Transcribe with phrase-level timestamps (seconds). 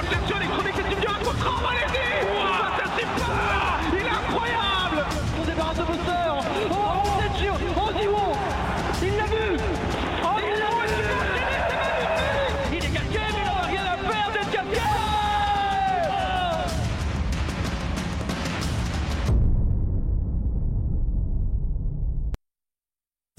[0.00, 0.37] attention, électronique,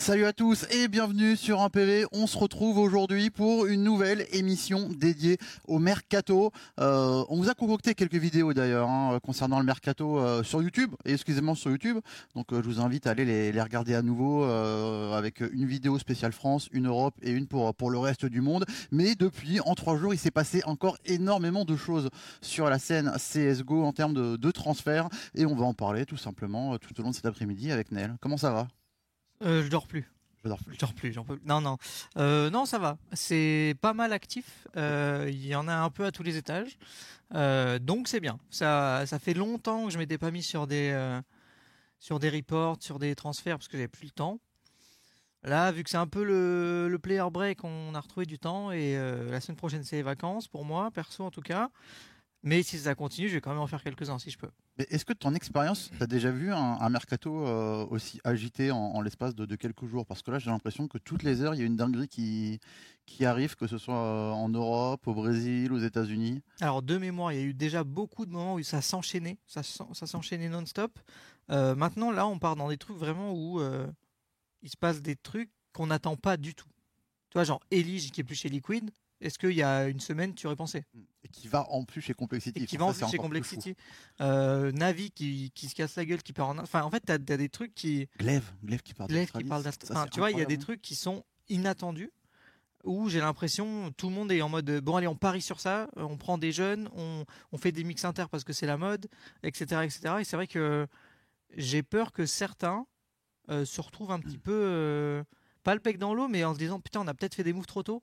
[0.10, 2.04] Salut à tous et bienvenue sur un PV.
[2.12, 5.38] On se retrouve aujourd'hui pour une nouvelle émission dédiée
[5.68, 6.52] au mercato.
[6.80, 10.96] Euh, on vous a concocté quelques vidéos d'ailleurs hein, concernant le mercato euh, sur YouTube
[11.06, 12.00] et excusez-moi sur YouTube.
[12.34, 16.32] Donc euh, je vous invite à aller les, regarder à nouveau avec une vidéo spéciale
[16.32, 18.66] France, une Europe et une pour pour le reste du monde.
[18.92, 22.10] Mais depuis en trois jours, il s'est passé encore énormément de choses
[22.42, 26.18] sur la scène CS:GO en termes de, de transfert et on va en parler tout
[26.18, 28.16] simplement tout au long de cet après-midi avec Nel.
[28.20, 28.68] Comment ça va?
[29.44, 30.12] Euh, je dors plus.
[30.44, 30.74] Je dors plus.
[30.76, 31.48] Je dors plus, j'en peux plus.
[31.48, 31.78] Non, non.
[32.18, 32.98] Euh, non, ça va.
[33.14, 34.68] C'est pas mal actif.
[34.78, 36.78] Euh, Il y en a un peu à tous les étages.
[37.36, 38.40] Euh, donc c'est bien.
[38.50, 41.20] Ça, ça fait longtemps que je m'étais pas mis sur des,
[42.00, 44.40] sur des reports, sur des transferts, parce que j'avais plus le temps.
[45.44, 48.72] Là, vu que c'est un peu le, le player break, on a retrouvé du temps.
[48.72, 51.70] Et euh, la semaine prochaine, c'est les vacances, pour moi, perso en tout cas.
[52.42, 54.50] Mais si ça continue, je vais quand même en faire quelques-uns si je peux.
[54.78, 58.72] Est-ce que de ton expérience, tu as déjà vu un, un mercato euh, aussi agité
[58.72, 60.06] en, en l'espace de, de quelques jours?
[60.06, 62.62] Parce que là, j'ai l'impression que toutes les heures, il y a une dinguerie qui,
[63.06, 66.42] qui arrive, que ce soit euh, en Europe, au Brésil, aux États-Unis.
[66.62, 69.62] Alors de mémoire, il y a eu déjà beaucoup de moments où ça s'enchaînait, ça,
[69.62, 70.98] ça s'enchaînait non-stop.
[71.52, 73.86] Euh, maintenant, là, on part dans des trucs vraiment où euh,
[74.62, 76.70] il se passe des trucs qu'on n'attend pas du tout.
[77.32, 78.92] Tu vois, genre Elige qui est plus chez Liquid.
[79.22, 80.84] Est-ce qu'il y a une semaine, tu aurais pensé
[81.24, 82.64] Et qui va en plus chez Complexity.
[82.64, 83.18] Et qui va en plus chez.
[83.18, 83.76] Complexity.
[84.22, 86.58] Euh, Navi qui, qui se casse la gueule, qui part en...
[86.60, 88.08] Enfin, en fait, t'as as des trucs qui...
[88.18, 90.82] Glaive, Glaive qui parle Glaive qui parle enfin, tu vois, il y a des trucs
[90.82, 92.12] qui sont inattendus
[92.84, 95.90] où j'ai l'impression tout le monde est en mode bon allez on parie sur ça,
[95.96, 99.08] on prend des jeunes, on, on fait des mix inter parce que c'est la mode,
[99.44, 99.82] etc.
[99.84, 100.16] etc.
[100.20, 100.88] Et c'est vrai que
[101.58, 102.86] j'ai peur que certains
[103.50, 105.24] euh, se retrouvent un petit peu euh,
[105.64, 107.54] pas le pec dans l'eau mais en se disant putain on a peut-être fait des
[107.54, 108.02] moves trop tôt.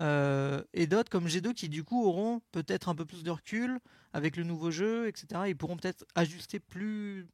[0.00, 3.78] Euh, et d'autres comme G2 qui du coup auront peut-être un peu plus de recul
[4.12, 5.42] avec le nouveau jeu, etc.
[5.46, 7.26] Ils pourront peut-être ajuster plus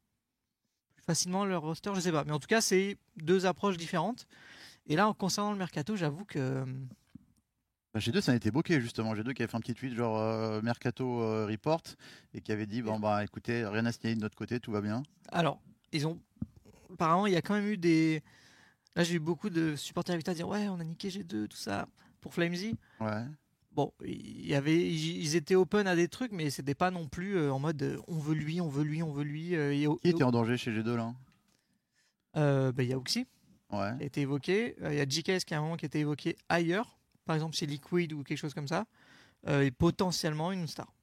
[0.93, 2.23] plus facilement leur roster, je sais pas.
[2.23, 4.27] Mais en tout cas, c'est deux approches différentes.
[4.85, 6.63] Et là, en concernant le mercato, j'avoue que
[7.93, 9.13] Bah, G2, ça a été bloqué justement.
[9.15, 11.81] G2 qui avait fait un petit tweet genre euh, Mercato euh, Report
[12.33, 14.81] et qui avait dit bon bah écoutez, rien à signaler de notre côté, tout va
[14.81, 15.03] bien.
[15.31, 15.59] alors,
[15.91, 16.19] ils ont
[16.93, 18.23] apparemment, il y a quand même eu des
[18.95, 21.87] là, j'ai eu beaucoup de supporters à dire ouais, on a niqué G2 tout ça
[22.21, 22.77] pour Flamesy.
[22.99, 23.25] Ouais.
[23.73, 27.53] Bon, y avait ils étaient open à des trucs mais c'était pas non plus euh,
[27.53, 30.09] en mode euh, on veut lui, on veut lui, on veut lui euh, et Qui
[30.09, 31.13] était en danger chez G2 là
[32.37, 33.27] euh, bah, il y a Oxy
[33.71, 33.93] Ouais.
[33.97, 35.99] qui a été évoqué, il y a JKS qui a un moment qui a été
[35.99, 38.85] évoqué ailleurs, par exemple chez Liquid ou quelque chose comme ça.
[39.47, 40.93] et potentiellement une star.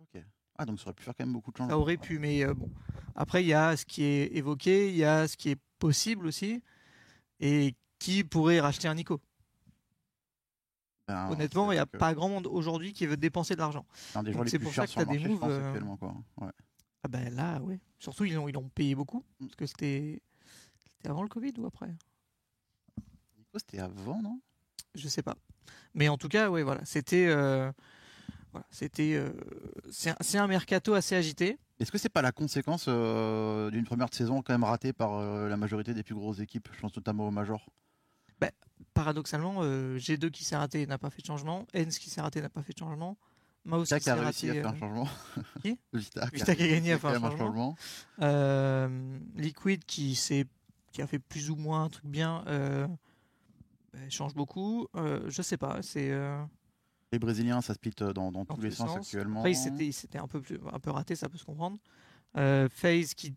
[0.00, 0.22] Ok.
[0.56, 1.78] Ah donc ça aurait pu faire quand même beaucoup de Ça changements.
[1.80, 2.70] aurait pu, mais euh, bon.
[3.16, 6.26] Après, il y a ce qui est évoqué, il y a ce qui est possible
[6.28, 6.62] aussi.
[7.40, 9.20] Et qui pourrait racheter un Nico
[11.10, 13.84] Ben, Honnêtement, il n'y a que pas grand monde aujourd'hui qui veut dépenser de l'argent.
[14.46, 16.14] C'est pour ça que le t'as des moves, euh, actuellement quoi.
[16.40, 16.50] Ouais.
[17.02, 17.80] Ah ben là, oui.
[17.98, 19.24] Surtout, ils l'ont ils payé beaucoup.
[19.40, 19.46] Mm.
[19.46, 20.22] Parce que c'était
[21.04, 21.88] avant le Covid ou après?
[23.38, 24.40] Nico, c'était avant, non?
[24.94, 25.36] Je sais pas.
[25.94, 26.84] Mais en tout cas, ouais, voilà.
[26.84, 27.26] C'était.
[27.28, 27.72] euh,
[28.52, 29.14] voilà, c'était.
[29.14, 29.32] euh,
[29.90, 31.58] c'est un- mercato assez agité.
[31.78, 35.56] Est-ce que c'est pas la conséquence euh, d'une première saison quand même ratée par la
[35.56, 36.68] majorité des plus grosses équipes?
[36.72, 37.64] Je pense notamment au Major.
[38.94, 41.66] Paradoxalement, euh, G2 qui s'est raté n'a pas fait de changement.
[41.74, 43.16] Ens qui s'est raté n'a pas fait de changement.
[43.64, 44.60] Mouse Vita qui qui a réussi raté.
[44.60, 45.08] à faire un euh, changement.
[45.62, 45.78] Qui?
[45.92, 47.76] Vita, Vita qui a gagné à fait faire un changement.
[48.22, 50.18] Euh, Liquid qui,
[50.98, 52.86] a fait plus ou moins un truc bien euh,
[53.92, 54.88] bah, change beaucoup.
[54.96, 55.82] Euh, je sais pas.
[55.82, 56.10] C'est.
[56.10, 56.42] euh,
[57.12, 58.96] Les Brésiliens, ça split euh, dans, dans Dans tous les sens, sens.
[58.98, 59.40] actuellement.
[59.40, 61.76] Après, c'était un peu, plus, un peu raté, ça peut se comprendre.
[62.36, 63.34] Euh, FaZe qui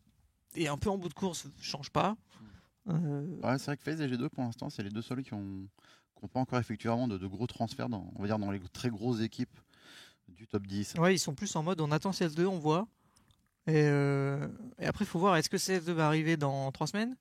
[0.55, 2.11] est un peu en bout de course, change pas.
[2.11, 2.45] Euh,
[2.85, 5.67] Ouais, c'est vrai que FaZe et G2 pour l'instant, c'est les deux seuls qui ont,
[6.17, 8.51] qui ont pas encore effectué vraiment de, de gros transferts dans, on va dire, dans
[8.51, 9.57] les très grosses équipes
[10.27, 10.94] du top 10.
[10.97, 12.88] ouais, ils sont plus en mode on attend CS2, on voit.
[13.68, 14.47] Et, euh,
[14.80, 17.15] et après, il faut voir est-ce que CS2 va arriver dans trois semaines?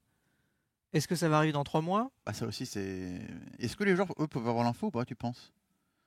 [0.92, 2.10] Est-ce que ça va arriver dans trois mois?
[2.26, 3.20] Bah, ça aussi, c'est.
[3.58, 5.52] Est-ce que les joueurs, eux, peuvent avoir l'info ou pas, tu penses?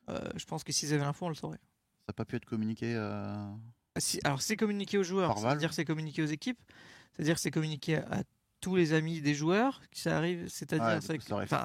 [0.09, 1.57] Euh, Je pense que s'ils avaient l'info, on le saurait.
[1.57, 3.47] Ça n'a pas pu être communiqué euh,
[3.95, 6.59] Ah, si- alors, c'est communiqué aux joueurs, c'est-à-dire c'est communiqué aux équipes,
[7.15, 8.23] c'est-à-dire c'est communiqué à
[8.61, 11.01] tous les amis des joueurs qui ça arrive, c'est-à-dire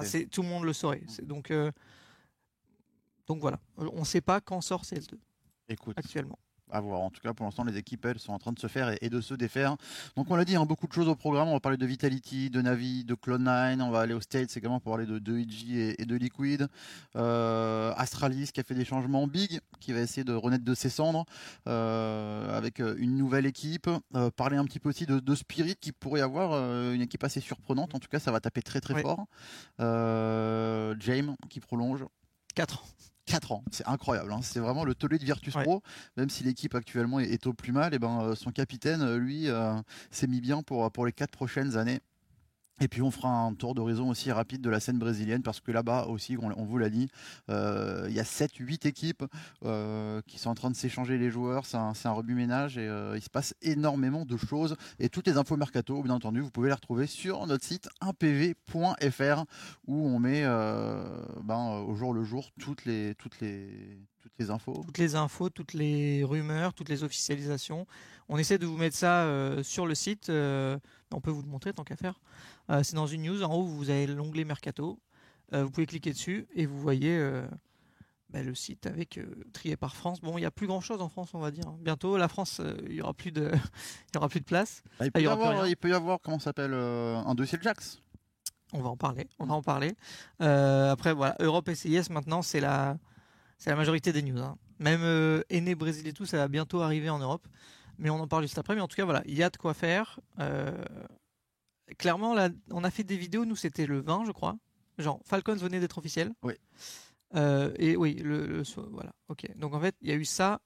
[0.03, 1.03] c'est tout le monde le saurait.
[1.09, 1.71] C'est Donc, euh,
[3.27, 5.19] donc voilà, on ne sait pas quand sort CS2
[5.69, 6.39] Écoute, actuellement.
[6.73, 7.01] À voir.
[7.01, 9.09] En tout cas, pour l'instant, les équipes, elles, sont en train de se faire et,
[9.09, 9.77] de se défaire.
[10.17, 11.49] Donc, on l'a dit, hein, beaucoup de choses au programme.
[11.49, 13.81] On va parler de Vitality, de Navi, de Cloud9.
[13.81, 16.69] On va aller aux States également pour parler de, de EG et, et de Liquid.
[17.17, 19.27] Euh, Astralis qui a fait des changements.
[19.27, 21.25] Big qui va essayer de renaître de ses cendres
[21.67, 23.89] euh, avec euh, une nouvelle équipe.
[24.15, 26.53] Euh, parler un petit peu aussi de, de Spirit qui pourrait avoir
[26.93, 27.95] une équipe assez surprenante.
[27.95, 29.03] En tout cas, ça va taper très très Oui.
[29.03, 29.27] fort.
[29.79, 32.05] James qui prolonge.
[32.55, 33.10] 4 ans.
[33.31, 34.33] 4 ans, c'est incroyable.
[34.33, 34.41] hein.
[34.43, 35.63] C'est vraiment le tollé de Virtus Ouais.
[35.63, 35.83] Pro.
[36.17, 39.19] Même si l'équipe actuellement est, est au plus mal, et ben euh, son capitaine, euh,
[39.19, 39.75] lui, euh,
[40.11, 42.01] s'est mis bien pour pour les 4 prochaines années.
[42.81, 45.71] Et puis on fera un tour d'horizon aussi rapide de la scène brésilienne parce que
[45.71, 47.09] là-bas aussi, on, vous l'a dit,
[47.51, 49.25] euh, il y a 7-8 équipes
[49.65, 51.67] euh, qui sont en train de s'échanger les joueurs.
[51.67, 54.77] C'est un, un rebut-ménage et euh, il se passe énormément de choses.
[54.99, 59.45] Et toutes les infos mercato, bien entendu, vous pouvez les retrouver sur notre site 1pv.fr
[59.87, 64.83] où on met ben, au jour le jour toutes les, toutes les, toutes les infos.
[64.85, 67.87] toutes les infos, toutes les rumeurs, toutes les officialisations.
[68.33, 70.31] On essaie de vous mettre ça euh, sur le site.
[70.31, 70.79] euh,
[71.13, 72.21] on peut vous le montrer tant qu'à faire.
[72.71, 73.43] Euh, c'est dans une news.
[73.43, 74.99] En haut, vous avez l'onglet Mercato.
[75.53, 77.21] Vous pouvez cliquer dessus et vous voyez
[78.29, 79.19] bah, le site avec
[79.53, 80.21] trié par France.
[80.21, 81.73] Bon, il n'y a plus grand chose en France, on va dire.
[81.81, 83.51] Bientôt, la France, il y aura plus de,
[84.15, 84.85] y aura plus de place.
[85.01, 88.01] Il, peut y avoir, il peut y avoir, comment s'appelle, un dossier de Jax.
[88.73, 89.27] On va en parler.
[89.41, 89.97] On va en parler.
[90.39, 92.97] Après, voilà, Europe SIS maintenant, c'est la,
[93.59, 94.41] c'est la majorité des news.
[94.41, 94.57] hein.
[94.79, 97.49] Même Aîné Brésil et tout, ça va bientôt arriver en Europe.
[98.01, 98.75] Mais on en parle juste après.
[98.75, 100.19] Mais en tout cas, voilà, il y a de quoi faire.
[100.41, 100.85] Euh,
[101.99, 103.45] clairement, là, on a fait des vidéos.
[103.45, 104.57] Nous, c'était le 20, je crois.
[104.99, 106.33] Genre, Falcons venait d'être officiel.
[106.43, 106.55] Oui.
[107.37, 109.13] Euh, et oui, le, le- voilà.
[109.29, 109.47] Ok.
[109.57, 110.61] Donc en fait, il y a eu ça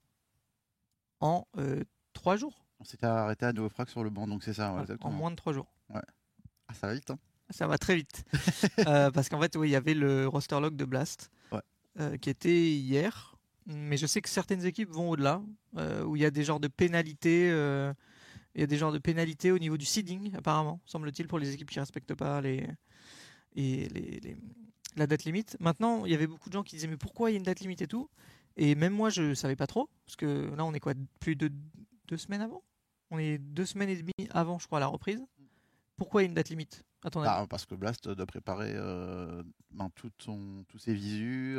[1.21, 1.83] en euh,
[2.13, 2.65] trois jours.
[2.81, 5.31] On s'était arrêté à Novofrac sur le banc, donc c'est ça, ouais, Voilà, en moins
[5.31, 5.73] de trois jours.
[5.93, 6.03] Ah,
[6.73, 7.19] ça va vite, hein.
[7.51, 8.25] Ça va très vite.
[8.87, 12.19] Euh, parce qu'en fait, oui, il y avait le roster log de Blast Ouais.
[12.19, 13.34] qui était hier.
[13.67, 15.43] Mais je sais que certaines équipes vont au-delà,
[15.77, 17.51] euh, où il y a des genres de pénalités.
[17.51, 17.93] euh,
[18.55, 21.53] il y a des genres de pénalités au niveau du seeding, apparemment, semble-t-il, pour les
[21.53, 22.69] équipes qui respectent pas les,
[24.97, 25.57] la date limite.
[25.59, 27.45] Maintenant, il y avait beaucoup de gens qui disaient mais pourquoi il y a une
[27.45, 28.09] date limite et tout?
[28.57, 31.51] Et même moi, je savais pas trop, parce que là, on est quoi, plus de
[32.07, 32.63] deux semaines avant?
[33.11, 35.25] On est deux semaines et demie avant, je crois, la reprise.
[35.97, 39.43] Pourquoi il y a une date limite Ah, parce que Blast doit préparer euh,
[39.99, 41.57] tous ses visus,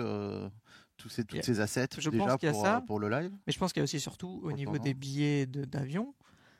[0.98, 2.78] tous ses, toutes a- ses assets je déjà pense qu'il y a pour, ça.
[2.78, 3.32] euh, pour le live.
[3.48, 6.14] Mais je pense qu'il y a aussi surtout au niveau des billets d'avion,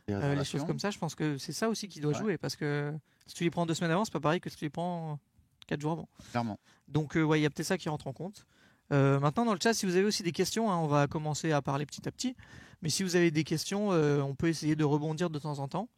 [0.08, 2.20] les euh, les choses comme ça, je pense que c'est ça aussi qui doit Ouais.
[2.20, 2.94] jouer parce que
[3.28, 5.20] si tu les prends deux semaines avant, c'est pas pareil que si tu les prends
[5.68, 6.10] quatre jours avant.
[6.32, 6.60] Clairement.
[6.88, 8.46] Donc euh, ouais, il y a peut-être ça qui rentre en compte.
[8.94, 11.52] Euh, maintenant dans le chat, si vous avez aussi des questions, hein, on va commencer
[11.52, 12.36] à parler petit à petit.
[12.84, 15.90] Mais si vous avez des questions, on peut essayer de rebondir de temps en temps.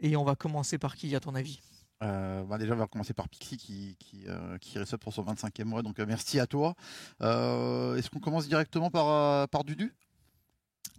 [0.00, 1.60] Et on va commencer par qui à ton avis?
[2.02, 5.64] Euh, bah déjà, on va commencer par Pixie qui, qui, euh, qui pour son 25e
[5.64, 5.82] mois.
[5.82, 6.74] Donc, euh, merci à toi.
[7.20, 9.92] Est-ce qu'on commence directement par, par Dudu?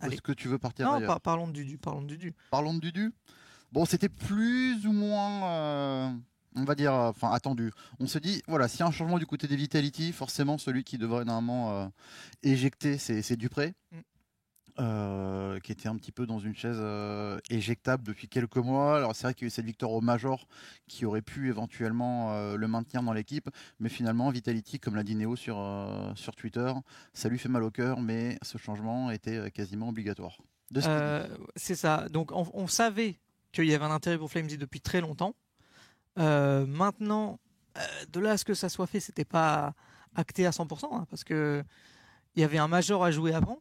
[0.01, 2.33] Est-ce que tu veux partir Non, par- parlons de Dudu, parlons de Dudu.
[2.51, 3.13] Parlons de Dudu.
[3.71, 6.15] Bon, c'était plus ou moins,
[6.55, 7.71] on va dire, enfin attendu.
[7.99, 10.83] On se dit, voilà, s'il y a un changement du côté des Vitality, forcément celui
[10.83, 11.91] qui devrait normalement
[12.43, 13.97] éjecter, c'est c'est Dupré, Mm.
[14.79, 18.97] Euh, qui était un petit peu dans une chaise euh, éjectable depuis quelques mois.
[18.97, 20.47] Alors c'est vrai qu'il y a eu cette victoire au Major
[20.87, 23.49] qui aurait pu éventuellement euh, le maintenir dans l'équipe,
[23.79, 25.57] mais finalement Vitality, comme l'a dit Néo sur,
[26.15, 26.71] sur Twitter,
[27.13, 30.37] ça lui fait mal au cœur, mais ce changement était quasiment obligatoire.
[31.55, 32.07] C'est ça.
[32.09, 33.19] Donc on, savait
[33.51, 35.35] qu'il y avait un intérêt pour Flamesy depuis très longtemps.
[36.15, 37.39] Maintenant,
[38.11, 39.73] de là à ce que ça soit fait, c'était pas
[40.15, 41.63] acté à 100%, hein, parce que
[42.35, 43.59] il y avait un major à jouer avant.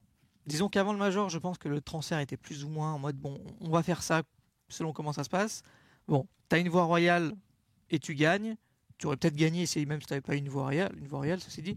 [0.48, 3.16] Disons qu'avant le major, je pense que le transfert était plus ou moins en mode
[3.16, 4.22] bon, on va faire ça
[4.70, 5.60] selon comment ça se passe.
[6.06, 7.34] Bon, tu as une voie royale
[7.90, 8.56] et tu gagnes.
[8.96, 11.18] Tu aurais peut-être gagné si même si tu n'avais pas une voie royale, une voie
[11.18, 11.76] royale, ceci dit.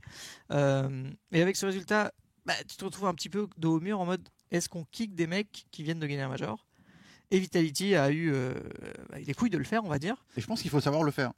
[0.52, 2.14] Euh, et avec ce résultat,
[2.46, 5.16] bah, tu te retrouves un petit peu dos au mur en mode est-ce qu'on kick
[5.16, 6.66] des mecs qui viennent de gagner un major?
[7.30, 8.54] Et Vitality a eu euh,
[9.10, 10.16] bah, les couilles de le faire, on va dire.
[10.38, 11.34] Et je pense qu'il faut savoir le faire.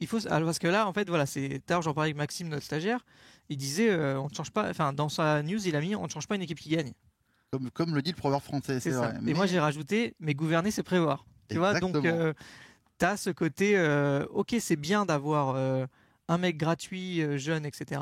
[0.00, 1.82] Il faut parce que là, en fait, voilà, c'est tard.
[1.82, 3.04] J'en parlais avec Maxime, notre stagiaire.
[3.48, 4.68] Il disait, euh, on ne change pas.
[4.68, 6.92] Enfin, dans sa news, il a mis, on ne change pas une équipe qui gagne.
[7.52, 8.98] Comme, comme le dit le proverbe français, c'est ça.
[9.08, 9.16] vrai.
[9.18, 11.24] Et Mais- moi, j'ai rajouté, mais gouverner, c'est prévoir.
[11.50, 12.32] Tu vois, donc Exactement.
[12.98, 15.86] tu as ce côté, euh, ok, c'est bien d'avoir euh,
[16.28, 18.00] un mec gratuit, euh, jeune, etc.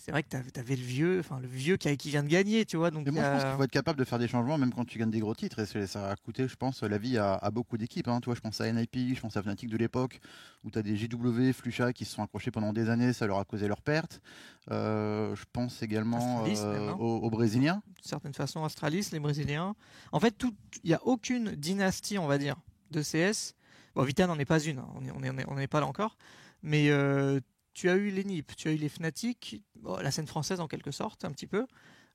[0.00, 2.64] Mais c'est vrai que tu avais le vieux, enfin le vieux qui, vient de gagner,
[2.64, 2.90] tu vois.
[2.90, 4.86] Donc Et moi, je pense qu'il faut être capable de faire des changements, même quand
[4.86, 5.58] tu gagnes des gros titres.
[5.76, 8.08] Et ça a coûté, je pense, la vie à, à beaucoup d'équipes.
[8.08, 8.20] Hein.
[8.20, 10.20] Toi, je pense à NIP, je pense à Fnatic de l'époque,
[10.64, 13.38] où tu as des JW, Flucha qui se sont accrochés pendant des années, ça leur
[13.38, 14.22] a causé leur perte.
[14.70, 16.96] Euh, je pense également Astralis, euh, même, hein.
[16.98, 17.82] aux, aux Brésiliens.
[17.94, 19.74] d'une certaine façon Astralis, les Brésiliens.
[20.12, 20.34] En fait,
[20.82, 22.56] il n'y a aucune dynastie, on va dire,
[22.90, 23.54] de CS.
[23.94, 25.66] Bon, Vita n'en est pas une, hein, on n'est on est, on est- on n'est
[25.66, 26.16] pas là encore.
[26.62, 27.40] Mais euh,
[27.80, 30.68] tu as eu les NIP, tu as eu les Fnatic, bon, la scène française en
[30.68, 31.66] quelque sorte, un petit peu.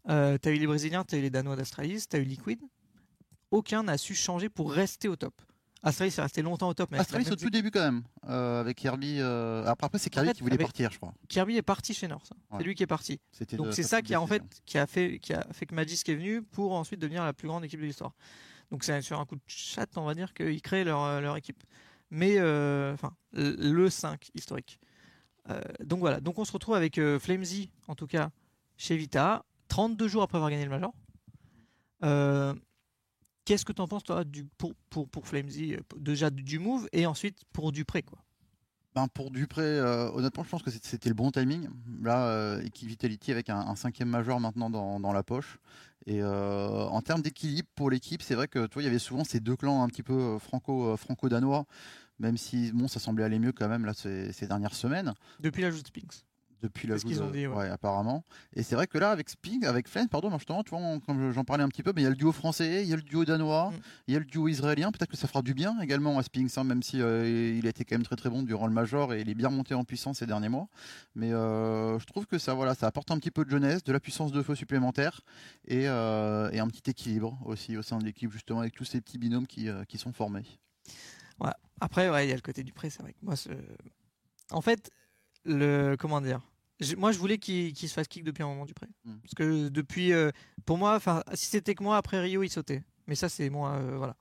[0.10, 2.60] Euh, t'as eu les Brésiliens, t'as eu les Danois d'Astralis, t'as eu Liquid.
[3.50, 5.34] Aucun n'a su changer pour rester au top.
[5.82, 6.90] Astralis est resté longtemps au top.
[6.92, 9.18] Mais Astralis au tout début quand même, euh, avec Kirby.
[9.20, 11.14] euh, Après, après c'est Kirby fait, qui voulait avec- partir, je crois.
[11.28, 12.30] Kirby est parti chez North.
[12.52, 12.58] Ouais.
[12.60, 13.20] C'est lui qui est parti.
[13.54, 16.08] Donc c'est ça qui a en fait qui a fait qui a fait que Magisk
[16.10, 18.14] est venu pour ensuite devenir la plus grande équipe de l'histoire.
[18.72, 21.64] Donc c'est sur un coup de chat, on va dire qu'ils créent leur, leur équipe.
[22.12, 22.40] Mais
[22.94, 24.80] enfin le 5 historique.
[25.50, 28.32] Euh, donc voilà, donc on se retrouve avec euh, Flamesy en tout cas
[28.78, 30.94] chez Vita, 32 jours après avoir gagné le Major.
[32.04, 32.54] Euh,
[33.46, 34.24] Qu'est-ce que tu en penses toi
[34.58, 38.18] pour, pour, pour Flamesy déjà du, move et ensuite pour Dupré quoi?
[38.96, 41.68] Ben, pour Dupré, honnêtement, je pense que c'était- le bon timing.
[42.02, 45.60] Là, euh, Vitality avec un, cinquième majeur maintenant dans, dans la poche.
[46.08, 49.40] Et en termes d'équilibre pour l'équipe, c'est vrai que toi, il y avait souvent ces
[49.40, 51.66] deux clans un petit peu euh, franco, euh, franco-danois,
[52.20, 55.14] même si bon, ça semblait aller mieux quand même là ces, ces dernières semaines.
[55.40, 56.26] Depuis l'ajout de Spinks.
[56.62, 57.70] Depuis la C'est ce qu'ils ont dit, ouais.
[57.70, 58.24] apparemment.
[58.56, 61.00] Et c'est vrai que là, avec Sping, avec Flynn, pardon, moi, justement, tu vois, on-
[61.00, 62.94] comme j'en parlais un petit peu, mais il y a le duo français, il y
[62.94, 63.74] a le duo danois, Mm.
[64.08, 64.92] il y a le duo israélien.
[64.92, 67.70] Peut-être que ça fera du bien également à Sping, hein, même si euh, il a
[67.70, 69.84] été quand même très très bon durant le Major et il est bien monté en
[69.84, 70.68] puissance ces derniers mois.
[71.14, 73.92] Mais euh, je trouve que ça, voilà, ça apporte un petit peu de jeunesse, de
[73.92, 75.22] la puissance de feu supplémentaire
[75.68, 79.02] et, euh, et un petit équilibre aussi au sein de l'équipe, justement, avec tous ces
[79.02, 80.46] petits binômes qui, qui sont formés.
[81.82, 83.36] Après, ouais, il y a le côté du prêt, c'est vrai que moi,
[84.52, 84.90] en fait,
[85.44, 86.40] le comment dire,
[86.98, 89.16] moi, je voulais qu'il se fasse kick depuis un moment du prêt, Mm.
[89.22, 90.32] parce que depuis, euh,
[90.66, 91.00] pour moi,
[91.34, 92.84] si c'était que moi après Rio, il sautait.
[93.08, 94.16] Mais ça, c'est moi, euh, voilà,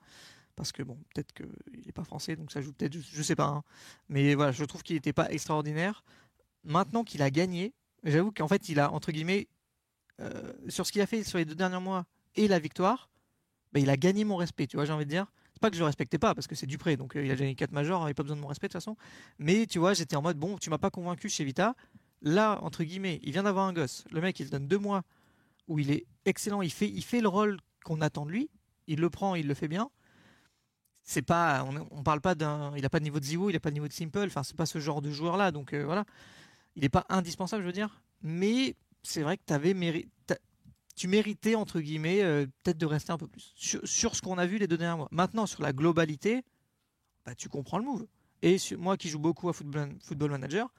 [0.56, 3.36] parce que bon, peut-être qu'il est pas français, donc ça joue peut-être, je, je sais
[3.36, 3.46] pas.
[3.46, 3.62] hein.
[4.08, 6.02] Mais voilà, je trouve qu'il n'était pas extraordinaire.
[6.64, 9.46] Maintenant qu'il a gagné, j'avoue qu'en fait, il a entre guillemets
[10.20, 12.04] euh, sur ce qu'il a fait sur les deux derniers mois
[12.34, 13.08] et la victoire,
[13.72, 14.66] bah, il a gagné mon respect.
[14.66, 15.26] Tu vois, j'ai envie de dire.
[15.60, 17.54] Pas que je le respectais pas parce que c'est Dupré, donc euh, il a gagné
[17.54, 18.96] 4 majors, il avait pas besoin de mon respect de toute façon.
[19.38, 21.74] Mais tu vois, j'étais en mode bon, tu m'as pas convaincu chez Vita.
[22.22, 24.04] Là, entre guillemets, il vient d'avoir un gosse.
[24.10, 25.02] Le mec, il donne deux mois
[25.68, 26.62] où il est excellent.
[26.62, 28.50] Il fait, il fait le rôle qu'on attend de lui.
[28.86, 29.90] Il le prend, il le fait bien.
[31.02, 33.56] C'est pas, on, on parle pas d'un, il a pas de niveau de Ziwo, il
[33.56, 34.24] a pas de niveau de Simple.
[34.26, 35.50] Enfin, c'est pas ce genre de joueur là.
[35.52, 36.04] Donc euh, voilà,
[36.76, 38.00] il est pas indispensable, je veux dire.
[38.22, 40.13] Mais c'est vrai que t'avais méri- t'as-
[40.94, 44.46] tu méritais entre guillemets euh, peut-être de rester un peu plus sur, ce qu'on a
[44.46, 45.08] vu les deux derniers mois.
[45.10, 46.42] Maintenant, sur la globalité,
[47.24, 48.06] bah, tu comprends le move.
[48.42, 50.72] Et moi qui joue beaucoup à Football, Manager,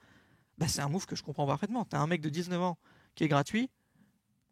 [0.58, 1.84] bah, c'est un move que je comprends parfaitement.
[1.84, 2.78] T'as un mec de 19 ans
[3.14, 3.70] qui est gratuit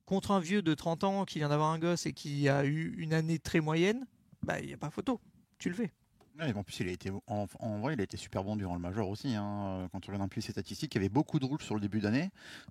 [0.04, 2.94] contre un vieux de 30 ans qui vient d'avoir un gosse et qui a eu
[2.99, 4.06] une année très moyenne,
[4.42, 5.21] bah il n'y a pas photo.
[5.59, 5.92] Tu le fais.
[6.40, 7.46] En plus, il a été, en,
[7.78, 9.36] vrai, il a été super bon durant le Major aussi.
[9.36, 9.88] hein.
[9.92, 11.80] Quand on regarde un peu ses statistiques, il y avait beaucoup de roules sur le
[11.80, 12.30] début d'année,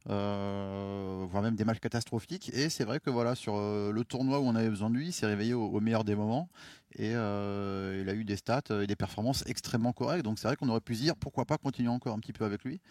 [0.10, 2.52] euh, voire même des matchs catastrophiques.
[2.54, 5.08] Et c'est vrai que voilà, sur euh, le tournoi où on avait besoin de lui,
[5.08, 6.50] il s'est réveillé au, meilleur des moments.
[6.96, 10.26] Et euh, il a eu des stats et des performances extrêmement correctes.
[10.26, 12.44] Donc c'est vrai qu'on aurait pu se dire pourquoi pas continuer encore un petit peu
[12.44, 12.82] avec lui.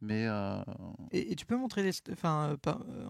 [0.00, 0.62] Mais euh,
[1.10, 2.56] Et, tu peux montrer les, enfin,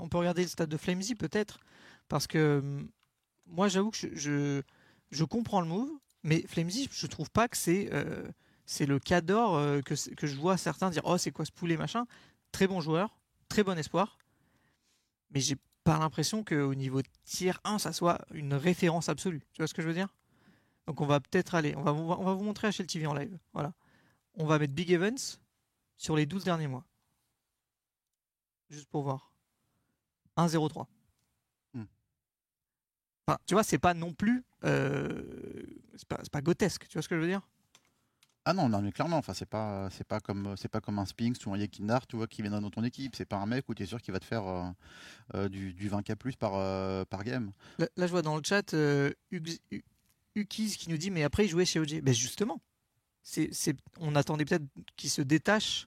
[0.00, 1.61] on peut regarder le stade de Flamesy peut-être,
[2.09, 2.88] parce que hum,
[3.47, 4.62] moi j'avoue que
[5.11, 5.91] je comprends le move,
[6.23, 8.31] mais Flamesy, je trouve pas que c'est euh,
[8.67, 12.07] c'est le cador euh, que, je vois certains dire oh c'est quoi ce poulet machin.
[12.52, 13.17] Très bon joueur,
[13.49, 14.19] très bon espoir,
[15.31, 19.43] mais j'ai pas l'impression qu'au niveau tier 1 ça soit une référence absolue.
[19.52, 20.14] Tu vois ce que je veux dire?
[20.87, 23.14] Donc on va peut-être aller, on va, vous- on va vous montrer HL TV en
[23.14, 23.37] live.
[23.52, 23.73] Voilà,
[24.35, 25.38] on va mettre Big Events
[25.97, 26.85] sur les 12 derniers mois.
[28.71, 29.33] Juste pour voir.
[30.37, 30.87] 1-0-3.
[31.75, 31.85] Hmm.
[33.26, 34.45] Enfin, tu vois, c'est pas non plus.
[34.64, 35.64] euh,
[35.97, 37.43] c'est pas, pas grotesque, tu vois ce que je veux dire?
[38.45, 41.07] Ah non, non, mais clairement, enfin c'est pas, c'est pas comme, c'est pas comme un
[41.07, 43.15] Spinks ou un Yekindar, tu vois, qui vient dans ton équipe.
[43.15, 44.65] C'est pas un mec où tu es sûr qu'il va te faire euh,
[45.35, 47.53] euh, du, du 20k plus par, euh, par game.
[47.79, 48.75] là, là, je vois dans le chat
[50.35, 52.01] Hukiz qui nous dit Mais après, il jouait chez OG.
[52.03, 52.61] Ben justement,
[53.23, 54.65] c'est, c'est- on attendait peut-être
[54.97, 55.87] qu'il se détache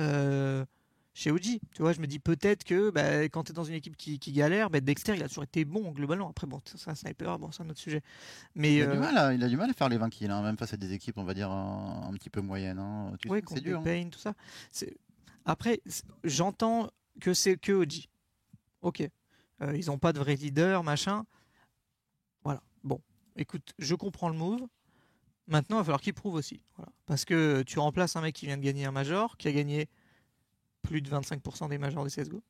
[0.00, 0.64] euh,
[1.14, 1.42] chez OG.
[1.42, 4.18] Tu vois, je me dis peut-être que bah, quand tu es dans une équipe qui,
[4.18, 6.28] qui galère, bah, Dexter, il a toujours été bon globalement.
[6.30, 8.02] Après, bon, c'est un sniper, bon, c'est un autre sujet.
[8.54, 10.08] Mais Il a, euh, du mal à, il a du mal à faire les 20
[10.10, 12.78] kills, hein, même face à des équipes, on va dire, un, un petit peu moyennes.
[12.78, 13.12] hein.
[13.20, 13.82] Tu Ouais, sais, contre c'est dur.
[13.86, 14.08] hein.
[14.10, 14.34] Tout ça.
[15.44, 15.80] Après,
[16.24, 16.88] j'entends
[17.20, 18.08] que c'est que OG.
[18.82, 19.02] Ok.
[19.60, 21.24] Euh, ils n'ont pas de vrai leader, machin.
[22.44, 22.62] Voilà.
[22.84, 23.00] Bon.
[23.36, 24.60] Écoute, je comprends le move.
[25.48, 26.60] Maintenant, il va falloir qu'il prouve aussi.
[26.76, 26.92] Voilà.
[27.06, 29.88] Parce que tu remplaces un mec qui vient de gagner un major, qui a gagné
[30.82, 32.42] plus de 25% des majors de CSGO.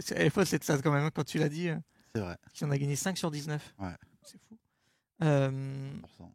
[0.00, 1.68] C'est elle est folle cette stat quand même, hein, quand tu l'as dit.
[1.68, 1.76] euh,
[2.14, 2.36] C'est vrai.
[2.52, 3.74] Qui en a gagné 5 sur 19.
[3.78, 3.94] Ouais.
[4.24, 4.58] C'est fou.
[5.22, 6.30] Euh, 100%.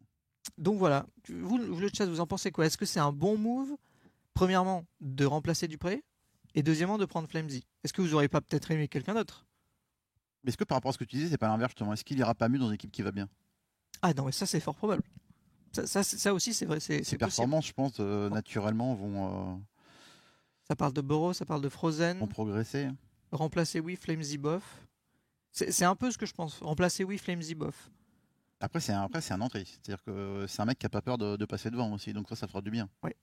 [0.58, 2.66] donc voilà, vous, le chat, vous en pensez quoi?
[2.66, 3.76] Est-ce que c'est un bon move,
[4.34, 6.02] premièrement, de remplacer Dupré
[6.54, 9.46] et deuxièmement, de prendre Flamesy Est-ce que vous auriez pas peut-être aimé quelqu'un d'autre?
[10.44, 11.92] Mais est-ce que par rapport à ce que tu disais, c'est pas l'inverse justement?
[11.92, 13.28] Est-ce qu'il ira pas mieux dans une équipe qui va bien?
[14.02, 15.02] Ah non, mais ça c'est fort probable.
[15.72, 19.56] Ça, ça, c'est- ça aussi c'est vrai, c'est Ses performances, je pense, euh, naturellement vont,
[19.56, 19.56] euh,
[20.68, 22.18] Ça parle de Burrow, ça parle de Frozen.
[22.18, 22.88] vont progresser.
[23.32, 24.62] remplacer oui, Flamesy bof.
[25.50, 26.60] C'est un peu ce que je pense.
[26.60, 27.90] Remplacer oui, Flamesy bof.
[28.60, 29.64] Après, c'est un, après, c'est un entrée.
[29.64, 32.12] C'est-à-dire que c'est un mec qui a pas peur de, de passer devant aussi.
[32.12, 32.88] Donc ça, ça fera du bien.
[33.02, 33.16] Ouais.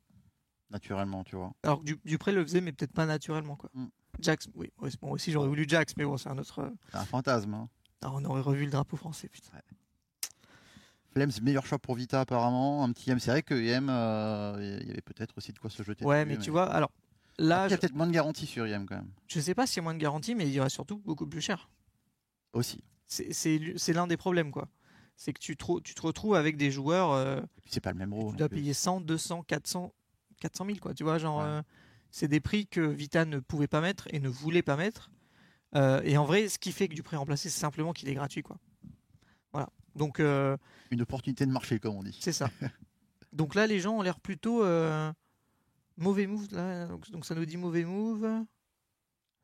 [0.71, 1.53] Naturellement, tu vois.
[1.63, 3.55] Alors que Du- Dupré le faisait, mais peut-être pas naturellement.
[3.55, 3.69] Quoi.
[3.73, 3.85] Mm.
[4.21, 6.59] Jax, oui, ouais, bon, aussi j'aurais voulu Jax, mais bon, c'est un autre.
[6.59, 7.53] euh, C'est un fantasme.
[7.53, 7.69] hein.
[8.01, 9.51] ah, on aurait revu le drapeau français, putain.
[11.11, 12.83] Flames, meilleur choix pour Vita apparemment.
[12.83, 13.19] Un petit M.
[13.19, 16.03] C'est vrai que IM, euh, il y avait peut-être aussi de quoi se jeter.
[16.05, 16.91] Ouais, mais tu vois, alors
[17.37, 19.11] là, Après, Il y a peut-être moins de garantie sur IM quand même.
[19.27, 21.27] je sais pas s'il y a moins de garantie, mais il y aurait surtout beaucoup
[21.27, 21.69] plus cher.
[22.53, 22.83] Aussi.
[23.07, 24.67] C'est- l'un des problèmes, quoi.
[25.17, 27.97] C'est que tu te, re- tu te retrouves avec des joueurs, euh, c'est pas le
[27.97, 28.35] même tu rôle.
[28.35, 28.57] dois en plus.
[28.59, 29.93] payer 100, 200, 400,
[30.41, 30.93] 400 000, quoi.
[30.93, 31.45] Tu vois, genre, Ouais.
[31.45, 31.61] euh,
[32.11, 35.11] c'est des prix que Vita ne pouvait pas mettre et ne voulait pas mettre.
[35.75, 38.13] Euh, et en vrai, ce qui fait que du prix remplacé, c'est simplement qu'il est
[38.13, 38.57] gratuit, quoi.
[39.53, 39.69] Voilà.
[39.95, 42.17] Donc, Une opportunité de marché, comme on dit.
[42.21, 42.49] c'est ça.
[43.33, 44.63] donc là, les gens ont l'air plutôt
[45.97, 46.47] mauvais move.
[46.51, 46.87] Là.
[46.87, 48.45] Donc, donc ça nous dit mauvais move.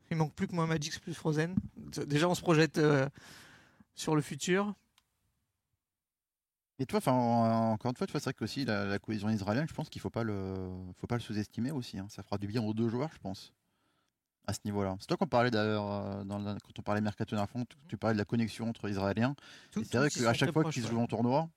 [0.10, 1.56] Il manque plus que moi Magix plus Frozen.
[2.08, 3.08] Déjà, on se projette euh,
[3.96, 4.74] sur le futur.
[6.80, 9.68] Et toi, enfin, en- encore une fois, c'est vrai que aussi la, la cohésion israélienne,
[9.70, 10.56] je pense qu'il faut pas le,
[11.00, 12.00] faut pas le sous-estimer aussi.
[12.00, 12.08] hein.
[12.10, 13.54] Ça fera du bien aux deux joueurs, je pense,
[14.48, 14.98] à ce niveau-là.
[15.00, 16.24] C'est toi qu'on parlait d'ailleurs euh,
[16.64, 19.36] quand on parlait mercato d'info, tu, tu parlais de la connexion entre Israéliens.
[19.86, 21.50] C'est vrai qu'à chaque fois qu'ils se jouaient en tournoi,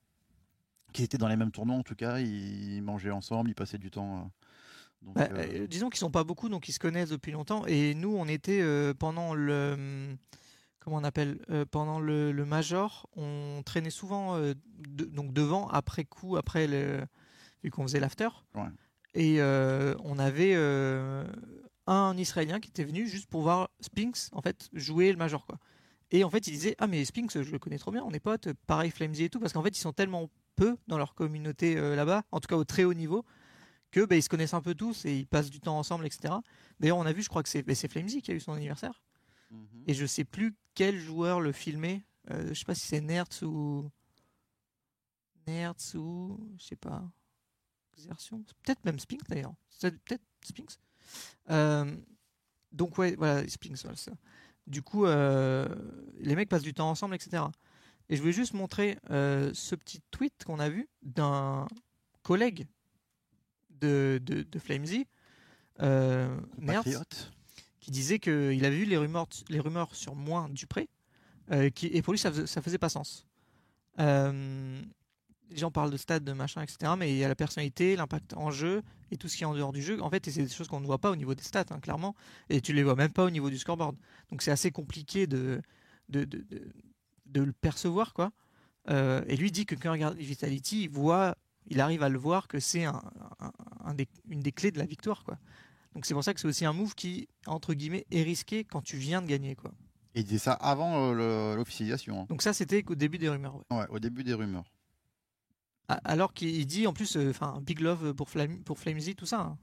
[0.92, 3.90] qu'ils étaient dans les mêmes tournois, en tout cas, ils mangeaient ensemble, ils passaient du
[3.90, 4.30] temps.
[5.04, 7.64] Donc, Bah, euh, euh, disons qu'ils sont pas beaucoup, donc ils se connaissent depuis longtemps.
[7.66, 10.16] Et nous, on était euh, pendant le
[10.80, 11.38] comment on appelle
[11.70, 17.00] pendant le, le major, on traînait souvent de- donc devant après coup, après le
[17.62, 18.28] vu qu'on faisait l'after.
[18.54, 18.68] Ouais.
[19.14, 20.54] Et on avait
[21.86, 25.58] un Israélien qui était venu juste pour voir Spinks en fait jouer le major quoi.
[26.10, 28.20] Et en fait, il disait ah mais Spinks, je le connais trop bien, on est
[28.20, 31.76] potes, pareil Flamesy et tout, parce qu'en fait ils sont tellement peu dans leur communauté
[31.76, 33.24] euh, là-bas, en tout cas au très haut niveau,
[33.94, 36.34] que bah, ils se connaissent un peu tous et ils passent du temps ensemble, etc.
[36.80, 39.00] D'ailleurs, on a vu, je crois que c'est bah, Flamesy qui a eu son anniversaire.
[39.52, 39.84] mhm.
[39.86, 42.02] Et je sais plus quel joueur le filmait.
[42.32, 43.88] Euh, je sais pas si c'est Nertz ou.
[45.46, 46.40] Nertz ou.
[46.58, 47.08] Je sais pas.
[47.96, 48.42] Xertion.
[48.48, 49.54] C'est Peut-être même Spinks d'ailleurs.
[49.80, 50.76] Peut-être Spinks.
[51.50, 51.96] Euh,
[52.72, 54.16] donc, ouais, voilà, Spinks, voilà, c'est ça.
[54.66, 55.68] Du coup, euh,
[56.18, 57.44] les mecs passent du temps ensemble, etc.
[58.08, 61.68] Et je voulais juste montrer ce petit tweet qu'on a vu d'un
[62.22, 62.66] collègue
[63.80, 65.06] de, de, de Flamesy,
[65.80, 67.32] euh, Nertz, Patriote.
[67.80, 70.88] qui disait qu'il avait vu les rumeurs, les rumeurs sur moins Dupré,
[71.50, 73.26] euh, qui, et pour lui ça, ça faisait pas sens.
[74.00, 74.80] Euh,
[75.50, 76.92] les gens parlent de stade, de machin, etc.
[76.98, 79.54] Mais il y a la personnalité, l'impact en jeu et tout ce qui est en
[79.54, 80.00] dehors du jeu.
[80.02, 82.14] En fait, c'est des choses qu'on ne voit pas au niveau des stats, hein, clairement.
[82.48, 83.94] Et tu les vois même pas au niveau du scoreboard.
[84.30, 85.60] Donc c'est assez compliqué de,
[86.08, 86.72] de, de, de-
[87.26, 88.30] de le percevoir, quoi.
[88.90, 92.18] Euh, et lui dit que quand il regarde Vitality, il voit, il arrive à le
[92.18, 93.00] voir que c'est un,
[93.40, 93.52] un-
[93.84, 95.38] un des- une des clés de la victoire, quoi.
[95.94, 98.82] Donc c'est pour ça que c'est aussi un move qui, entre guillemets, est risqué quand
[98.82, 99.72] tu viens de gagner, quoi.
[100.16, 102.20] Et il disait ça avant euh, l'officialisation.
[102.22, 102.26] hein.
[102.28, 103.56] Donc ça, c'était qu'au début des rumeurs.
[103.56, 103.76] ouais.
[103.78, 104.64] Ouais, au début des rumeurs.
[105.88, 109.40] Alors qu'il dit en plus, euh, enfin, big love pour, Flam pour Flamesy, tout ça.
[109.40, 109.58] hein.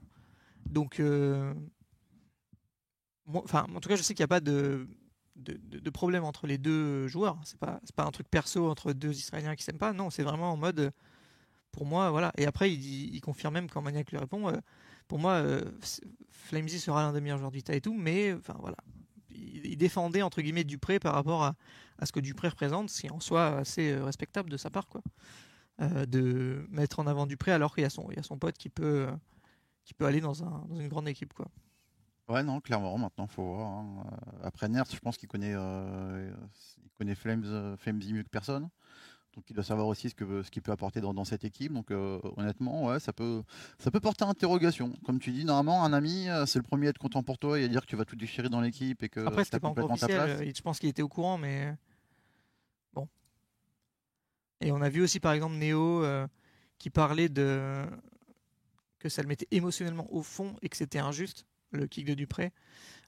[0.66, 1.52] Donc, euh,
[3.26, 4.86] moi- en tout cas, je sais qu'il n'y a pas de,
[5.36, 7.38] de, de- de problème entre les deux joueurs.
[7.44, 9.92] C'est pas, pas un truc perso entre deux Israéliens qui s'aiment pas.
[9.92, 10.92] Non, c'est vraiment en mode,
[11.72, 12.32] pour moi, voilà.
[12.36, 14.56] Et après, il, confirme même quand Maniac lui répond, euh,
[15.08, 15.62] pour moi, euh,
[16.30, 18.76] Flamesy sera l'un des meilleurs joueurs de Vita et tout, mais, enfin, voilà.
[19.30, 21.54] Il, défendait entre guillemets Dupré par rapport à,
[21.98, 25.02] à ce que Dupré représente, ce en soi assez euh, respectable de sa part, quoi
[26.06, 28.68] de mettre en avant Dupré alors qu'il y a son, y a son pote qui
[28.68, 29.08] peut,
[29.84, 31.32] qui peut aller dans, un, dans une grande équipe.
[31.32, 31.48] Quoi.
[32.28, 33.68] Ouais, non, clairement, maintenant, faut voir.
[33.68, 34.04] hein.
[34.44, 35.56] Après Nertz, je pense qu'il connaît,
[36.98, 38.68] connaît Flames, Flamesy mieux que personne.
[39.34, 41.72] Donc il doit savoir aussi ce que ce qu'il peut apporter dans, dans cette équipe.
[41.72, 43.42] Donc euh, honnêtement, ouais, ça peut
[43.78, 44.92] ça peut porter à interrogation.
[45.06, 47.58] Comme tu dis, normalement, un ami, euh, c'est le premier à être content pour toi
[47.58, 49.68] et à dire que tu vas tout déchirer dans l'équipe et que Après, c'était pas
[49.68, 50.36] encore officiel.
[50.36, 50.54] place.
[50.56, 51.74] Je pense qu'il était au courant, mais
[52.92, 53.08] bon.
[54.60, 56.26] Et on a vu aussi, par exemple, Néo euh,
[56.78, 57.84] qui parlait de
[58.98, 62.52] que ça le mettait émotionnellement au fond et que c'était injuste, le kick de Dupré.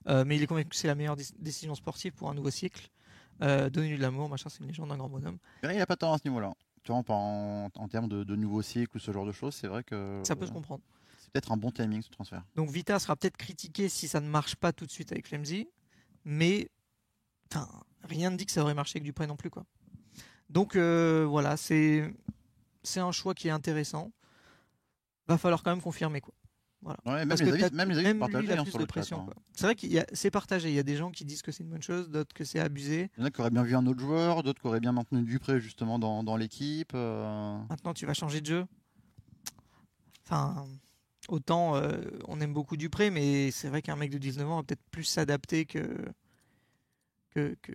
[0.07, 2.49] Euh, mais il est convaincu que c'est la meilleure déc- décision sportive pour un nouveau
[2.51, 2.89] cycle.
[3.41, 5.37] Euh, Donnez-lui de l'amour, machin, c'est une légende, un grand bonhomme.
[5.63, 6.53] Mais il a pas tort à ce niveau-là.
[6.83, 9.67] Tu vois, en, en termes de, de nouveau cycle ou ce genre de choses, c'est
[9.67, 10.83] vrai que Ça peut se comprendre.
[11.17, 12.43] c'est peut-être un bon timing ce transfert.
[12.55, 15.67] Donc Vita sera peut-être critiqué si ça ne marche pas tout de suite avec Flamesy,
[16.23, 16.69] mais
[18.03, 19.65] rien ne dit que ça aurait marché avec Dupré non plus quoi.
[20.49, 22.13] Donc euh, voilà, c'est
[22.83, 24.11] c'est un choix qui est intéressant.
[25.27, 26.33] Va falloir quand même confirmer quoi.
[26.83, 28.59] Ouais, même Parce les que avis, même les avis même sont lui, partagés il a
[28.59, 29.27] hein, plus sur de le pression.
[29.29, 29.33] hein.
[29.53, 30.69] C'est vrai qu'il c'est partagé.
[30.69, 32.59] Il y a des gens qui disent que c'est une bonne chose, d'autres que c'est
[32.59, 33.09] abusé.
[33.17, 34.91] Il y en a qui auraient bien vu un autre joueur, d'autres qui auraient bien
[34.91, 36.91] maintenu Dupré justement dans, dans l'équipe.
[36.93, 37.57] euh.
[37.69, 38.65] Maintenant, tu vas changer de jeu.
[40.25, 40.65] Enfin,
[41.27, 44.63] autant euh, on aime beaucoup Dupré, mais c'est vrai qu'un mec de 19 ans va
[44.63, 46.05] peut-être plus s'adapter que
[47.31, 47.73] que, que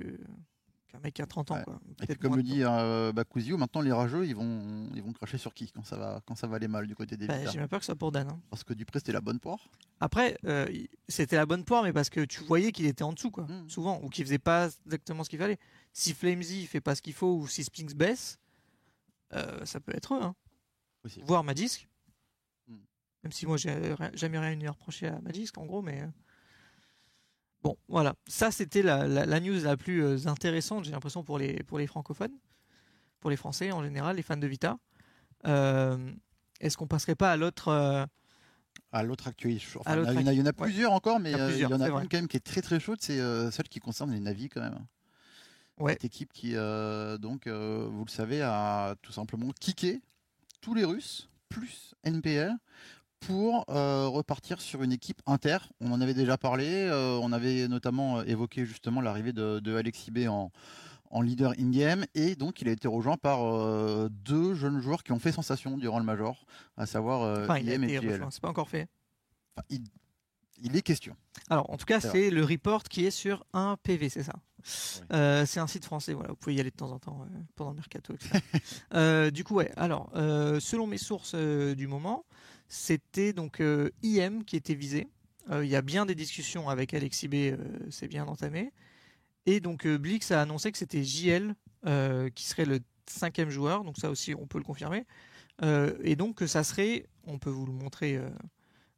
[0.90, 1.56] qu'un mec qui a 30 ans.
[1.56, 1.64] Ouais.
[1.64, 1.80] Quoi.
[2.02, 5.38] Et puis, comme le dit euh, Bakuzio, maintenant les rageux, ils vont, ils vont cracher
[5.38, 7.58] sur qui quand ça va, quand ça va aller mal du côté des Bah, J'ai
[7.58, 8.28] même peur que ça soit pour Dan.
[8.28, 8.40] hein.
[8.50, 9.58] Parce que Dupré c'était la bonne poire.
[10.00, 10.66] Après, euh,
[11.08, 13.68] c'était la bonne poire, mais parce que tu voyais qu'il était en dessous, quoi, Mm.
[13.68, 15.58] souvent, ou qu'il faisait pas exactement ce qu'il fallait.
[15.92, 18.38] Si Flamesy fait pas ce qu'il faut, ou si Spinks baisse,
[19.34, 20.34] euh, ça peut être eux, hein.
[21.02, 21.24] Possible.
[21.26, 21.88] voire Magisk.
[22.68, 22.76] Mm.
[23.24, 26.06] Même si moi, j'ai jamais rien à reprocher à Magisk, en gros, mais.
[27.62, 28.14] Bon, voilà.
[28.26, 31.78] Ça, c'était la, la- la news la plus euh, intéressante, j'ai l'impression, pour les, pour
[31.78, 32.32] les francophones,
[33.20, 34.78] pour les Français en général, les fans de Vita.
[35.46, 36.10] Euh,
[36.60, 37.68] Est-ce qu'on passerait pas à l'autre.
[37.68, 38.06] euh,
[38.92, 40.52] À l'autre actualité, enfin, il y en a- y en ouais.
[40.52, 42.06] plusieurs encore, mais Il y euh, en a une vrai.
[42.10, 43.18] quand même qui est très très chaude, c'est
[43.50, 44.78] celle qui concerne les navis quand même.
[45.78, 45.92] Ouais.
[45.92, 46.52] Cette équipe qui,
[47.20, 50.00] donc, vous le savez, a tout simplement kické
[50.60, 52.54] tous les Russes, plus NPL,
[53.20, 55.58] pour euh, repartir sur une équipe inter.
[55.80, 59.76] On en avait déjà parlé, euh, on avait notamment euh, évoqué justement l'arrivée de, de
[59.76, 60.50] Alexis B en,
[61.10, 65.12] en leader in-game, et donc il a été rejoint par euh, deux jeunes joueurs qui
[65.12, 66.44] ont fait sensation durant le Major,
[66.76, 68.88] à savoir Enfin, il a IM été et rejoint, c'est pas encore fait.
[69.56, 69.82] Enfin, il,
[70.62, 71.16] il est question.
[71.48, 74.34] Alors, en tout cas, C'est le report qui est sur un PV, c'est ça.
[74.58, 75.06] Oui.
[75.12, 77.38] Euh, c'est un site français, voilà, vous pouvez y aller de temps en temps euh,
[77.56, 78.14] pendant le mercato.
[78.14, 78.40] etc.
[78.94, 79.70] Euh, du coup, ouais.
[79.76, 82.24] Alors, selon mes sources du moment,
[82.70, 85.08] c'était donc euh, IM qui était visé.
[85.50, 87.56] Euh, Il y a bien des discussions avec Alexis B, euh,
[87.90, 88.72] c'est bien entamé.
[89.44, 91.54] Et donc Blix a annoncé que c'était JL
[92.34, 95.06] qui serait le cinquième joueur, donc ça aussi on peut le confirmer.
[96.04, 98.20] Et donc que ça serait, on peut vous le montrer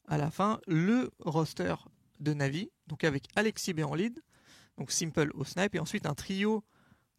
[0.06, 1.76] à la fin, le roster
[2.18, 4.20] de Navi, donc avec Alexis B en lead,
[4.78, 6.64] donc Simple au snipe, et ensuite un trio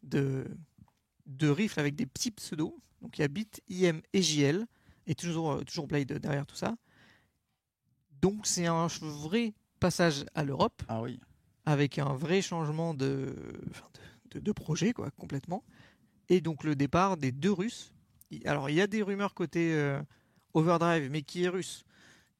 [0.02, 0.46] de,
[1.24, 2.76] de rifles avec des petits pseudos.
[3.00, 4.66] Donc il y a Bit, IM et JL,
[5.06, 6.74] et toujours, euh, toujours Blade derrière tout ça.
[8.22, 11.20] Donc c'est un vrai passage à l'Europe, Ah oui.
[11.66, 13.34] avec un vrai changement de,
[13.70, 13.86] enfin,
[14.30, 15.62] de, de- de projet, quoi, complètement.
[16.28, 17.92] Et donc le départ des deux Russes.
[18.46, 20.00] Alors il y a des rumeurs côté euh,
[20.54, 21.84] Overdrive, mais qui est russe,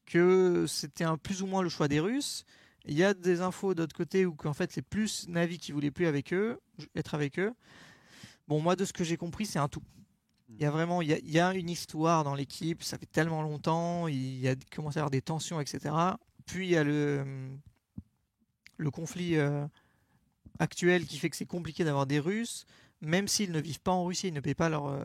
[0.05, 2.45] que c'était un plus ou moins le choix des Russes.
[2.85, 5.91] Il y a des infos d'autre côté où qu'en fait c'est plus Navi qui voulait
[5.91, 6.59] plus avec eux,
[6.95, 7.53] être avec eux.
[8.47, 9.83] Bon moi de ce que j'ai compris c'est un tout.
[10.49, 14.07] Il y a vraiment il y a, une histoire dans l'équipe, ça fait tellement longtemps,
[14.07, 15.95] il y a commencé à avoir des tensions etc.
[16.45, 17.57] Puis il y a le
[18.77, 19.65] le conflit euh,
[20.59, 22.65] actuel qui fait que c'est compliqué d'avoir des Russes,
[23.01, 25.03] même s'ils ne vivent pas en Russie, ils ne payent pas leur, euh,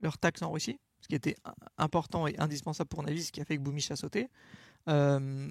[0.00, 1.36] leur taxe en Russie, ce qui était
[1.78, 4.28] important et indispensable pour Navi, ce qui a fait que Boumich a sauté.
[4.88, 5.50] Euh,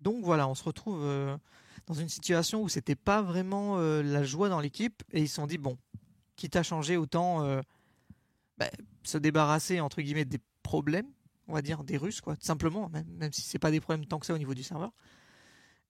[0.00, 1.04] donc voilà, on se retrouve
[1.86, 5.48] dans une situation où c'était pas vraiment la joie dans l'équipe et ils se sont
[5.48, 5.76] dit bon,
[6.36, 7.60] quitte à changer, autant
[8.58, 8.70] bah,
[9.02, 11.06] se débarrasser entre guillemets des problèmes,
[11.46, 14.06] on va dire des Russes quoi, tout simplement, même, même si c'est pas des problèmes
[14.06, 14.92] tant que ça au niveau du serveur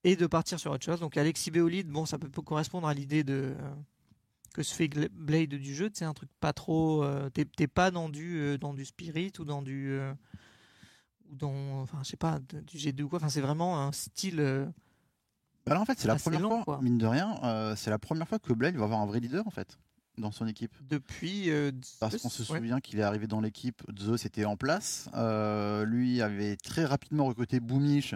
[0.04, 1.00] et de partir sur autre chose.
[1.00, 3.74] Donc Alexis Béolide, bon, ça peut correspondre à l'idée de euh,
[4.54, 8.08] que se fait Blade du jeu, c'est un truc pas trop, euh, t'es pas dans
[8.08, 9.98] du euh, dans du Spirit ou dans du
[11.30, 13.18] ou dans, enfin, je sais pas, du G2 ou quoi.
[13.18, 14.70] Enfin, c'est vraiment un style.
[15.66, 16.80] Bah là, en fait, c'est la première fois, quoi.
[16.80, 19.46] mine de rien, euh, c'est la première fois que Blade va avoir un vrai leader
[19.46, 19.78] en fait
[20.18, 20.72] dans son équipe.
[20.88, 21.50] depuis.
[21.50, 22.58] euh, Parce qu'on se ouais.
[22.58, 25.08] souvient qu'il est arrivé dans l'équipe, Zeus était en place.
[25.14, 28.14] Euh, lui avait très rapidement recruté Boomish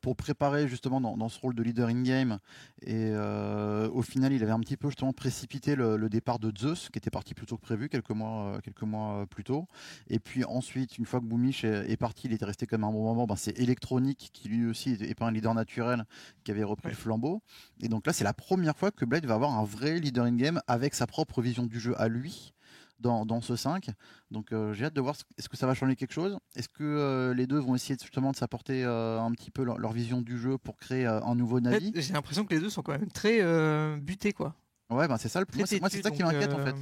[0.00, 2.38] pour préparer justement dans, dans ce rôle de leader in-game.
[2.82, 6.52] Et euh, au final, il avait un petit peu justement précipité le, le départ de
[6.56, 9.44] Zeus, qui était parti plus tôt que prévu, quelques mois, euh, quelques mois euh, plus
[9.44, 9.66] tôt.
[10.08, 12.90] Et puis ensuite, une fois que Boomish est, est parti, il était resté même un
[12.90, 13.26] bon moment.
[13.26, 16.04] Ben, c'est Electronic, qui lui aussi n'est pas un leader naturel,
[16.44, 16.92] qui avait repris Ouais.
[16.92, 17.42] le flambeau.
[17.80, 20.60] Et donc là, c'est la première fois que Blade va avoir un vrai leader in-game
[20.66, 22.52] avec sa propre vision du jeu à lui
[23.00, 23.90] dans, dans ce 5.
[24.30, 26.36] Donc euh, j'ai hâte de voir ce- est-ce que ça va changer quelque chose?
[26.56, 29.62] Est-ce que euh, les deux vont essayer de- justement de s'apporter euh, un petit peu
[29.62, 32.44] leur, leur vision du jeu pour créer euh, un nouveau En fait, Navi J'ai l'impression
[32.44, 34.54] que les deux sont quand même très euh, butés, quoi.
[34.90, 35.40] Ouais, ben c'est ça.
[35.40, 36.74] Le, Très moi, c'est moi, c'est têtus, ça qui m'inquiète en fait.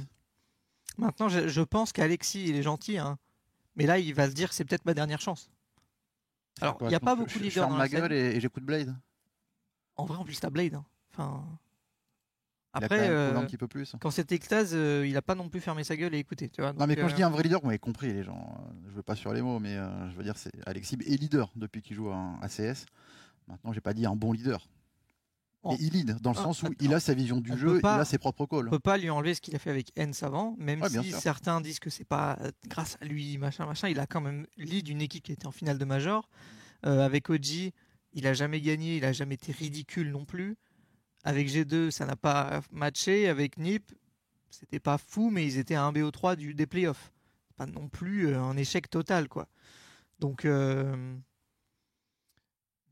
[0.97, 3.17] Maintenant, je, je pense qu'Alexis, il est gentil, hein.
[3.75, 5.49] mais là, il va se dire que c'est peut-être ma dernière chance.
[6.61, 7.99] Alors, il n'y a pas beaucoup de je leaders ferme dans ma la scène.
[7.99, 8.95] gueule et, et j'écoute Blade.
[9.95, 10.73] En vrai, en plus, t'as Blade.
[10.73, 10.85] hein.
[11.11, 11.43] Enfin...
[12.75, 13.95] Il a quand Après, même prouvé euh, un petit peu plus.
[14.01, 16.49] quand c'était Extase, euh, il a pas non plus fermé sa gueule et écouté.
[16.49, 18.23] Tu vois, Non mais quand je euh, dis un vrai leader, vous m'avez compris les
[18.23, 18.67] gens.
[18.87, 19.75] Je veux pas sur les mots, mais
[20.11, 22.85] je veux dire c'est Alexis est leader depuis qu'il joue à, à CS.
[23.47, 24.67] Maintenant, j'ai pas dit un bon leader.
[25.63, 25.73] Oh.
[25.73, 26.75] Et il lead dans le Ah, sens où attends.
[26.81, 28.69] il a sa vision du On jeu, pas- il a ses propres on calls.
[28.69, 31.17] peut pas lui enlever ce qu'il a fait avec N avant, même Ouais, si sûr.
[31.19, 33.87] certains disent que c'est pas grâce à lui, machin, machin.
[33.89, 36.29] Il a quand même lead une équipe qui était en finale de Major.
[36.83, 37.71] Avec OG,
[38.13, 40.57] il a jamais gagné, il a jamais été ridicule non plus.
[41.27, 43.27] Avec G2, ça n'a pas matché.
[43.27, 43.91] Avec NIP,
[44.49, 47.11] c'était pas fou, mais ils étaient à 1 BO3 du, des playoffs.
[47.57, 49.47] Pas non plus euh, un échec total, quoi.
[50.19, 50.95] Donc, euh,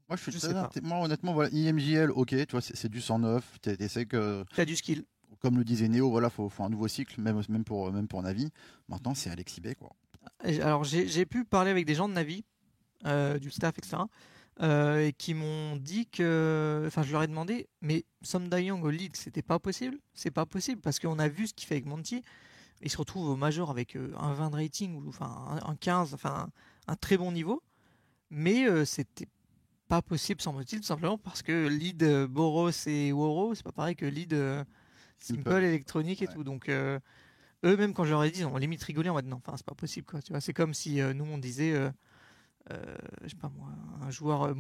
[0.09, 0.69] Moi, je suis Je très sais pas.
[0.73, 3.57] inté- Moi, honnêtement, voilà, IMJL, ok, tu vois, c'est du 109.
[3.61, 5.05] Tu essaies que, Tu as du skill.
[5.39, 8.21] comme le disait Néo, voilà, faut, faut un nouveau cycle, même, même pour, même pour
[8.21, 8.51] Navi.
[8.89, 9.91] Maintenant, c'est Alexis Bay, quoi.
[10.61, 12.43] Alors j'ai j'ai pu parler avec des gens de Navi,
[13.05, 13.97] euh, du staff, etc.
[14.61, 18.89] euh, et qui m'ont dit que, enfin je leur ai demandé, mais Som Young au
[18.89, 21.85] lead, c'était pas possible C'est pas possible parce qu'on a vu ce qu'il fait avec
[21.85, 22.23] Monty.
[22.81, 25.75] Il se retrouve au major avec euh, un 20 de rating ou enfin un, un
[25.75, 26.49] 15, enfin
[26.87, 27.63] un, très bon niveau,
[28.29, 29.27] mais euh, c'était
[29.87, 33.95] pas possible semble-t-il tout simplement parce que lead euh, Boros et Woro, c'est pas pareil
[33.95, 34.35] que lead
[35.19, 36.33] Simple, électronique et Ouais.
[36.33, 36.43] tout.
[36.43, 37.01] Donc eux
[37.63, 39.75] même quand je leur ai dit, ont limite rigolé en mode non, enfin c'est pas
[39.75, 40.21] possible quoi.
[40.21, 41.73] Tu vois, c'est comme si nous on disait,
[42.69, 43.69] je sais pas moi,
[44.01, 44.53] un joueur euh,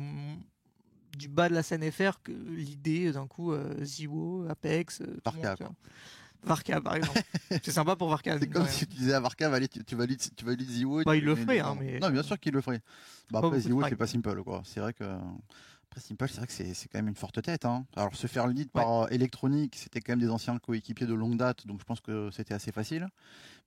[1.17, 5.55] du bas de la scène FR que l'idée d'un coup euh, Ziwo, Apex, euh, Varka,
[5.59, 5.73] monde.
[6.43, 7.21] Varka par exemple.
[7.63, 8.37] c'est sympa pour Varka.
[8.39, 11.03] C'est comme si tu disais à Varka, tu, tu valides, tu valides Ziwo.
[11.03, 12.81] Bah, il le ferait, hein, mais- Non, bien sûr qu'il le ferait.
[13.31, 13.89] Bah, après, frags.
[13.89, 14.61] c'est pas simple, quoi.
[14.65, 15.03] C'est vrai que.
[15.03, 17.63] Après, Simple, c'est vrai que c'est quand même une forte tête.
[17.63, 17.85] Hein.
[17.95, 21.37] Alors, se faire lead par euh, électronique, c'était quand même des anciens coéquipiers de longue
[21.37, 23.07] date, donc je pense que c'était assez facile.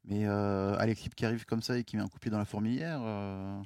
[0.04, 2.38] Mais euh, Alexis qui arrive comme ça et qui met un coup de pied dans
[2.38, 3.00] la fourmilière.
[3.02, 3.60] euh,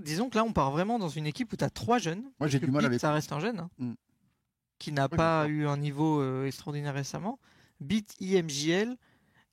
[0.00, 2.22] Disons que là on part vraiment dans une équipe où tu as trois jeunes.
[2.38, 3.00] Moi, j'ai du mal avec.
[3.00, 3.94] Ça reste un jeune hein, Mm.
[4.78, 7.38] qui n'a Ouais, pas eu un niveau euh, extraordinaire récemment.
[7.80, 8.96] Beat, IMJL.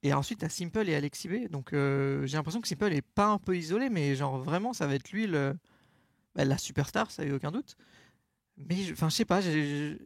[0.05, 1.47] Et ensuite, tu as Simple et Alexis B.
[1.49, 4.85] Donc, euh, j'ai l'impression que Simple est pas un peu isolé, mais genre vraiment, ça
[4.85, 5.55] va être lui le,
[6.35, 7.77] bah, la superstar, ça y a aucun doute.
[8.57, 9.97] Mais je- enfin, je sais pas, j'ai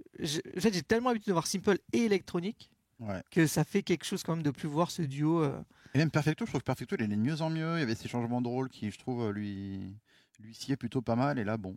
[0.87, 2.69] tellement l'habitude de voir Simple et électronique
[2.99, 3.21] Ouais.
[3.31, 5.41] que ça fait quelque chose quand même de plus voir ce duo.
[5.43, 5.59] euh,
[5.97, 7.77] Et même Perfecto, je trouve que Perfecto, il est de mieux en mieux.
[7.77, 9.95] Il y avait ces changements de rôle qui, je trouve, euh, lui,
[10.39, 11.39] lui sciaient plutôt pas mal.
[11.39, 11.75] Et là, bon.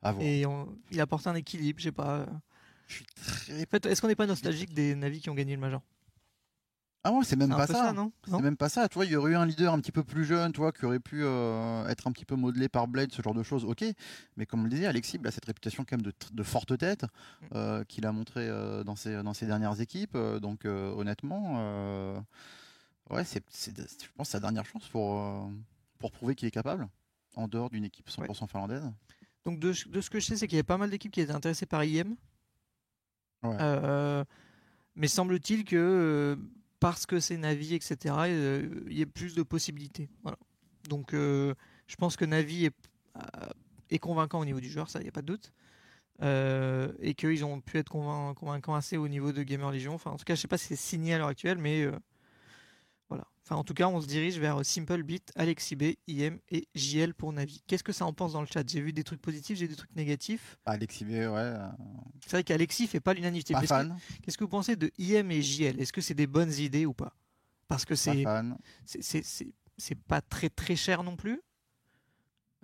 [0.00, 0.24] À voir.
[0.24, 2.18] et on- il apporte un équilibre, je sais pas.
[2.20, 2.26] euh.
[2.86, 3.62] Je suis très.
[3.62, 5.82] En fait, est-ce qu'on n'est pas nostalgique des navis qui ont gagné le Major?
[7.04, 7.92] Ah ouais, c'est même pas peu ça.
[7.92, 8.12] non?
[8.28, 10.04] C'est même pas ça, tu vois, il y aurait eu un leader un petit peu
[10.04, 13.10] plus jeune, tu vois, qui aurait pu euh, être un petit peu modelé par Blade,
[13.12, 13.84] ce genre de choses, ok.
[14.36, 17.02] Mais comme on le disait, Alexis il a cette réputation quand même de, forte tête
[17.02, 17.46] Mm.
[17.56, 20.16] euh, qu'il a montré euh, dans, ses, dans ses dernières équipes.
[20.16, 22.22] donc honnêtement,
[23.12, 25.48] ouais, c'est, je pense sa dernière chance pour, euh,
[25.98, 26.88] pour prouver qu'il est capable,
[27.36, 28.84] en dehors d'une équipe 100% finlandaise.
[29.44, 31.20] Donc de, de ce que je sais, c'est qu'il y a pas mal d'équipes qui
[31.20, 32.16] étaient intéressées par IM.
[33.42, 33.56] Ouais.
[33.60, 34.24] Euh,
[34.94, 36.36] mais semble-t-il que euh,
[36.78, 37.96] parce que c'est Navi, etc.,
[38.86, 40.08] il y ait plus de possibilités.
[40.22, 40.38] Voilà.
[40.88, 41.54] Donc euh,
[41.86, 42.76] je pense que Navi est,
[43.90, 45.52] est convaincant au niveau du joueur, ça, il n'y a pas de doute.
[46.22, 49.94] Euh, et qu'ils ont pu être convain- convaincants assez au niveau de Gamer Legion.
[49.94, 51.88] Enfin, en tout cas, je sais pas si c'est signé à l'heure actuelle, mais.
[53.44, 57.12] Enfin, en tout cas, on se dirige vers Simple Beat, Alexis B, IM et JL
[57.12, 57.60] pour Navi.
[57.66, 58.62] Qu'est-ce que ça en pense dans le chat?
[58.68, 60.58] J'ai vu des trucs positifs, j'ai des trucs négatifs.
[60.64, 61.66] Bah, Alexis, ouais, euh,
[62.22, 63.52] C'est vrai qu'Alexis fait pas l'unanimité.
[63.54, 66.28] Qu'est-ce que- fan, Qu'est-ce que vous pensez de IM et JL Est-ce que c'est des
[66.28, 67.16] bonnes idées ou pas?
[67.66, 68.24] Parce que c'est
[70.06, 71.40] pas très très cher non plus.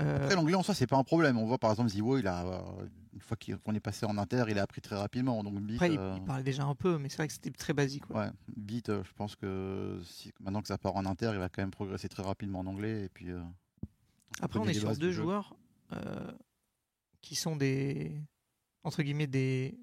[0.01, 1.39] Euh, Après, l'anglais en soi, c'est pas un problème.
[1.39, 2.87] On voit par exemple Ziwo, il a, euh,
[3.19, 5.43] une fois qu'on est passé en inter, il a appris très rapidement.
[5.43, 7.51] Donc, Beat, après, il, euh, il parlait déjà un peu, mais c'est vrai que c'était
[7.51, 8.09] très basique.
[8.11, 11.49] Ouais, Beat, euh, je pense que si, maintenant que ça part en inter, il va
[11.49, 13.05] quand même progresser très rapidement en anglais.
[13.05, 13.43] Et puis, euh,
[14.41, 15.57] Après, on est sur deux joueurs
[17.21, 18.23] qui sont des
[18.85, 19.77] entre guillemets des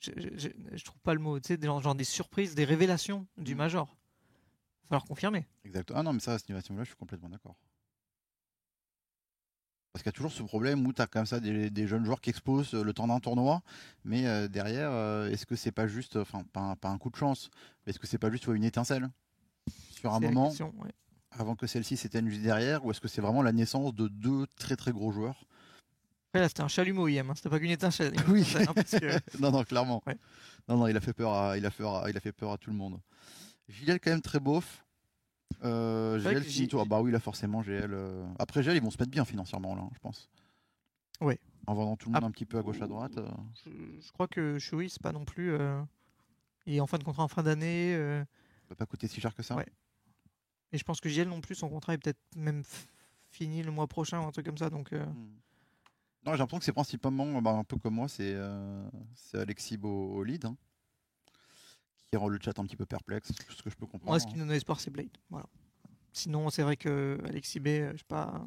[0.00, 2.64] je, je, je- je trouve pas le mot, tu sais, des- genre, des surprises, des
[2.64, 3.58] révélations du Mm.
[3.58, 3.86] major.
[3.86, 5.46] Va falloir confirmer.
[5.64, 5.92] exact.
[5.94, 7.54] Ah non, mais ça, à ce niveau-là, je suis complètement d'accord.
[9.92, 12.04] Parce qu'il y a toujours ce problème où tu as comme ça des, des jeunes
[12.04, 13.62] joueurs qui explosent euh, le temps d'un tournoi,
[14.04, 17.10] mais euh, derrière, euh, est-ce que c'est pas juste, enfin, pas, un- pas un coup
[17.10, 17.50] de chance,
[17.84, 19.08] mais est-ce que c'est pas juste une étincelle
[19.90, 20.92] sur un moment question, ouais.
[21.32, 24.46] avant que celle-ci s'éteigne juste derrière, ou est-ce que c'est vraiment la naissance de deux
[24.56, 25.44] très très gros joueurs?
[26.28, 28.14] Après, là, c'était un chalumeau IM, hein, c'était pas qu'une étincelle.
[28.28, 28.46] Oui.
[28.56, 30.04] Hein, que- non, non, clairement.
[30.06, 30.16] Ouais.
[30.68, 32.58] Non, non, il a fait peur à, il a fait, il a fait peur à
[32.58, 33.00] tout le monde.
[33.68, 34.84] GL quand même très beauf.
[35.64, 36.84] Euh, GL J- toi.
[36.84, 37.92] Bah oui, là forcément GL.
[37.92, 40.28] euh, Après GL, ils vont se mettre bien financièrement là, je pense.
[41.20, 41.38] Ouais.
[41.66, 42.26] En vendant tout le monde Ah.
[42.26, 43.18] un petit peu à gauche à droite.
[43.18, 43.28] euh.
[43.64, 45.52] je, je crois que Shui, c'est pas non plus.
[45.52, 45.80] euh,
[46.66, 47.94] il est en fin de contrat en fin d'année.
[47.94, 49.56] euh, Ça va pas coûter si cher que ça.
[49.56, 49.66] Ouais.
[50.72, 52.86] et je pense que JL non plus, son contrat est peut-être même f-
[53.28, 54.70] fini le mois prochain ou un truc comme ça.
[54.70, 55.30] Donc, euh, Hmm.
[56.26, 59.78] Non, j'ai l'impression que c'est principalement, bah, un peu comme moi, c'est euh, c'est Alexis
[59.78, 60.44] Beau au lead.
[60.44, 60.54] hein,
[62.10, 64.10] qui rend le chat un petit peu perplexe, ce que je peux comprendre.
[64.10, 65.16] moi, ce qui me donne espoir, c'est Blade.
[65.30, 65.46] Voilà.
[66.12, 68.44] Sinon, c'est vrai que Alexis B, euh, je sais pas.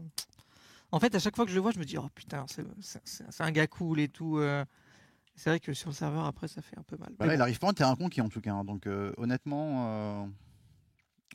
[0.92, 3.42] En fait, à chaque fois que je le vois, je me dis, oh putain, c'est-
[3.42, 4.38] un gars cool et tout.
[4.38, 4.66] euh.
[5.36, 7.12] C'est vrai que sur le serveur, après, ça fait un peu mal.
[7.18, 8.54] Bah là, il arrive pas en terrain conquis en tout cas.
[8.54, 10.26] hein, donc euh, honnêtement, euh,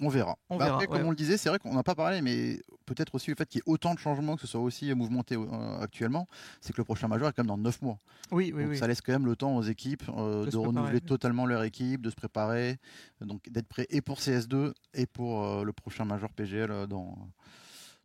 [0.00, 0.36] on verra.
[0.50, 2.60] On Bah, verra, après, comme on le disait, c'est vrai qu'on n'a pas parlé, mais
[2.86, 5.36] peut-être aussi le fait qu'il y ait autant de changements, que ce soit aussi mouvementé
[5.36, 6.26] euh, actuellement,
[6.60, 7.98] c'est que le prochain major est quand même dans 9 mois.
[8.30, 8.78] Oui, oui, donc oui.
[8.78, 12.10] ça laisse quand même le temps aux équipes euh, De renouveler totalement leur équipe, de
[12.10, 12.76] se préparer,
[13.20, 17.16] donc d'être prêt et pour CS2 et pour euh, le prochain major PGL euh, dans,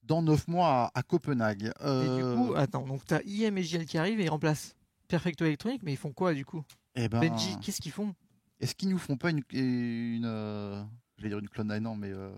[0.03, 1.63] dans 9 mois à, à Copenhague.
[1.65, 4.75] Et Euh, du coup, attends, donc t'as IM et JL qui arrivent et ils remplacent
[5.08, 6.63] Perfecto Electronic, mais ils font quoi du coup?
[6.95, 8.13] Eh ben, Benji, qu'est-ce qu'ils font?
[8.60, 10.82] est-ce qu'ils nous font pas une, une euh,
[11.17, 12.32] j'allais dire une Clone non, mais euh,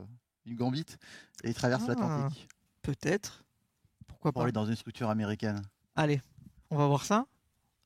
[0.45, 0.85] une Gambit
[1.43, 1.89] et ils traversent Ah.
[1.89, 2.47] l'Atlantique
[2.81, 3.43] Peut-être.
[4.07, 5.61] Pourquoi pour pas aller dans une structure américaine
[5.95, 6.21] Allez,
[6.69, 7.25] on va voir ça.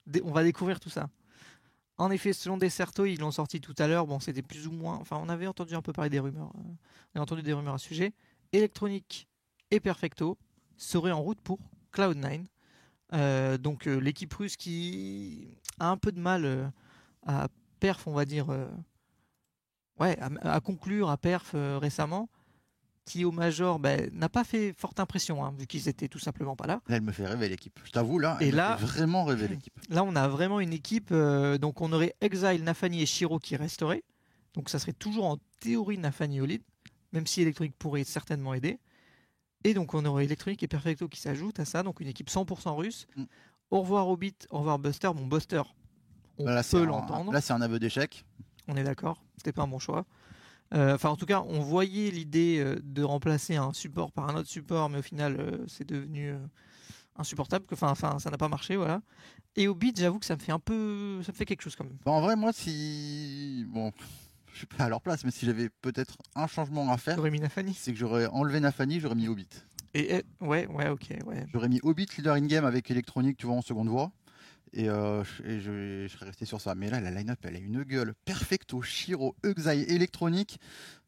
[0.06, 1.10] Dé- on va découvrir tout ça.
[1.98, 4.08] En effet, selon Deserto, ils l'ont sorti tout à l'heure.
[4.08, 4.96] Bon, c'était plus ou moins.
[4.98, 6.52] Enfin, on avait entendu un peu parler des rumeurs.
[6.58, 6.62] euh,
[7.16, 8.14] on a entendu des rumeurs à ce sujet.
[8.54, 9.28] Electronic
[9.72, 10.38] et Perfecto
[10.78, 11.60] seraient en route pour
[11.94, 12.46] Cloud9.
[13.14, 15.48] Euh, donc, euh, l'équipe russe qui
[15.80, 16.68] a un peu de mal euh,
[17.26, 17.48] à
[17.80, 18.48] perf, on va dire.
[20.00, 22.30] Ouais, à, à conclure, à perf euh, récemment.
[23.06, 26.56] Qui au Major ben, n'a pas fait forte impression, hein, vu qu'ils étaient tout simplement
[26.56, 26.80] pas là.
[26.88, 27.80] Là, elle me fait rêver l'équipe.
[27.84, 29.74] Je t'avoue, là, Et elle là- me fait vraiment rêver l'équipe.
[29.90, 31.10] Là, on a vraiment une équipe.
[31.12, 34.04] euh, donc, on aurait Exile, Nafani et Shiro qui resteraient.
[34.54, 36.62] Donc, ça serait toujours en théorie Nafani au lead,
[37.12, 38.78] même si Electronic pourrait certainement aider.
[39.64, 41.82] Et donc, on aurait Electronic et Perfecto qui s'ajoutent à ça.
[41.82, 43.08] Donc, une équipe 100% russe.
[43.16, 43.24] Mm.
[43.72, 45.10] Au revoir Hobbit, au revoir Buster.
[45.16, 45.64] Bon, Buster,
[46.38, 47.32] on Là, peut l'entendre.
[47.32, 48.24] Là, c'est un aveu d'échec.
[48.70, 49.22] On est d'accord.
[49.38, 50.06] C'était pas un bon choix.
[50.74, 54.36] Euh, Enfin, en tout cas, on voyait l'idée euh, de remplacer un support par un
[54.36, 56.34] autre support, mais au final, euh, c'est devenu
[57.18, 57.66] insupportable.
[57.72, 59.02] Enfin, enfin, ça n'a pas marché, voilà.
[59.56, 61.76] Et au beat, j'avoue que ça me fait un peu, ça me fait quelque chose
[61.76, 61.98] quand même.
[62.06, 63.66] Bah, en vrai, moi, si.
[63.70, 63.92] Bon,
[64.54, 67.32] je suis pas à leur place, mais si j'avais peut-être un changement à faire, J'aurais
[67.32, 67.74] mis Nafani.
[67.74, 69.48] c'est que j'aurais enlevé Nafani, j'aurais mis Hobbit.
[69.96, 71.46] Et et- ouais, ouais, ok, ouais.
[71.52, 74.12] J'aurais mis Hobbit leader in-game avec électronique, tu vois, en seconde voie.
[74.74, 76.76] Et, euh, je- et je, je serais resté sur ça.
[76.76, 78.14] Mais là, la line-up, elle a une gueule.
[78.26, 80.60] Perfecto, Shiro, Exile, électronique.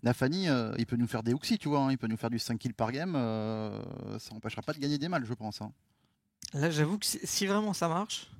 [0.03, 1.81] Nafani, euh, il peut nous faire des Uxi, tu vois.
[1.81, 3.15] hein, il peut nous faire du 5 kills par game.
[3.15, 5.61] euh, ça n'empêchera pas de gagner des mâles, je pense.
[5.61, 5.71] hein.
[6.53, 8.31] Là, j'avoue que si, vraiment ça marche,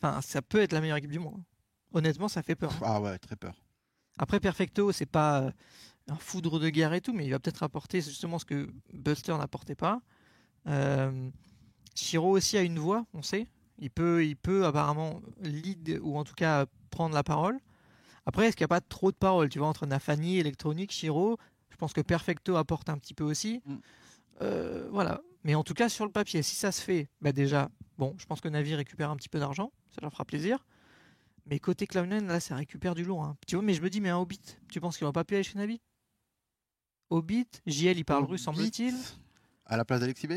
[0.00, 1.42] enfin, ça peut être la meilleure équipe du monde.
[1.94, 2.72] Honnêtement, ça fait peur.
[2.82, 3.54] Ah ouais, très peur.
[4.18, 5.50] Après, Perfecto, c'est pas euh,
[6.08, 9.36] un foudre de guerre et tout, mais il va peut-être apporter justement ce que Buster
[9.38, 10.02] n'apportait pas.
[11.94, 13.46] Shiro aussi a une voix, on sait.
[13.82, 17.58] Il peut, il peut apparemment lead ou en tout cas prendre la parole.
[18.26, 21.36] Après, est-ce qu'il n'y a pas trop de parole Tu vois, entre Nafani, Electronic, Shiro,
[21.68, 23.60] je pense que Perfecto apporte un petit peu aussi.
[23.66, 23.76] Mm.
[24.42, 25.20] Euh, voilà.
[25.42, 28.26] Mais en tout cas, sur le papier, si ça se fait, bah déjà, bon, je
[28.26, 30.64] pense que Navi récupère un petit peu d'argent, ça leur fera plaisir.
[31.46, 33.24] Mais côté Cloud9, là, ça récupère du lourd.
[33.24, 33.36] hein.
[33.48, 35.34] Tu vois, mais je me dis, mais un Hobbit, tu penses qu'il va pas pu
[35.34, 35.80] aller chez Navi?
[37.10, 38.94] Hobbit JL, il parle russe, semble-t-il.
[39.66, 40.34] À la place d'Alexis B?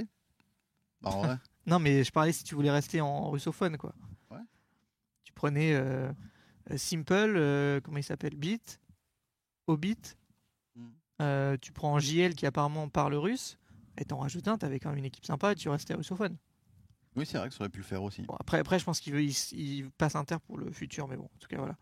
[1.01, 1.37] Bah, en vrai.
[1.65, 3.93] Non, mais je parlais si tu voulais rester en russophone, quoi.
[4.29, 4.41] Ouais.
[5.23, 6.11] Tu prenais euh,
[6.71, 8.79] euh, Simple, euh, comment il s'appelle Beat,
[9.67, 10.15] Hobbit.
[10.75, 10.87] Mm.
[11.21, 13.57] euh, tu prends JL qui apparemment parle russe.
[13.97, 16.37] Et t'en rajoutes un, t'avais quand même une équipe sympa et tu restais russophone.
[17.15, 18.21] Oui, c'est vrai que ça aurait pu le faire aussi.
[18.23, 21.23] Bon, après, après, je pense qu'il il, il passe Inter pour le futur, mais bon,
[21.25, 21.75] en tout cas, voilà.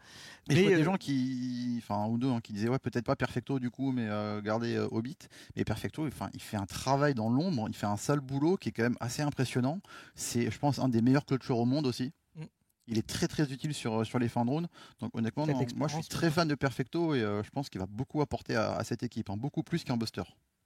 [0.48, 2.80] Mais, je Mais, vois des euh, gens qui, enfin ou deux, hein, qui disaient ouais
[2.80, 5.18] peut-être pas Perfecto du coup, mais euh, gardez euh, Hobbit.
[5.56, 8.70] Mais Perfecto, enfin il fait un travail dans l'ombre, il fait un sale boulot qui
[8.70, 9.80] est quand même assez impressionnant.
[10.16, 12.12] C'est, je pense, un des meilleurs cultures au monde aussi.
[12.36, 12.44] Mm.
[12.88, 14.68] Il est très très utile sur sur les fins de round.
[15.00, 17.80] Donc honnêtement, non, moi je suis très fan de Perfecto et euh, je pense qu'il
[17.80, 20.24] va beaucoup apporter à, à cette équipe, hein, beaucoup plus qu'un Buster.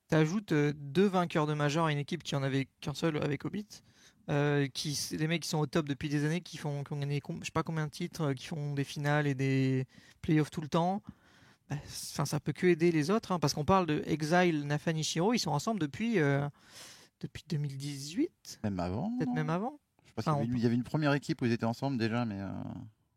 [0.07, 3.43] T'ajoutes euh, deux vainqueurs de Major à une équipe qui en avait qu'un seul avec
[3.43, 3.67] Hobbit.
[4.29, 6.99] Euh, qui, des mecs qui sont au top depuis des années, qui, font, qui ont
[6.99, 9.85] gagné je sais pas combien de titres, euh, qui font des finales et des
[10.21, 11.01] playoffs tout le temps.
[11.69, 15.03] Bah, Enfin, ça peut que aider les autres, hein, parce qu'on parle de Exile, Nafani,
[15.03, 16.47] Shiro, ils sont ensemble depuis, euh,
[17.21, 19.15] depuis 2018, Même avant.
[19.17, 19.79] peut-être même avant.
[20.17, 22.25] Je y avait une- il y avait une première équipe où ils étaient ensemble déjà,
[22.25, 22.49] mais euh,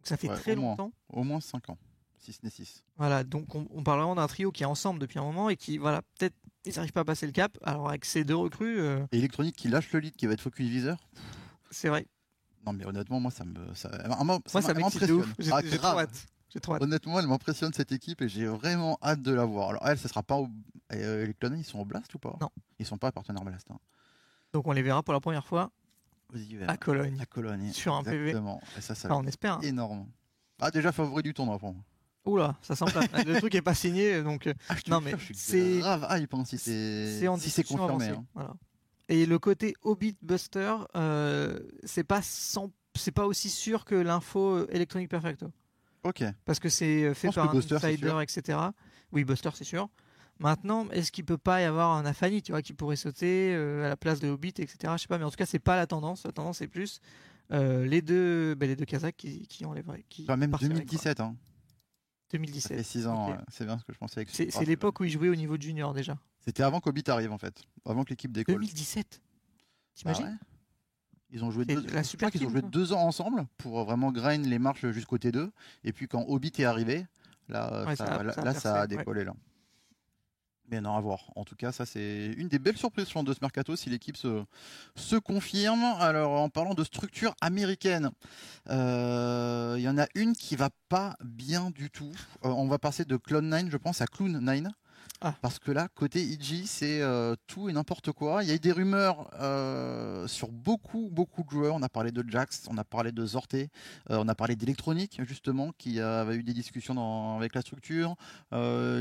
[0.05, 0.70] ça fait Ouais, très au moins.
[0.70, 0.92] longtemps.
[1.09, 1.79] au moins 5 ans,
[2.18, 2.85] si ce n'est 6.
[2.99, 5.57] Voilà, donc on, on parle vraiment d'un trio qui est ensemble depuis un moment et
[5.57, 7.57] qui, voilà, peut-être ils n'arrivent pas à passer le cap.
[7.62, 10.40] Alors avec ces deux recrues, euh, Et Electronic qui lâche le lead, qui va être
[10.40, 10.99] focus viseur.
[11.70, 12.07] c'est vrai.
[12.66, 13.90] Non mais honnêtement, moi ça me, ça,
[14.25, 15.25] moi, ça m'impressionne.
[15.38, 15.99] J'ai Ah, j'ai trop grave.
[16.01, 16.27] hâte.
[16.51, 16.83] J'ai trop hâte.
[16.83, 19.70] Honnêtement, elle m'impressionne cette équipe et j'ai vraiment hâte de la voir.
[19.70, 20.49] Alors elle, ce sera pas au...
[20.92, 22.37] euh, ils sont au Blast ou pas?
[22.40, 22.51] Non.
[22.79, 23.70] Ils sont pas partenaires Blast.
[23.70, 23.79] Hein.
[24.53, 25.70] Donc on les verra pour la première fois
[26.35, 26.68] Aux hivers.
[26.68, 27.16] à Cologne.
[27.20, 27.73] À Cologne.
[27.73, 28.29] Sur un PV.
[28.31, 28.61] Exactement.
[28.77, 29.55] Et ça, ça on espère.
[29.55, 29.61] hein.
[29.62, 30.07] énorme.
[30.61, 31.83] Ah déjà favori du tournoi pour moi.
[32.26, 33.00] Oula, ça sent pas.
[33.24, 36.59] le truc est pas signé, donc euh, Ah, Non, mais c'est- grave hype hein, si
[36.59, 38.04] c'est si c'est confirmé.
[38.04, 38.11] avancée.
[38.11, 38.24] hein.
[38.35, 38.54] Voilà.
[39.09, 44.56] Et le côté Hobbit Buster, euh, c'est pas sans- c'est pas aussi sûr que l'info
[44.59, 45.46] euh, Electronic Perfecto.
[46.04, 46.22] Ok.
[46.44, 48.59] Parce que c'est euh, fait par un Buster, insider, etc.
[49.12, 49.88] Oui, Buster, c'est sûr.
[50.38, 53.84] Maintenant, est-ce qu'il peut pas y avoir un Afani, tu vois, qui pourrait sauter euh,
[53.84, 54.76] à la place de Hobbit, etc.
[54.97, 56.24] Je sais pas, mais en tout cas, c'est pas la tendance.
[56.24, 57.01] La tendance, c'est plus
[57.53, 60.05] euh, les deux, ben, les deux Kazakhs qui, qui enlèveraient.
[60.09, 60.78] Qui Enfin, même partiraient, quoi.
[60.80, 61.20] 2017.
[61.20, 61.36] Hein.
[62.33, 62.76] Ça 2017.
[62.78, 63.37] fait 6 ans.
[63.49, 64.24] C'est bien ce que je pensais.
[64.28, 66.16] C'est ce- c'est l'époque où il jouait au niveau de junior déjà.
[66.45, 67.62] C'était avant qu'Hobbit arrive en fait.
[67.85, 68.55] Avant que l'équipe décolle.
[68.57, 69.20] 2017.
[69.22, 69.26] Ah
[69.95, 70.33] T'imagines ouais
[71.33, 73.85] Ils ont joué deux, la je super crois qu'ils ont joué deux ans ensemble pour
[73.85, 75.51] vraiment grind les marches jusqu'au T2.
[75.85, 77.07] Et puis quand Hobbit est arrivé,
[77.49, 78.87] là, Ouais, ça, ça a- là, ça a là, percé, ça a ouais.
[78.89, 79.35] décollé là.
[80.71, 81.33] Mais non, à voir.
[81.35, 84.45] En tout cas, ça c'est une des belles surprises de ce mercato si l'équipe se,
[84.95, 85.83] se confirme.
[85.99, 88.11] Alors, en parlant de structure américaine,
[88.68, 92.12] euh, il y en a une qui va pas bien du tout.
[92.45, 94.62] Euh, on va passer de Clone 9, je pense, à Clown 9.
[95.22, 95.34] Ah.
[95.42, 98.42] Parce que là, côté IG, c'est euh, tout et n'importe quoi.
[98.42, 101.74] Il y a eu des rumeurs euh, sur beaucoup, beaucoup de joueurs.
[101.74, 103.68] On a parlé de Jax, on a parlé de Zorté,
[104.11, 108.14] euh, on a parlé d'Electronic, justement, qui avait eu des discussions dans- avec la structure.
[108.53, 108.57] Il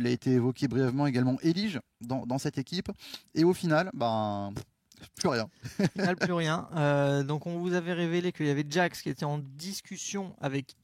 [0.06, 2.91] a été évoqué brièvement également Elige dans, dans cette équipe.
[3.34, 4.52] Et au final, ben,
[5.16, 5.47] plus rien.
[5.80, 7.24] Au final, plus rien.
[7.24, 10.76] Donc, on vous avait révélé qu'il y avait Jax qui était en discussion avec.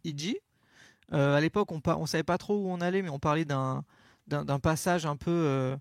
[1.13, 3.84] Euh, à l'époque, on ne savait pas trop où on allait, mais on parlait d'un
[4.28, 5.78] d'un passage un peu euh,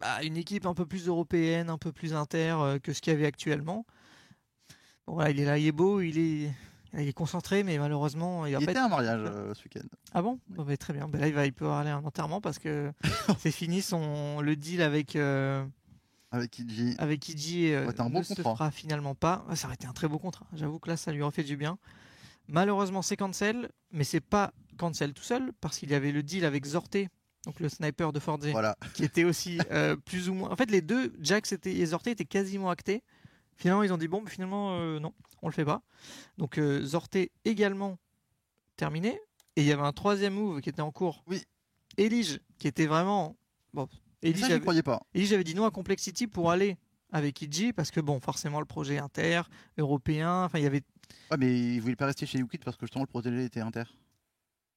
[0.00, 3.12] à une équipe un peu plus européenne, un peu plus inter euh, que ce qu'il
[3.12, 3.84] y avait actuellement.
[5.06, 6.50] Bon, voilà, il est là, il est beau, il est,
[6.94, 9.86] il est concentré, mais malheureusement, il pas était un mariage euh, ce week-end.
[10.12, 10.38] Ah bon?
[10.48, 11.06] Bah, Très bien.
[11.08, 12.92] Bah, là, il va, il peut aller à un enterrement parce que
[13.38, 15.14] c'est fini son le deal avec.
[15.16, 15.64] euh,
[16.32, 16.94] Avec Iji.
[16.98, 18.54] avec Iji euh, un bon ne se contrat.
[18.54, 19.44] fera finalement pas.
[19.48, 20.46] Ah, Ça aurait été un très beau contrat.
[20.54, 21.78] J'avoue que là, ça lui aurait fait du bien.
[22.48, 26.44] Malheureusement, c'est cancel, mais c'est pas cancel tout seul parce qu'il y avait le deal
[26.44, 27.08] avec Zorté,
[27.46, 28.76] donc le sniper de Forza, Voilà.
[28.94, 30.50] qui était aussi euh, plus ou moins.
[30.50, 33.02] En fait, les deux, Jax et Zorté, étaient quasiment actés.
[33.56, 35.80] Finalement, ils ont dit bon, mais finalement, euh, non, on le fait pas.
[36.36, 37.98] Donc euh, Zorté également
[38.76, 39.18] terminé.
[39.56, 41.24] Et il y avait un troisième move qui était en cours.
[41.26, 41.42] Oui.
[41.96, 43.36] Elige, qui était vraiment.
[43.72, 43.88] Bon,
[44.22, 45.00] Elige Ça, avait- pas.
[45.14, 46.76] et j'avais dit non à Complexity pour aller
[47.12, 49.42] avec Iji parce que bon, forcément le projet inter,
[49.78, 50.82] européen, enfin il y avait.
[51.30, 53.84] Ouais, mais il voulait pas rester chez Liquid parce que justement le protégé était inter.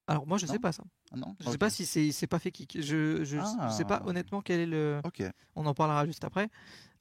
[0.10, 0.84] Alors moi je Non sais pas ça.
[1.12, 1.58] Ah non Je sais Ok.
[1.60, 2.78] pas si c'est c'est pas fait kick.
[2.82, 4.08] Je je, je sais pas Ah.
[4.08, 5.02] honnêtement quel est le.
[5.56, 6.50] On en parlera juste après.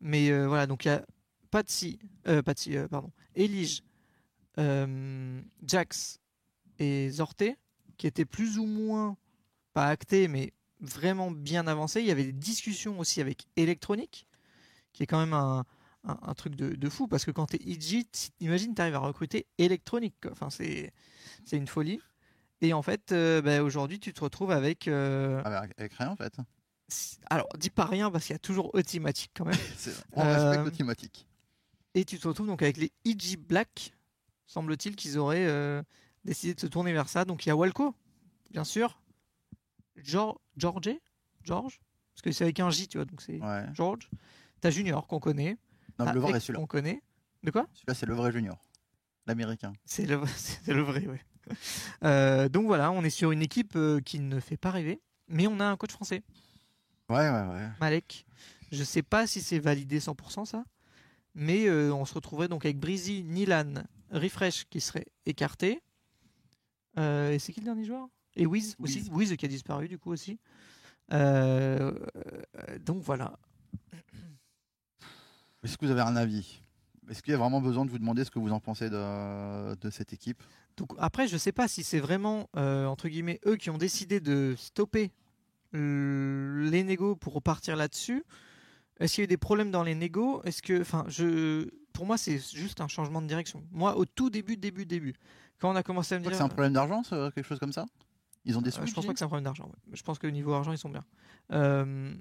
[0.01, 1.05] Mais euh, voilà donc il y a
[1.51, 3.83] Patsy, euh, Patsy, euh, pardon, Elige,
[5.67, 6.21] Jax
[6.79, 7.57] et Zorté
[7.97, 9.17] qui étaient plus ou moins
[9.73, 12.01] pas actés mais vraiment bien avancés.
[12.01, 14.27] Il y avait des discussions aussi avec Electronic
[14.93, 15.65] qui est quand même un,
[16.05, 18.81] un, un truc de, de fou parce que quand tu es EG, t- imagine tu
[18.83, 20.15] arrives à recruter Electronic.
[20.23, 20.33] quoi.
[20.33, 20.93] Enfin, c'est
[21.45, 22.01] c'est une folie.
[22.61, 24.89] Et en fait, euh, bah, aujourd'hui, tu te retrouves avec.
[24.89, 26.35] euh, Avec, avec rien en fait.
[27.31, 29.55] alors, dis pas rien parce qu'il y a toujours Automatic quand même.
[30.13, 31.27] On Euh, respecte le thématique.
[31.95, 33.93] Et tu te retrouves donc avec les EG Black.
[34.47, 35.83] Semble-t-il qu'ils auraient euh,
[36.25, 37.25] décidé de se tourner vers ça.
[37.25, 37.95] Donc il y a Walco,
[38.51, 39.01] bien sûr.
[39.97, 40.91] George, George,
[41.43, 41.81] George,
[42.15, 43.67] parce que c'est avec un J, tu vois, donc c'est Ouais.
[43.73, 44.09] George.
[44.61, 45.57] T'as Junior qu'on connaît.
[45.99, 46.61] Non, le vrai celui-là.
[46.61, 47.03] qu'on connaît.
[47.43, 47.67] De quoi?
[47.73, 48.59] Celui-là c'est le vrai junior.
[49.27, 49.73] L'américain.
[49.85, 51.19] C'est le, c'est le vrai, oui.
[52.05, 55.46] Euh, donc voilà, on est sur une équipe euh, qui ne fait pas rêver, mais
[55.49, 56.22] on a un coach français,
[57.09, 57.68] Ouais, ouais, ouais.
[57.80, 58.26] Malek.
[58.70, 60.64] Je sais pas si c'est validé 100% ça,
[61.34, 65.80] mais euh, on se retrouverait donc avec Breezy, Nilan, Refresh qui serait écarté.
[66.99, 68.09] Euh, et c'est qui le dernier joueur?
[68.36, 69.09] Et Wiz aussi.
[69.11, 69.34] Wiz.
[69.36, 70.38] Qui a disparu du coup aussi.
[71.12, 71.92] Euh,
[72.84, 73.38] donc voilà.
[75.62, 76.61] Est-ce que vous avez un avis?
[77.09, 79.74] Est-ce qu'il y a vraiment besoin de vous demander ce que vous en pensez de,
[79.76, 80.42] de cette équipe?
[80.79, 84.20] Donc après, je sais pas si c'est vraiment euh, entre guillemets eux qui ont décidé
[84.20, 85.11] de stopper
[85.74, 88.24] euh, les négos pour repartir là-dessus.
[89.01, 90.41] Est-ce qu'il y a eu des problèmes dans les négos?
[90.45, 93.62] Est-ce que, enfin, je, pour moi, c'est juste un changement de direction.
[93.70, 95.14] Moi, au tout début, début, début,
[95.59, 97.87] quand on a commencé à me dire, c'est un problème d'argent, quelque chose comme ça?
[98.45, 99.66] Ils ont des euh, je pense pas que c'est un problème d'argent.
[99.66, 99.93] ouais.
[99.93, 101.05] Je pense que niveau argent, ils sont bien.
[101.53, 102.14] Euh,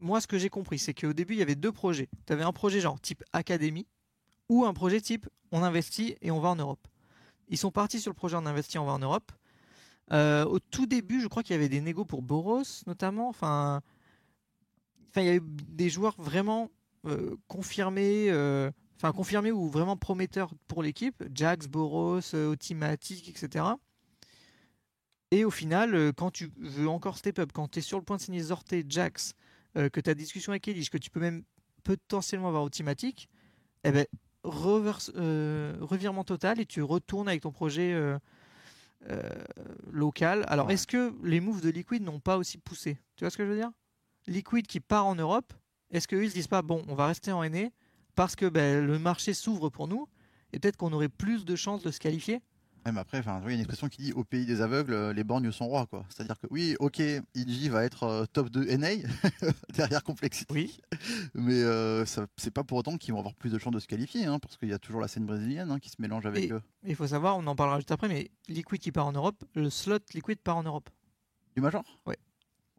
[0.00, 2.08] moi, ce que j'ai compris, c'est qu'au début, il y avait deux projets.
[2.26, 3.86] Tu avais un projet genre type académie
[4.48, 6.86] ou un projet type on investit et on va en Europe.
[7.48, 9.32] Ils sont partis sur le projet on investit, on va en Europe.
[10.12, 13.28] Euh, au tout début, je crois qu'il y avait des négos pour Boros, notamment.
[13.28, 13.82] Enfin,
[15.16, 16.70] il y avait des joueurs vraiment
[17.06, 21.22] euh, confirmés, euh, enfin confirmés ou vraiment prometteurs pour l'équipe.
[21.34, 23.64] Jax, Boros, Otimatic, etc.
[25.30, 28.16] Et au final, quand tu veux encore step up, quand tu es sur le point
[28.16, 29.34] de signer Zorté, Jax,
[29.74, 31.42] que tu as discussion avec Elige, que tu peux même
[31.84, 33.28] potentiellement avoir Otimatic,
[33.84, 34.06] eh ben,
[34.48, 38.18] reverse, euh, revirement total et tu retournes avec ton projet euh,
[39.10, 39.22] euh,
[39.90, 40.44] local.
[40.48, 40.74] Alors, Ouais.
[40.74, 42.98] est-ce que les moves de Liquid n'ont pas aussi poussé?
[43.16, 43.70] Tu vois ce que je veux dire?
[44.26, 45.52] Liquid qui part en Europe,
[45.90, 47.68] est-ce qu'eux ils se disent pas, bon, on va rester en NA
[48.14, 50.08] parce que ben, le marché s'ouvre pour nous
[50.52, 52.40] et peut-être qu'on aurait plus de chances de se qualifier?
[52.92, 55.12] Mais après, enfin, il y a une expression qui dit au pays des aveugles, euh,
[55.12, 56.04] les borgnes sont rois, quoi.
[56.08, 56.98] C'est-à-dire que oui, ok,
[57.34, 58.88] IG va être euh, top 2 NA
[59.74, 60.80] derrière Complexity, Oui.
[61.34, 62.04] mais euh,
[62.36, 64.56] c'est pas pour autant qu'ils vont avoir plus de chances de se qualifier, hein, parce
[64.56, 66.62] qu'il y a toujours la scène brésilienne hein, qui se mélange avec Et- eux.
[66.84, 69.70] Il faut savoir, on en parlera juste après, mais Liquid qui part en Europe, le
[69.70, 70.88] slot Liquid part en Europe.
[71.54, 71.82] Du Major?
[72.06, 72.16] Ouais.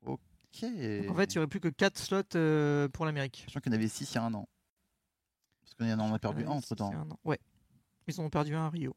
[0.05, 0.61] Ok.
[0.61, 3.43] Donc en fait, il n'y aurait plus que 4 slots euh, pour l'Amérique.
[3.47, 4.47] Je sens qu'il y en avait 6 il y a un an.
[5.61, 6.91] Parce qu'on en a perdu un entre temps.
[6.93, 7.07] un.
[7.23, 7.39] Ouais.
[8.07, 8.95] Ils en ont perdu un à Rio.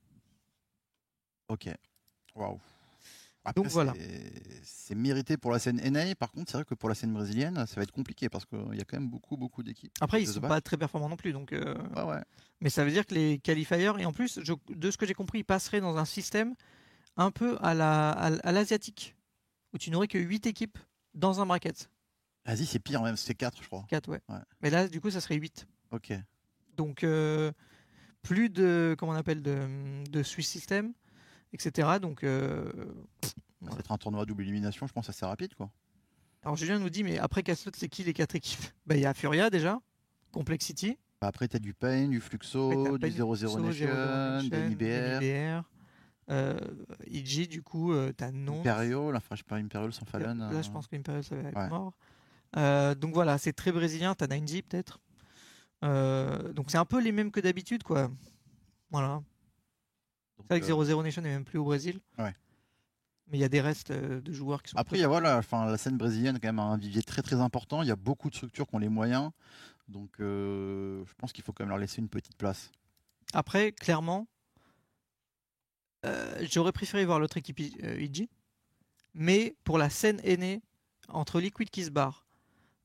[1.52, 1.68] Ok.
[2.34, 2.58] Waouh.
[3.44, 3.92] Après, Donc, voilà.
[4.64, 6.14] c'est- mérité pour la scène NA.
[6.14, 8.74] Par contre, c'est vrai que pour la scène brésilienne, ça va être compliqué parce qu'il
[8.74, 9.92] y a quand même beaucoup, beaucoup d'équipes.
[10.00, 10.60] Après, ils sais sont pas.
[10.60, 11.52] très performants non plus, donc.
[11.52, 12.22] euh, Ouais, ouais.
[12.60, 15.14] Mais ça veut dire que les qualifiers, et en plus, je- de ce que j'ai
[15.14, 16.54] compris, ils passeraient dans un système
[17.16, 19.16] un peu à la à l'asiatique,
[19.74, 20.78] où tu n'aurais que 8 équipes
[21.14, 21.90] dans un bracket.
[22.46, 23.84] Vas-y, c'est pire même, c'est 4, je crois.
[23.88, 24.20] 4, ouais.
[24.28, 24.38] Ouais.
[24.60, 25.66] Mais là, du coup, ça serait 8.
[25.90, 26.12] Ok.
[26.76, 27.50] Donc, euh,
[28.22, 30.92] plus de, comment on appelle, de, de Swiss system,
[31.52, 31.98] etc.
[32.00, 32.70] Donc, euh,
[33.64, 35.70] Ça va être un tournoi à double élimination, je pense assez rapide, quoi.
[36.42, 38.64] alors Julien nous dit, mais après Castlot, c'est qui les 4 équipes?
[38.86, 39.80] Bah, Il y a Furia déjà,
[40.32, 44.48] Complexity, Bah, Après, t'as du Pain, du Fluxo, Après, du Pain, 0-0 Fluxo, Nation, 0-0
[44.50, 45.62] de l'IBR,
[46.30, 46.58] euh,
[47.08, 48.60] IG, du coup, euh, t'as non.
[48.60, 50.34] Imperio, la Fresh Imperial sans Fallon.
[50.36, 51.68] Là, euh, je pense que l'Imperial, ça va être ouais.
[51.68, 51.92] mort.
[52.56, 54.14] Euh, donc voilà, c'est très brésilien.
[54.14, 55.00] T'as 9G peut-être.
[55.84, 58.10] Euh, donc c'est un peu les mêmes que d'habitude, quoi.
[58.90, 59.22] Voilà.
[60.48, 62.00] C'est vrai que euh, 0-0 Nation n'est même plus au Brésil.
[62.18, 62.34] Ouais.
[63.28, 64.76] Mais il y a des restes euh, de joueurs qui sont.
[64.76, 67.22] Après, il y a, voilà, enfin, la scène brésilienne, quand même, a un vivier très
[67.22, 67.82] très important.
[67.82, 69.30] Il y a beaucoup de structures qui ont les moyens.
[69.88, 72.70] Donc, euh, je pense qu'il faut quand même leur laisser une petite place.
[73.32, 74.26] Après, clairement,
[76.04, 78.28] euh, j'aurais préféré voir l'autre équipe euh, IG.
[79.14, 80.62] Mais pour la scène aînée,
[81.08, 82.26] entre Liquid qui se barre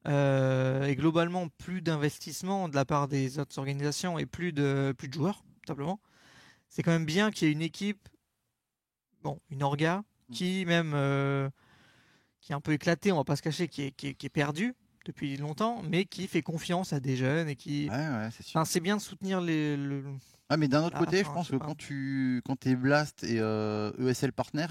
[0.08, 5.08] euh, et globalement plus d'investissement de la part des autres organisations et plus de, plus
[5.08, 6.00] de joueurs, tout simplement,
[6.70, 8.08] c'est quand même bien qu'il y ait une équipe,
[9.24, 11.50] bon, une orga, qui même euh,
[12.42, 14.26] qui est un peu éclatée, on va pas se cacher, qui est, qui est, qui
[14.26, 17.90] est perdue depuis longtemps, mais qui fait confiance à des jeunes et qui.
[17.90, 18.56] Ouais, ouais, c'est.
[18.56, 20.04] Enfin, bien de soutenir les, le,
[20.50, 21.66] Ah, mais d'un autre Ah, côté, je pense que pas.
[21.66, 24.68] quand tu quand es Blast et euh, ESL partner,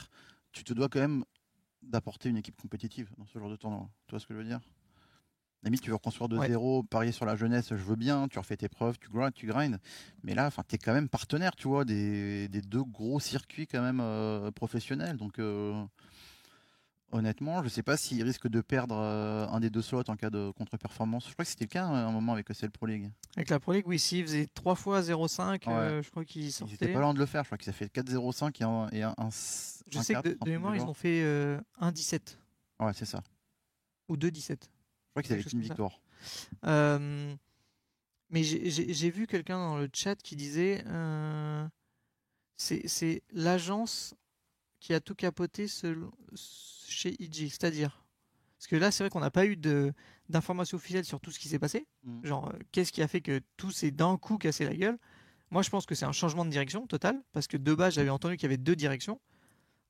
[0.52, 1.24] tu te dois quand même
[1.82, 3.88] d'apporter une équipe compétitive dans ce genre de tournoi.
[4.06, 4.60] Tu vois ce que je veux dire?
[5.66, 6.46] Limite, tu veux reconstruire de Ouais.
[6.48, 9.46] zéro, parier sur la jeunesse, je veux bien, tu refais tes preuves, tu grindes, tu
[9.46, 9.78] grindes.
[10.22, 13.82] Mais là, tu es quand même partenaire, tu vois, des, des deux gros circuits quand
[13.82, 15.16] même euh, professionnels.
[15.16, 15.84] Donc, euh,
[17.12, 20.30] honnêtement, je sais pas s'ils risquent de perdre euh, un des deux slots en cas
[20.30, 21.26] de contre-performance.
[21.28, 23.10] Je crois que c'était le cas à un moment avec ESL Pro League.
[23.36, 26.74] Avec la Pro League, oui, s'ils faisaient 3 fois 0,5, euh, je crois qu'ils Ils
[26.74, 27.42] étaient pas loin de le faire.
[27.42, 29.30] Je crois qu'ils ont fait 4-0-5 et un, et un, un-
[29.90, 32.38] Je un sais que 4, de, mémoire, ils ont fait euh, 1,17
[32.80, 33.20] Ouais, c'est ça.
[34.08, 34.68] ou 2,17.
[35.16, 36.00] Je crois qu'ils avaient une victoire.
[36.64, 37.34] Euh,
[38.30, 41.66] mais j'ai- vu quelqu'un dans le chat qui disait euh,
[42.56, 44.14] c'est l'agence
[44.80, 47.48] qui a tout capoté selon- chez IG.
[47.50, 48.02] C'est-à-dire
[48.58, 49.56] Parce que là, c'est vrai qu'on n'a pas eu
[50.28, 51.86] d'informations officielles sur tout ce qui s'est passé.
[52.04, 52.24] Mhm.
[52.24, 54.98] Genre, euh, qu'est-ce qui a fait que tout s'est d'un coup cassé la gueule
[55.50, 57.22] Moi, je pense que c'est un changement de direction total.
[57.32, 59.20] Parce que de base, j'avais entendu qu'il y avait deux directions.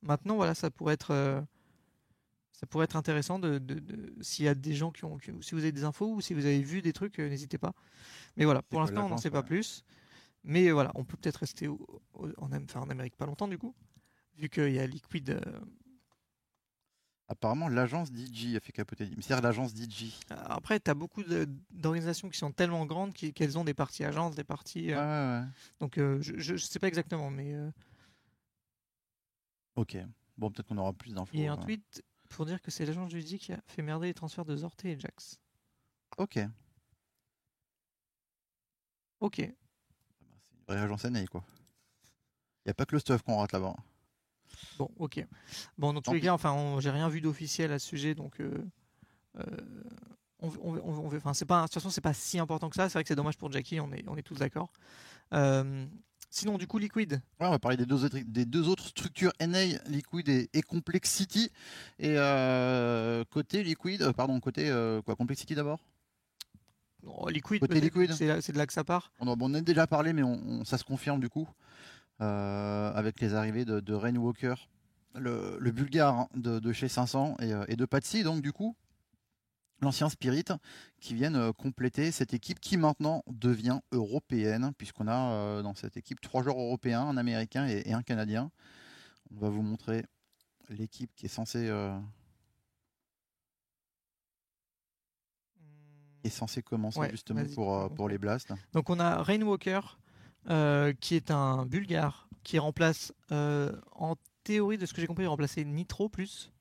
[0.01, 1.43] Maintenant, voilà, ça pourrait être.
[2.59, 5.31] Ça pourrait être intéressant de, de- de- s'il y a des gens qui ont, qui-
[5.41, 7.73] si vous avez des infos ou si vous avez vu des trucs, euh, n'hésitez pas.
[8.35, 9.45] Mais voilà, pour l'instant, on n'en sait pas ouais.
[9.45, 9.83] plus.
[10.43, 13.59] Mais voilà, on peut peut-être rester au- au- en, enfin, en Amérique pas longtemps du
[13.59, 13.75] coup,
[14.37, 15.29] vu qu'il y a Liquid.
[15.29, 15.41] euh,
[17.29, 19.09] Apparemment, l'agence DJ a fait capoter.
[19.15, 20.17] Mais c'est l'agence DJ.
[20.29, 21.21] Après, tu as beaucoup
[21.69, 24.93] d'organisations qui sont tellement grandes qu'elles ont des parties agences, des parties.
[24.93, 24.95] Euh,
[25.41, 25.47] ouais, ouais.
[25.81, 27.53] Donc, euh, je ne sais pas exactement, mais
[29.75, 29.97] Ok.
[30.37, 31.31] Bon, peut-être qu'on aura plus d'infos.
[31.33, 34.07] il y a un tweet pour dire que c'est l'agence Judy qui a fait merder
[34.07, 35.39] les transferts de Zorté et Jax.
[36.17, 36.37] Ok.
[36.37, 36.49] Ah
[39.19, 39.37] Ok.
[39.41, 41.43] bah, C'est une vraie agence NA, quoi.
[42.65, 43.75] Il n'y a pas que le stuff qu'on rate là-bas.
[44.77, 45.25] Bon, ok.
[45.77, 48.39] Bon, dans tous les cas, enfin, j'ai rien vu d'officiel à ce sujet, donc.
[48.41, 48.63] euh,
[49.37, 49.83] euh,
[50.39, 52.87] on- on- enfin, c'est pas, de toute façon, c'est pas si important que ça.
[52.89, 54.71] C'est vrai que c'est dommage pour Jackie, on est, on est tous d'accord.
[55.33, 55.85] Euh,
[56.29, 57.13] sinon, du coup, Liquid.
[57.39, 60.61] Ouais, on va parler des deux autres, des deux autres structures NA, Liquid et, et
[60.61, 61.51] Complexity.
[61.99, 65.79] Et euh, côté Liquid, euh, pardon, côté euh, quoi, Complexity d'abord?
[67.05, 68.11] Oh, Liquid, Côté Liquid.
[68.13, 69.11] c'est de là que ça part.
[69.19, 71.29] on, a- bon, on en a déjà parlé, mais on, on- ça se confirme du
[71.29, 71.47] coup
[72.19, 74.55] avec les arrivées de, de Rain Walker,
[75.15, 78.51] le, le bulgare hein, de, de chez 500 et, euh, et de Patsy, donc du
[78.51, 78.75] coup
[79.81, 80.45] l'ancien Spirit,
[80.99, 85.97] qui viennent euh, compléter cette équipe qui maintenant devient européenne, puisqu'on a euh, dans cette
[85.97, 88.51] équipe trois joueurs européens, un américain et, un canadien.
[89.31, 90.05] On va vous montrer
[90.69, 91.97] l'équipe qui est censée euh,
[96.21, 98.53] qui est censée commencer Ouais, justement pour, pour les blasts.
[98.73, 99.81] Donc on a Rainwalker,
[100.49, 105.25] euh, qui est un Bulgare, qui remplace, euh, en théorie, de ce que j'ai compris,
[105.25, 106.51] il remplaçait Nitro plus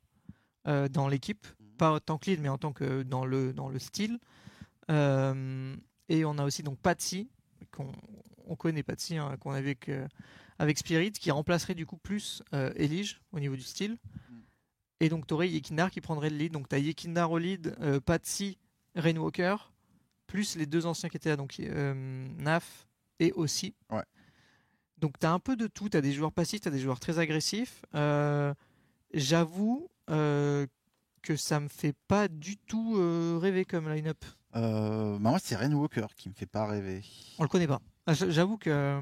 [0.91, 1.47] dans l'équipe,
[1.77, 4.19] pas en tant que lead, mais en tant que dans le, dans le style.
[4.91, 5.77] Euh,
[6.09, 7.29] et on a aussi donc Patsy,
[7.71, 7.93] qu'on
[8.47, 10.07] on connaît Patsy, hein, qu'on avait avec, euh,
[10.59, 13.99] avec Spirit, qui remplacerait du coup plus euh, Elige au niveau du style.
[15.01, 16.53] Et donc tu aurais Yekindar qui prendrait le lead.
[16.53, 18.59] Donc tu as Yekindar au lead, euh, Patsy,
[18.95, 19.57] Rainwalker,
[20.27, 22.87] plus les deux anciens qui étaient là, donc euh, Naf
[23.19, 23.75] et aussi.
[23.91, 24.05] Ouais.
[24.99, 26.79] Donc tu as un peu de tout, tu as des joueurs passifs, tu as des
[26.81, 27.83] joueurs très agressifs.
[27.95, 28.55] Euh,
[29.13, 29.91] j'avoue
[31.27, 34.25] que ça me fait pas du tout euh, rêver comme line-up.
[34.55, 37.03] Euh, bah moi, c'est Ren Walker qui me fait pas rêver.
[37.39, 37.81] On le connaît pas.
[38.07, 39.01] Ah, J'avoue que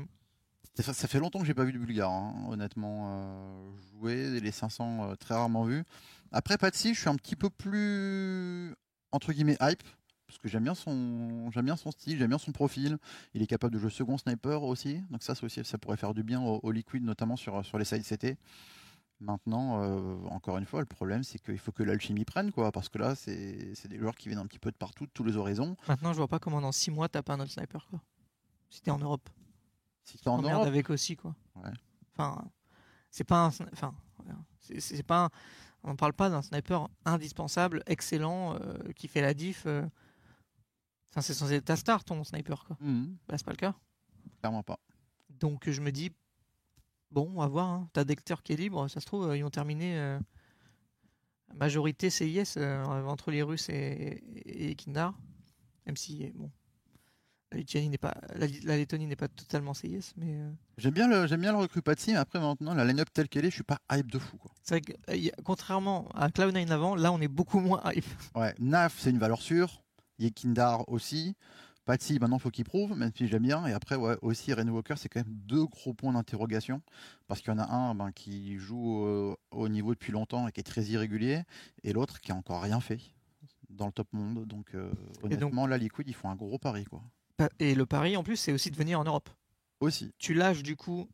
[0.79, 3.11] Ça, ça fait longtemps que j'ai pas vu de Bulgare, hein, honnêtement.
[3.11, 5.85] euh, jouer les 500, euh, très rarement vu.
[6.33, 8.75] Après Patsy, je suis un petit peu plus
[9.13, 9.83] entre guillemets hype.
[10.27, 12.97] Parce que j'aime bien son, j'aime bien son style, j'aime bien son profil.
[13.35, 16.23] Il est capable de jouer second sniper aussi, donc ça, aussi, ça pourrait faire du
[16.25, 18.37] bien au, au liquid, notamment sur, sur les side CT.
[19.21, 22.89] Maintenant, euh, encore une fois, le problème, c'est qu'il faut que l'alchimie prenne, quoi, parce
[22.89, 25.37] que là, c'est des joueurs qui viennent un petit peu de partout, de tous les
[25.37, 25.77] horizons.
[25.89, 27.87] maintenant, je vois pas comment dans 6 mois t'as pas un autre sniper.
[27.89, 28.01] Quoi.
[28.69, 29.29] Si t'es en Europe.
[30.03, 31.35] Si t'es en Europe, avec aussi quoi.
[31.57, 31.71] Ouais.
[32.13, 32.45] Enfin,
[33.11, 33.95] c'est pas un, enfin,
[34.61, 35.31] c'est pas, un-
[35.85, 39.65] on ne parle pas d'un sniper indispensable, excellent, euh, qui fait la diff.
[39.67, 39.87] euh.
[41.11, 42.77] Enfin, c'est censé être ta star ton sniper quoi.
[42.81, 43.75] mhm, Là, c'est pas le cas.
[44.41, 44.81] clairement pas.
[45.31, 46.13] Donc je me dis,
[47.15, 47.69] bon, on va voir.
[47.69, 47.89] Hein.
[47.93, 50.19] T'as Dexter qui est libre, ça se trouve, euh, ils ont terminé euh,
[51.55, 55.15] majorité CIS euh, entre les Russes et, et Kindar.
[55.87, 56.51] Même si, bon,
[57.53, 61.09] la Lettonie n'est pas, la, la Lettonie n'est pas totalement CIS, mais euh, J'aime bien
[61.09, 63.63] le, j'aime bien le Patsy, mais après maintenant la line-up telle qu'elle est, je suis
[63.63, 64.37] pas hype de fou.
[64.39, 64.51] Quoi.
[64.63, 68.05] c'est vrai que, contrairement à Cloud9 avant, là on est beaucoup moins hype.
[68.35, 69.83] Ouais, Naf c'est une valeur sûre,
[70.19, 71.37] Yekindar aussi,
[71.85, 73.67] Patsy maintenant faut qu'il prouve, même si j'aime bien.
[73.67, 76.81] Et après ouais aussi Ren Walker c'est quand même deux gros points d'interrogation
[77.27, 80.53] parce qu'il y en a un ben, qui joue euh, au niveau depuis longtemps et
[80.53, 81.43] qui est très irrégulier,
[81.83, 83.01] et l'autre qui a encore rien fait
[83.71, 84.47] dans le top monde.
[84.47, 87.03] Donc euh, Et donc- honnêtement là Liquid ils font un gros pari quoi.
[87.59, 89.29] Et le pari en plus, c'est aussi de venir en Europe.
[89.81, 90.13] Aussi.
[90.19, 91.09] Tu lâches du coup,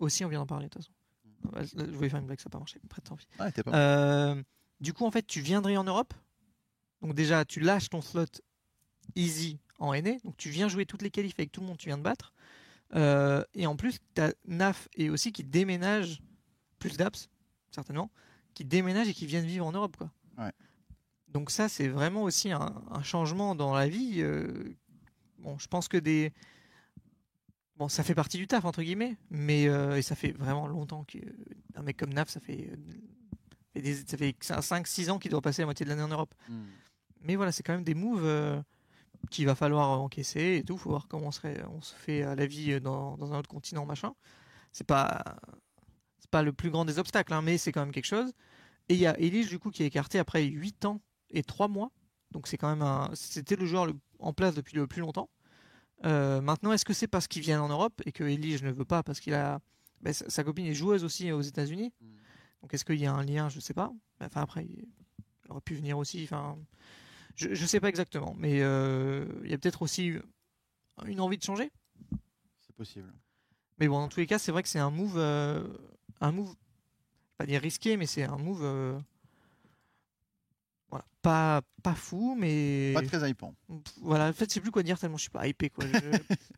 [0.00, 0.92] aussi on vient d'en parler de toute façon.
[1.78, 2.78] Je voulais faire une blague, ça n'a pas marché.
[2.84, 3.26] Après, tant pis.
[3.38, 3.50] Pas.
[3.68, 4.42] Euh,
[4.80, 6.12] du coup, en fait, tu viendrais en Europe.
[7.00, 8.26] Donc déjà, tu lâches ton slot
[9.14, 10.18] easy en NA.
[10.24, 12.32] Donc tu viens jouer toutes les qualifs avec tout le monde, tu viens de battre.
[12.94, 16.20] Euh, et en plus, tu as Naf et aussi qui déménagent,
[16.78, 17.28] plus d'Aps,
[17.70, 18.10] certainement,
[18.54, 19.96] qui déménagent et qui viennent vivre en Europe.
[19.96, 20.10] Quoi.
[20.38, 20.52] Ouais.
[21.28, 24.16] Donc ça, c'est vraiment aussi un, un changement dans la vie.
[24.18, 24.74] euh,
[25.38, 26.32] bon, je pense que des...
[27.76, 31.04] Bon, ça fait partie du taf, entre guillemets, mais euh, et ça fait vraiment longtemps
[31.04, 32.70] qu'un mec comme Naf, ça fait,
[33.74, 36.34] ça fait 5-6 ans qu'il doit passer la moitié de l'année en Europe.
[36.48, 36.66] Hmm.
[37.22, 38.62] Mais voilà, c'est quand même des moves
[39.30, 40.76] qu'il va falloir encaisser et tout.
[40.78, 43.48] faut voir comment on, serait, on se fait à la vie dans, dans un autre
[43.48, 44.14] continent, machin.
[44.72, 45.22] C'est pas,
[46.18, 48.32] c'est pas le plus grand des obstacles, hein, mais c'est quand même quelque chose.
[48.88, 51.00] Et il y a Elige, du coup, qui est écarté après 8 ans
[51.30, 51.90] et 3 mois.
[52.30, 53.10] Donc c'est quand même un.
[53.14, 55.28] C'était le joueur le- en place depuis le plus longtemps.
[56.04, 58.84] Euh, maintenant, est-ce que c'est parce qu'il vient en Europe et que Elige ne veut
[58.84, 59.02] pas?
[59.02, 59.60] Parce qu'il a.
[60.00, 61.92] ben, sa, sa copine est joueuse aussi aux États-Unis.
[62.00, 62.06] Mm.
[62.62, 63.48] Donc est-ce qu'il y a un lien?
[63.48, 63.92] Je sais pas.
[64.20, 64.86] Enfin après, il
[65.48, 66.22] aurait pu venir aussi.
[66.24, 66.56] Enfin,
[67.36, 70.12] je, je sais pas exactement, mais euh, il y a peut-être aussi
[71.06, 71.70] une envie de changer.
[72.60, 73.12] C'est possible.
[73.78, 75.66] Mais bon, dans tous les cas, c'est vrai que c'est un move, euh,
[76.20, 76.54] un move,
[77.38, 78.98] pas dire risqué, mais c'est un move, euh,
[80.90, 83.54] voilà, pas pas fou, mais Pas très hypant.
[84.02, 84.28] Voilà.
[84.28, 85.86] En fait, je sais plus quoi dire tellement je suis pas hypé quoi.
[85.86, 85.90] Je-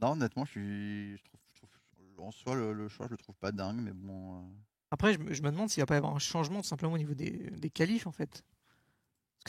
[0.00, 1.16] Non, honnêtement, je suis.
[1.16, 1.70] Je trouve, je trouve-
[2.26, 4.44] en soi, le, le choix, je le trouve pas dingue, mais bon.
[4.90, 6.92] Après, je me, je me demande s'il va pas y avoir un changement tout simplement
[6.94, 8.42] au niveau des, des qualifs en fait.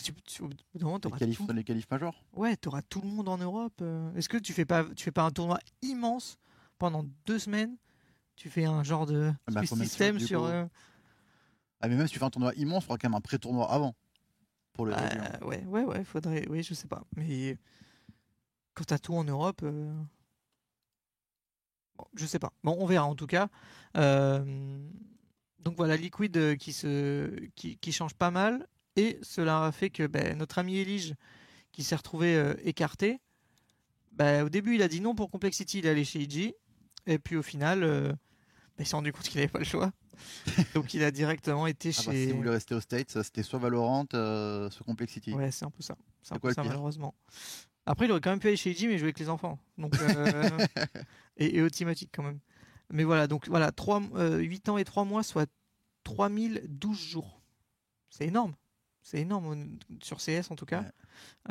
[0.02, 2.24] Tu, tu, au bout d'un moment, les, qualifs, tout, les qualifs majors.
[2.36, 3.74] ouais, t'auras tout le monde en Europe.
[3.82, 4.14] euh.
[4.16, 6.38] Est-ce que tu fais pas, tu fais pas un tournoi immense
[6.78, 7.76] pendant deux semaines?
[8.36, 9.62] Tu fais un genre de Ah bah,
[10.20, 10.42] du sur.
[10.42, 10.48] coup?
[10.48, 10.66] euh,
[11.82, 13.72] Ah, mais même si tu fais un tournoi immense, il faudra quand même un pré-tournoi
[13.72, 13.96] avant.
[14.74, 16.48] Pour le Bah, ouais, ouais, ouais, faudrait.
[16.48, 17.04] Oui, je sais pas.
[17.16, 17.58] Mais
[18.76, 19.92] quand t'as tout en Europe, euh,
[21.98, 22.54] bon, je sais pas.
[22.64, 23.50] Bon, on verra en tout cas.
[23.96, 24.80] Euh,
[25.60, 28.68] Donc voilà, Liquid qui se, qui, qui change pas mal,
[28.98, 31.14] et cela a fait que ben, notre ami Elige,
[31.72, 33.20] qui s'est retrouvé euh, écarté,
[34.12, 36.54] ben, au début il a dit non pour Complexity, il est allé chez IG,
[37.06, 38.18] et puis au final, euh, ben,
[38.80, 39.92] il s'est rendu compte qu'il n'avait pas le choix.
[40.74, 42.26] Donc il a directement été Ah bah, chez.
[42.26, 45.34] si vous voulez rester aux States, ça, c'était soit Valorant, euh, soit Complexity.
[45.34, 45.96] Ouais, c'est un peu ça.
[46.24, 47.14] C'est un peu ça, malheureusement.
[47.86, 49.60] Après, il aurait quand même pu aller chez Iji, mais jouer avec les enfants.
[49.78, 50.50] Donc, euh,
[51.38, 52.40] et, et Ultimatic quand même.
[52.90, 54.02] Mais voilà, donc voilà, 3,
[54.40, 55.50] 8 ans et 3 mois, soit
[56.04, 57.42] 3012 jours.
[58.10, 58.56] C'est énorme.
[59.08, 60.82] C'est énorme sur CS en tout cas.
[60.82, 60.92] Ouais.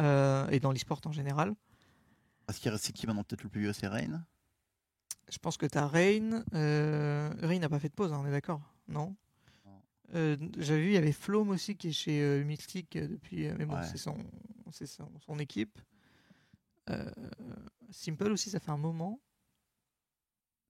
[0.00, 1.54] Euh, et dans l'e-sport en général.
[2.44, 4.26] Parce qu'il reste qui maintenant peut-être le plus vieux, c'est Rain.
[5.30, 6.44] Je pense que tu as Rain.
[6.52, 9.16] Euh, Rain n'a pas fait de pause, hein, on est d'accord Non?
[10.14, 13.48] Euh, J'avais vu, il y avait Flom aussi qui est chez Mystic depuis.
[13.54, 13.86] mais bon, Ouais.
[13.86, 14.18] c'est son,
[14.70, 15.80] c'est son, son équipe.
[17.90, 19.18] Simple aussi, ça fait un moment.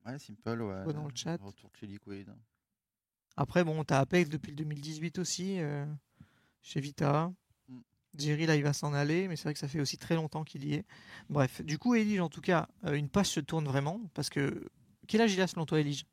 [0.06, 0.92] Ouais, Simple, ouais.
[0.92, 1.36] dans le chat.
[1.42, 2.32] Retour chez Liquid.
[3.36, 5.84] Après, bon, t'as Apex depuis le 2018 aussi, euh,
[6.66, 7.32] chez Vita.
[7.68, 7.78] Mm.
[8.18, 10.42] Jerry, là, il va s'en aller, mais c'est vrai que ça fait aussi très longtemps
[10.44, 10.84] qu'il y est.
[11.30, 14.66] Bref, du coup, Elige, en tout cas, euh, une page se tourne vraiment, parce que.
[15.06, 16.04] Quel âge il a selon toi, Elige?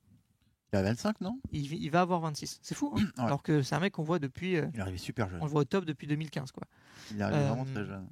[0.72, 1.40] Il a 25, non?
[1.52, 2.60] Il, il va avoir 26.
[2.62, 3.02] C'est fou, hein?
[3.18, 3.24] Ouais.
[3.26, 4.58] alors que c'est un mec qu'on voit depuis.
[4.58, 5.40] euh, Il est arrivé super jeune.
[5.42, 6.64] on le voit au top depuis 2015, quoi.
[7.12, 8.08] Il est arrivé Euh, vraiment très jeune.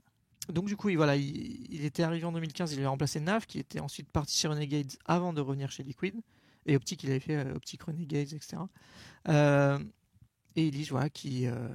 [0.50, 3.46] Donc du coup, il, voilà, il, il était arrivé en 2015, il avait remplacé Naf,
[3.46, 6.16] qui était ensuite parti chez Renegades avant de revenir chez Liquid.
[6.66, 8.58] Et Optic, il avait fait euh, Optic Renegades, etc.
[9.28, 9.80] Euh,
[10.56, 11.68] et Elige, voilà, qui euh,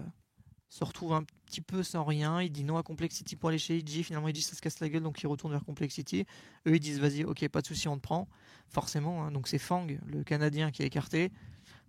[0.69, 2.43] se retrouve un petit peu sans rien.
[2.43, 4.03] Il dit non à Complexity pour aller chez EG.
[4.03, 6.27] Finalement, EG, ça se casse la gueule, donc il retourne vers Complexity.
[6.67, 8.29] Eux, ils disent vas-y, ok, pas de souci, on te prend.
[8.69, 11.31] Forcément, hein, donc c'est Fang, le Canadien, qui est écarté.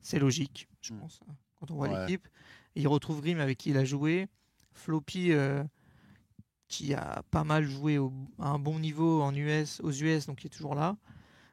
[0.02, 1.00] C'est logique, je Mm.
[1.00, 1.20] pense,
[1.56, 2.00] quand on voit Ouais.
[2.02, 2.28] l'équipe.
[2.76, 4.28] Il retrouve Grim avec qui il a joué.
[4.74, 5.64] Floppy, euh,
[6.68, 10.44] qui a pas mal joué au- à un bon niveau en US, aux US, donc
[10.44, 10.98] il est toujours là.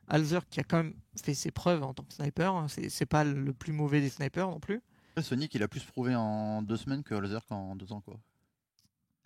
[0.08, 2.54] Alzer qui a quand même fait ses preuves en tant que sniper.
[2.54, 2.66] hein.
[2.68, 4.82] C'est pas le plus mauvais des snipers non plus.
[5.22, 8.18] Sonic, il a plus prouvé en deux semaines que Laser qu'en deux ans, quoi.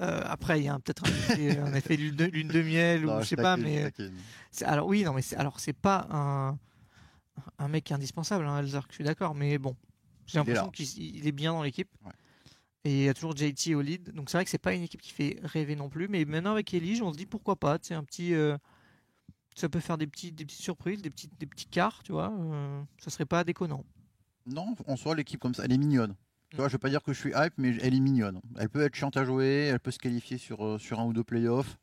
[0.01, 3.25] Euh, après, il y a peut-être un effet, un effet lune de, miel ou je
[3.25, 3.93] sais pas, mais
[4.53, 6.59] c'est- alors oui, non, mais c'est alors c'est pas un
[7.59, 9.77] un mec indispensable, hein, je suis d'accord, mais bon,
[10.27, 10.87] j'ai l'impression qu'il
[11.17, 11.91] il est bien dans l'équipe.
[12.05, 12.13] Ouais.
[12.85, 14.83] Et il y a toujours JT au lead, donc c'est vrai que c'est pas une
[14.83, 17.79] équipe qui fait rêver non plus, mais maintenant avec Elige, on se dit pourquoi pas,
[17.83, 18.57] sais, un petit, euh,
[19.57, 23.11] ça peut faire des petites surprises, des petits, des petits quarts, tu vois, euh, ça
[23.11, 23.85] serait pas déconnant.
[24.49, 26.15] Non, en soi, l'équipe comme ça, elle est mignonne.
[26.51, 26.59] Tu Mm.
[26.61, 28.41] vois, je vais pas dire que je suis hype, mais elle est mignonne.
[28.59, 31.13] Elle peut être chiante à jouer, elle peut se qualifier sur, euh, sur un ou
[31.13, 31.79] deux playoffs.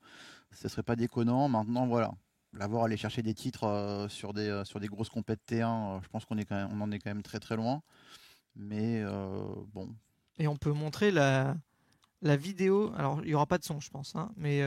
[0.52, 1.48] Ce serait pas déconnant.
[1.50, 2.12] Maintenant, voilà.
[2.54, 5.98] La voir aller chercher des titres euh, sur, des, euh, sur des grosses compètes T1,
[5.98, 7.82] euh, je pense qu'on est quand même, on en est quand même très très loin.
[8.56, 9.04] Mais
[9.74, 9.90] bon,
[10.40, 11.58] Et on peut montrer la,
[12.22, 12.94] la vidéo.
[12.96, 14.16] Alors, il n'y aura pas de son, je pense.
[14.16, 14.64] hein, mais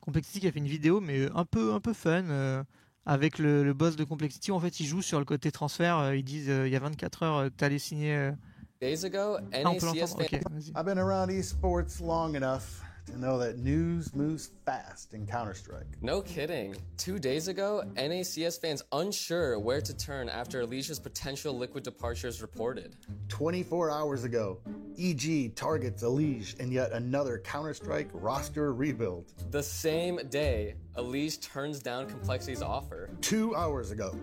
[0.00, 2.64] Complexity qui a fait une vidéo, mais un peu, un peu fun.
[3.06, 5.98] Avec le, le boss de Complexity, en fait, il joue sur le côté transfert.
[5.98, 8.14] euh, ils disent euh, il y a 24 heures, euh, t'allais signer.
[8.14, 8.32] euh,
[8.80, 10.68] Days ago, Ah, on peut l'entendre Ok, vas-y.
[10.76, 15.86] I've been around esports long enough to know that news moves fast in Counter Strike.
[16.02, 16.76] No kidding.
[16.96, 22.96] Two days ago, NACS fans unsure where to turn after Alicia's potential liquid departures reported.
[23.28, 24.58] 24 hours ago,
[24.98, 29.32] EG targets Elige in yet another Counter Strike roster rebuild.
[29.50, 33.10] The same day, Alicia turns down Complexity's offer.
[33.20, 34.18] Two hours ago,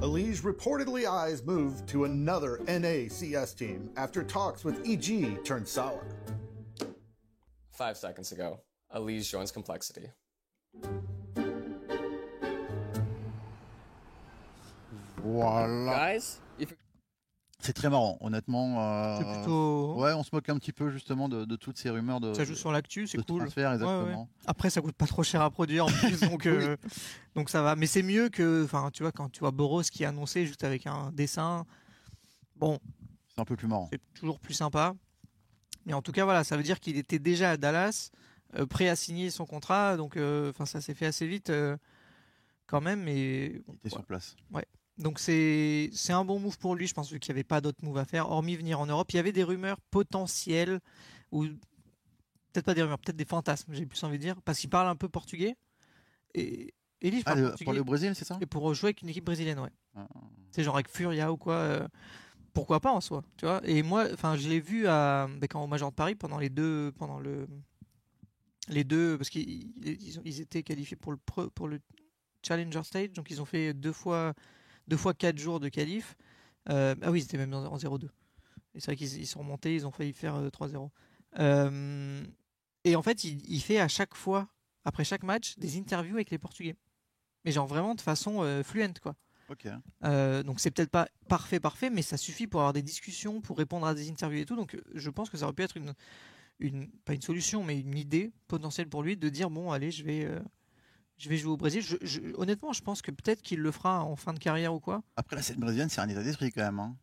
[0.00, 6.06] Elige reportedly eyes move to another NACS team after talks with EG turned sour.
[7.76, 8.58] Five seconds ago,
[8.90, 10.08] Alicia joins Complexity.
[15.22, 16.12] voilà.
[16.14, 16.74] Guys, if
[17.58, 18.80] C'est très marrant, honnêtement.
[18.80, 19.94] euh, C'est plutôt.
[19.96, 22.44] Ouais, on se moque un petit peu justement de, de toutes ces rumeurs de, Ça
[22.44, 23.40] joue sur l'actu, c'est cool.
[23.40, 23.82] transfert, Ouais, ouais.
[23.84, 24.28] exactement.
[24.46, 26.76] Après, ça coûte pas trop cher à produire en plus, donc, euh,
[27.34, 27.76] donc ça va.
[27.76, 30.64] Mais c'est mieux que, enfin, tu vois, quand tu vois Boros qui est annoncé juste
[30.64, 31.64] avec un dessin.
[32.56, 32.78] Bon,
[33.34, 33.88] C'est un peu plus marrant.
[33.92, 34.94] c'est toujours plus sympa.
[35.86, 38.10] Mais en tout cas, voilà, ça veut dire qu'il était déjà à Dallas,
[38.56, 39.96] euh, prêt à signer son contrat.
[39.96, 41.76] Donc, euh, enfin, ça s'est fait assez vite euh,
[42.66, 43.02] quand même.
[43.02, 44.36] Mais Il était sur place.
[44.98, 47.60] donc c'est c'est un bon move pour lui, je pense, vu qu'il n'y avait pas
[47.60, 49.10] d'autres moves à faire, hormis venir en Europe.
[49.12, 50.80] Il y avait des rumeurs potentielles,
[51.32, 51.44] ou
[52.52, 54.88] peut-être pas des rumeurs, peut-être des fantasmes, j'ai plus envie de dire, parce qu'il parle
[54.88, 55.54] un peu portugais.
[56.34, 57.64] Et Elie, je Ah, parle le- portugais.
[57.64, 58.38] pour le Brésil, c'est ça?
[58.40, 59.70] Et pour jouer avec une équipe brésilienne, ouais.
[59.94, 60.08] Ah.
[60.50, 61.86] C'est genre avec Furia ou quoi.
[62.56, 63.60] Euh, pourquoi pas en soi, tu vois.
[63.64, 66.50] Et moi, enfin, je l'ai vu à, ben, quand au Major de Paris pendant les
[66.50, 67.46] deux, pendant le,
[68.68, 69.72] les deux, parce qu'ils
[70.24, 71.80] ils étaient qualifiés pour le pour le
[72.46, 74.34] Challenger Stage, donc ils ont fait deux fois,
[74.88, 76.16] deux fois quatre jours de qualif.
[76.68, 78.08] Euh, ah oui, ils étaient même en, en 0-2.
[78.74, 80.90] Et c'est vrai qu'ils ils sont remontés, ils ont failli faire euh, 3-0.
[81.38, 82.24] Euh,
[82.84, 84.48] et en fait, il, fait à chaque fois,
[84.84, 86.76] après chaque match, des interviews avec les Portugais.
[87.44, 89.14] Mais genre vraiment de façon euh, fluente, quoi.
[89.48, 89.68] Ok.
[90.04, 93.56] Euh, donc c'est peut-être pas parfait, parfait, mais ça suffit pour avoir des discussions, pour
[93.58, 94.56] répondre à des interviews et tout.
[94.56, 95.92] Donc je pense que ça aurait pu être une,
[96.58, 100.04] une pas une solution, mais une idée potentielle pour lui de dire bon, allez, je
[100.04, 100.40] vais, euh,
[101.18, 101.82] je vais jouer au Brésil.
[101.82, 104.80] Je- je- honnêtement, je pense que peut-être qu'il le fera en fin de carrière ou
[104.80, 105.02] quoi.
[105.16, 106.78] Après, la scène brésilienne, c'est un état d'esprit quand même.
[106.80, 106.96] hein.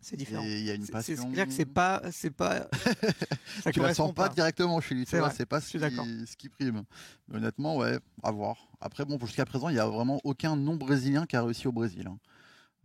[0.00, 0.42] C'est différent.
[0.44, 1.32] Il y a une C'est- C'est passion.
[1.32, 2.68] clair que c'est pas, c'est pas.
[3.62, 6.48] ça tu la sens pas, directement chez lui, C'est c'est pas ce qui, ce qui
[6.48, 6.84] prime.
[7.28, 8.68] Mais honnêtement, ouais, à voir.
[8.80, 12.06] Après, bon, jusqu'à présent, il n'y a vraiment aucun non-brésilien qui a réussi au Brésil.
[12.08, 12.18] hein.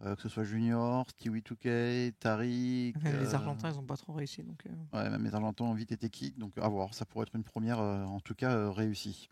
[0.03, 2.95] Euh, que ce soit Junior, Stewie 2K, Tariq.
[3.03, 4.41] Même les euh, Argentins, ils ont pas trop réussi.
[4.41, 6.95] Donc, euh, Ouais, même les Argentins ont vite été kick, donc à voir.
[6.95, 9.29] Ça pourrait être une première, en tout cas, réussie.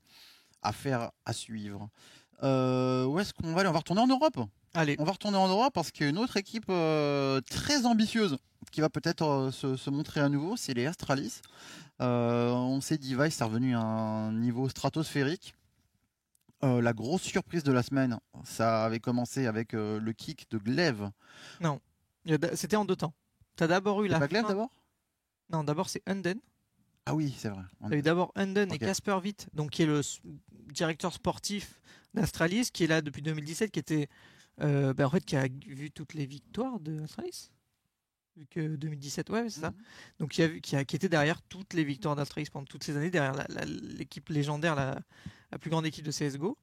[0.61, 1.89] À faire, à suivre.
[2.43, 3.69] Où est-ce qu'on va aller?
[3.69, 4.37] On va retourner en Europe.
[4.73, 7.85] Allez, On va retourner en Europe parce qu'il y a une autre équipe euh, très
[7.85, 8.37] ambitieuse
[8.71, 11.41] qui va peut-être euh, se, se montrer à nouveau, c'est les Astralis.
[12.01, 15.53] Euh, on sait Device est revenu à un niveau stratosphérique.
[16.61, 21.09] La grosse surprise de la semaine, ça avait commencé avec le kick de Glaive.
[21.63, 23.13] a d- c'était en deux temps.
[23.55, 24.19] T'as d'abord eu la.
[24.19, 24.69] pas Glaive d'abord?
[25.49, 26.37] Non, d'abord c'est Unden.
[27.05, 27.63] Ah oui, c'est vrai.
[27.79, 30.01] On- Il y a eu d'abord Unden et Casper Witt, donc qui est le
[30.73, 31.79] directeur sportif
[32.13, 34.09] d'Astralis, qui est là depuis 2017, qui était
[34.61, 37.51] euh, bah, en fait, qui a vu toutes les victoires de Astralis.
[38.35, 39.71] Vu que 2017, ouais, c'est ça.
[39.71, 39.77] Mhm.
[40.19, 42.83] Donc, qui, a vu, qui, a, qui était derrière toutes les victoires d'Astralis pendant toutes
[42.83, 44.99] ces années, derrière l'équipe légendaire, la,
[45.51, 46.57] la plus grande équipe de CSGO,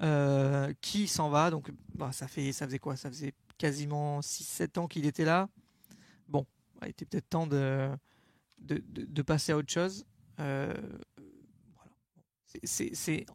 [0.00, 1.50] euh, qui s'en va.
[1.50, 2.96] Donc, bah, ça, fait, ça faisait quoi?
[2.96, 5.48] Ça faisait quasiment 6-7 ans qu'il était là.
[6.28, 6.46] Bon,
[6.80, 7.90] bah, il était peut-être temps de,
[8.58, 10.04] de, de- de passer à autre chose.
[10.40, 10.72] Euh,
[11.74, 11.92] voilà.
[12.64, 13.26] C'est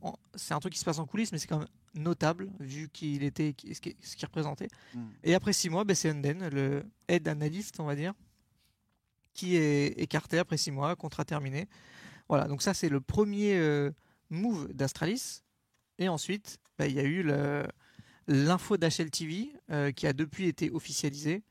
[0.51, 3.55] un truc qui se passe en coulisses, mais c'est quand même notable vu qu'il était
[3.71, 3.79] ce
[4.15, 4.67] qu'il représentait.
[4.93, 4.99] Mm.
[5.23, 8.13] Et après six mois, ben, c'est Unden, le head analyst, on va dire,
[9.33, 11.67] qui est écarté après six mois, contrat terminé.
[12.29, 13.91] Voilà, donc ça c'est le premier euh,
[14.29, 15.41] move d'Astralis.
[15.99, 17.23] Et ensuite, ben, il y a eu
[18.27, 21.43] l'info d'HLTV euh, qui a depuis été officialisée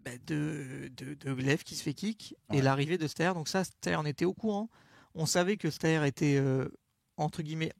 [0.00, 3.34] ben, de, de, de Glaive qui se fait kick et l'arrivée de Stair.
[3.34, 4.70] Donc ça, Stair en était au courant.
[5.14, 6.68] On savait que Stair était euh,
[7.16, 7.72] entre guillemets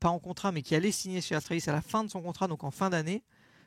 [0.00, 2.48] pas en contrat, mais qui allait signer chez Astralis à la fin de son contrat,
[2.48, 3.22] donc en fin d'année.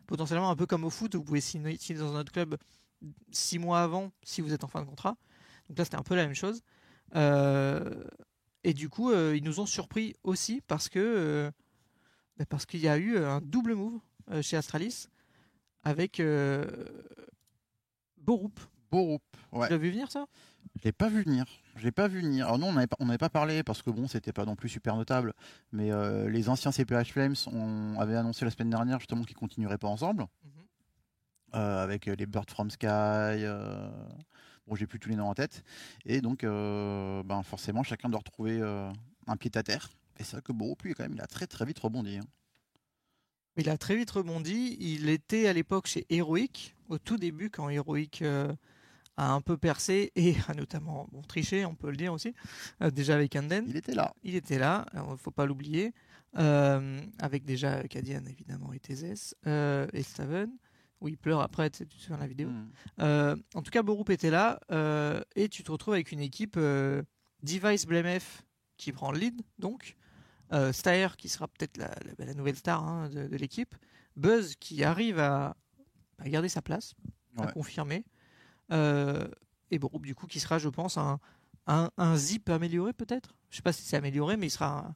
[0.07, 2.57] Potentiellement un peu comme au foot, où vous pouvez signer, signer dans un autre club
[3.31, 5.15] six mois avant si vous êtes en fin de contrat.
[5.69, 6.61] Donc là, c'était un peu la même chose.
[7.15, 8.03] Euh,
[8.63, 11.51] et du coup, euh, ils nous ont surpris aussi parce que euh,
[12.37, 13.99] bah, parce qu'il y a eu un double move
[14.41, 15.07] chez Astralis
[15.83, 16.21] avec
[18.17, 18.59] Borup.
[18.89, 19.21] Borup,
[19.51, 19.67] ouais.
[19.67, 20.25] Tu l'as vu venir ça?
[20.77, 21.45] Je l'ai pas vu venir.
[21.75, 22.45] Je l'ai pas vu venir.
[22.45, 24.69] Alors non, on n'avait pas, on pas parlé parce que bon, c'était pas non plus
[24.69, 25.33] super notable.
[25.71, 29.77] Mais euh, les anciens CPH Flames on avait annoncé la semaine dernière justement qu'ils continueraient
[29.79, 30.51] pas ensemble Mhm.
[31.55, 32.85] euh, avec les Bird from Sky.
[32.87, 33.89] euh,
[34.67, 35.61] Bon, j'ai plus tous les noms en tête.
[36.05, 38.89] Et donc, euh, ben forcément, chacun doit retrouver euh,
[39.27, 39.89] un pied à terre.
[40.19, 42.17] Et c'est vrai que Borup, lui, quand même, il a très très vite rebondi.
[42.17, 42.25] hein.
[43.57, 44.77] Il a très vite rebondi.
[44.79, 48.53] Il était à l'époque chez Heroic, au tout début, quand Heroic euh,
[49.17, 52.33] a un peu percé et a notamment bon, triché, on peut le dire aussi,
[52.81, 53.65] euh, déjà avec Anden.
[53.67, 54.13] Il était là.
[54.23, 55.93] Il était là, il ne faut pas l'oublier,
[56.37, 60.49] euh, avec déjà Cadian évidemment et Tézès, euh, et Staven,
[61.01, 62.49] où il pleure après, tu sais, tu te souviens de la vidéo.
[62.49, 62.71] Mm.
[63.01, 64.59] Euh, en tout cas, Borup était là,
[65.35, 66.57] et tu te retrouves avec une équipe
[67.43, 68.43] Device BlameF
[68.77, 69.95] qui prend le lead, donc,
[70.71, 71.89] Stair qui sera peut-être la,
[72.19, 73.75] la- la nouvelle star hein, de, de l'équipe,
[74.15, 75.55] Buzz qui arrive à,
[76.19, 76.93] à garder sa place,
[77.37, 78.05] à confirmer,
[78.73, 81.19] et Borup du coup qui sera, je pense, un,
[81.67, 83.35] un, un zip amélioré peut-être.
[83.49, 84.95] Je sais pas si c'est amélioré, mais il sera un,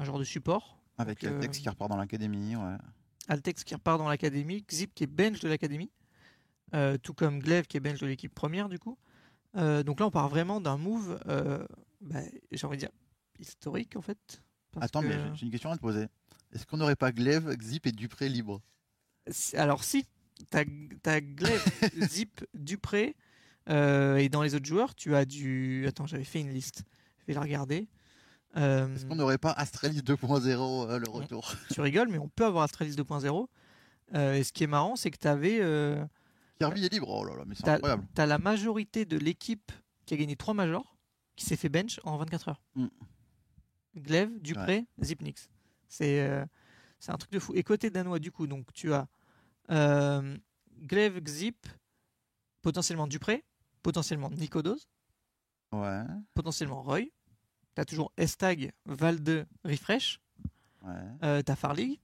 [0.00, 0.78] un genre de support.
[0.98, 2.56] Avec Donc, euh, Altex qui repart dans l'académie.
[2.56, 2.76] Ouais.
[3.28, 5.90] Altex qui repart dans l'académie, Zip qui est bench de l'académie,
[6.74, 8.98] euh, tout comme Glaive qui est bench de l'équipe première du coup.
[9.56, 11.64] Euh, donc là on part vraiment d'un move, euh,
[12.00, 12.20] bah,
[12.52, 12.90] j'ai envie de dire,
[13.38, 14.42] historique en fait.
[14.72, 16.06] parce Attends, que- mais j'ai- une question à te poser.
[16.52, 18.60] Est-ce qu'on n'aurait pas Glaive, Xip et Dupré libres?
[19.54, 20.04] Alors si,
[20.48, 20.64] t'as
[21.06, 21.64] as Glaive,
[22.08, 23.16] Zip, Dupré,
[23.68, 25.86] euh, et dans les autres joueurs tu as du...
[25.86, 26.84] Attends j'avais fait une liste,
[27.20, 27.88] je vais la regarder.
[28.56, 31.54] Euh, Est-ce qu'on n'aurait pas Astralis 2.0 euh, le retour?
[31.72, 33.46] tu rigoles mais on peut avoir Astralis 2.0.
[34.12, 35.58] Euh, et ce qui est marrant c'est que tu avais...
[36.58, 38.06] Kirby est libre Oh là là, mais c'est incroyable.
[38.14, 39.72] T'as la majorité de l'équipe
[40.04, 40.98] qui a gagné 3 majors
[41.36, 42.62] qui s'est fait bench en 24 heures.
[42.74, 42.86] Mm.
[43.96, 45.48] Glaive, Dupré, Zipnix.
[45.88, 46.44] C'est euh,
[46.98, 47.52] c'est un truc de fou.
[47.54, 49.08] Et côté danois, du coup, donc tu as
[49.70, 50.36] euh,
[50.82, 51.66] Glaive, Xip,
[52.62, 53.44] potentiellement Dupré,
[53.82, 54.78] potentiellement Nicodos,
[55.72, 56.02] Ouais,
[56.34, 57.02] potentiellement Roy.
[57.76, 60.20] T'as toujours Estag, Valde, Refresh.
[60.82, 60.92] ouais.
[61.22, 62.00] Euh, t'as Farlig,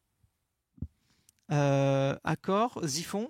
[1.51, 3.29] euh, Accor, Zifon,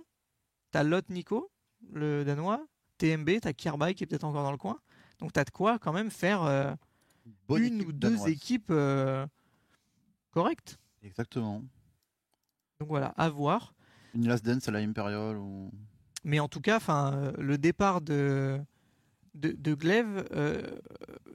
[0.70, 1.50] t'as Lot Nico,
[1.90, 2.66] le danois,
[2.98, 4.78] TMB, t'as Kirby qui est peut-être encore dans le coin.
[5.18, 6.74] Donc t'as de quoi quand même faire euh,
[7.48, 8.28] Bonne une ou deux danoise.
[8.28, 9.26] équipes euh,
[10.30, 10.78] correctes.
[11.02, 11.62] Exactement.
[12.80, 13.74] Donc voilà, à voir.
[14.16, 15.70] Une Last Dance à la Imperial ou.
[16.24, 18.58] Mais en tout cas, enfin, euh, le départ de
[19.34, 20.62] de, de Glaive, euh,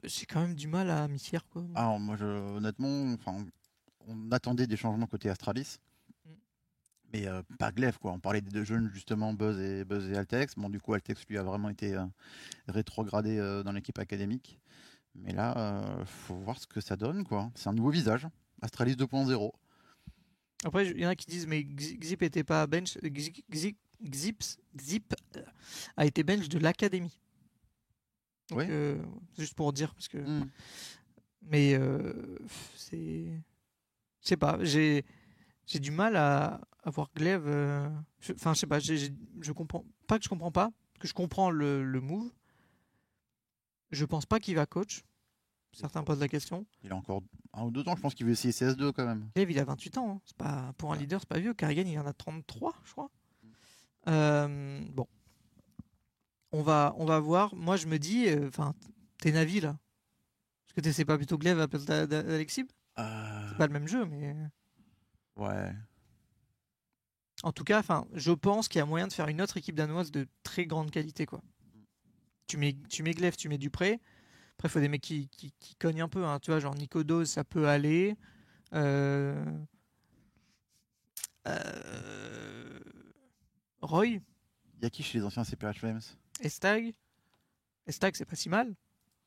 [0.04, 1.64] j'ai quand même du mal à m'y faire quoi.
[1.74, 3.46] Alors, moi, je, honnêtement, enfin,
[4.08, 5.78] on attendait des changements côté Astralis.
[6.24, 6.30] Mm.
[7.12, 8.12] Mais euh, pas Glaive, quoi.
[8.12, 10.54] On parlait des deux jeunes, justement, Buzz et, Buzz et Altex.
[10.56, 12.04] Bon, du coup, Altex, lui, a vraiment été euh,
[12.68, 14.58] rétrogradé euh, dans l'équipe académique.
[15.14, 17.50] Mais là, euh, faut voir ce que ça donne, quoi.
[17.54, 18.26] C'est un nouveau visage.
[18.62, 19.52] Astralis 2.0.
[20.64, 22.98] Après, il y en a qui disent mais Xi- Xip était pas bench.
[23.02, 23.76] Xip
[25.36, 25.42] euh,
[25.96, 27.16] a été bench de l'académie.
[28.52, 28.64] Oui.
[28.68, 29.02] euh,
[29.38, 30.18] juste pour dire parce que.
[30.18, 30.50] Mm.
[31.42, 32.38] Mais euh,
[32.76, 33.24] c'est.
[34.22, 35.04] Je sais pas, j'ai
[35.66, 37.44] j'ai du mal à, à voir Glaive.
[37.46, 37.88] euh,
[38.20, 39.84] je- Enfin, je sais pas, je comprends.
[40.06, 42.30] Pas que je comprends pas, que je comprends le, le move.
[43.90, 45.02] Je pense pas qu'il va coach.
[45.72, 46.66] Certains posent la question.
[46.84, 47.22] Il a encore
[47.54, 47.96] un ou deux ans.
[47.96, 49.30] Je pense qu'il veut essayer CS2 quand même.
[49.34, 50.10] Glaive, il a 28 ans.
[50.16, 50.20] hein.
[50.26, 51.54] C'est pas, pour un leader, c'est pas vieux.
[51.54, 53.10] Carrigan, il en a 33, je crois.
[54.08, 55.06] Euh, bon.
[56.52, 57.54] On va, on va voir.
[57.54, 58.74] Moi, je me dis, euh, enfin,
[59.18, 59.70] t'es Navi là.
[60.66, 62.66] Est-ce que t'essaies pas plutôt Glaive à place d'A- d'A- d'Alexib
[62.98, 64.36] Euh, C'est pas le même jeu, mais.
[65.36, 65.72] Ouais.
[67.42, 69.74] En tout cas, enfin, je pense qu'il y a moyen de faire une autre équipe
[69.74, 71.40] danoise de très grande qualité, quoi.
[72.46, 74.00] Tu mets, tu mets Glaive, tu mets Dupré.
[74.62, 76.24] Après, il faut des mecs qui, qui, qui cognent un peu.
[76.24, 76.38] hein.
[76.38, 78.16] Tu vois, genre Nico Dose, ça peut aller.
[78.72, 79.44] Euh,
[81.48, 82.78] euh,
[83.80, 84.20] Roy, Il
[84.82, 86.00] y a qui chez les anciens CPH Flames?
[86.40, 86.94] Estag.
[87.88, 88.76] Estag, c'est pas si mal.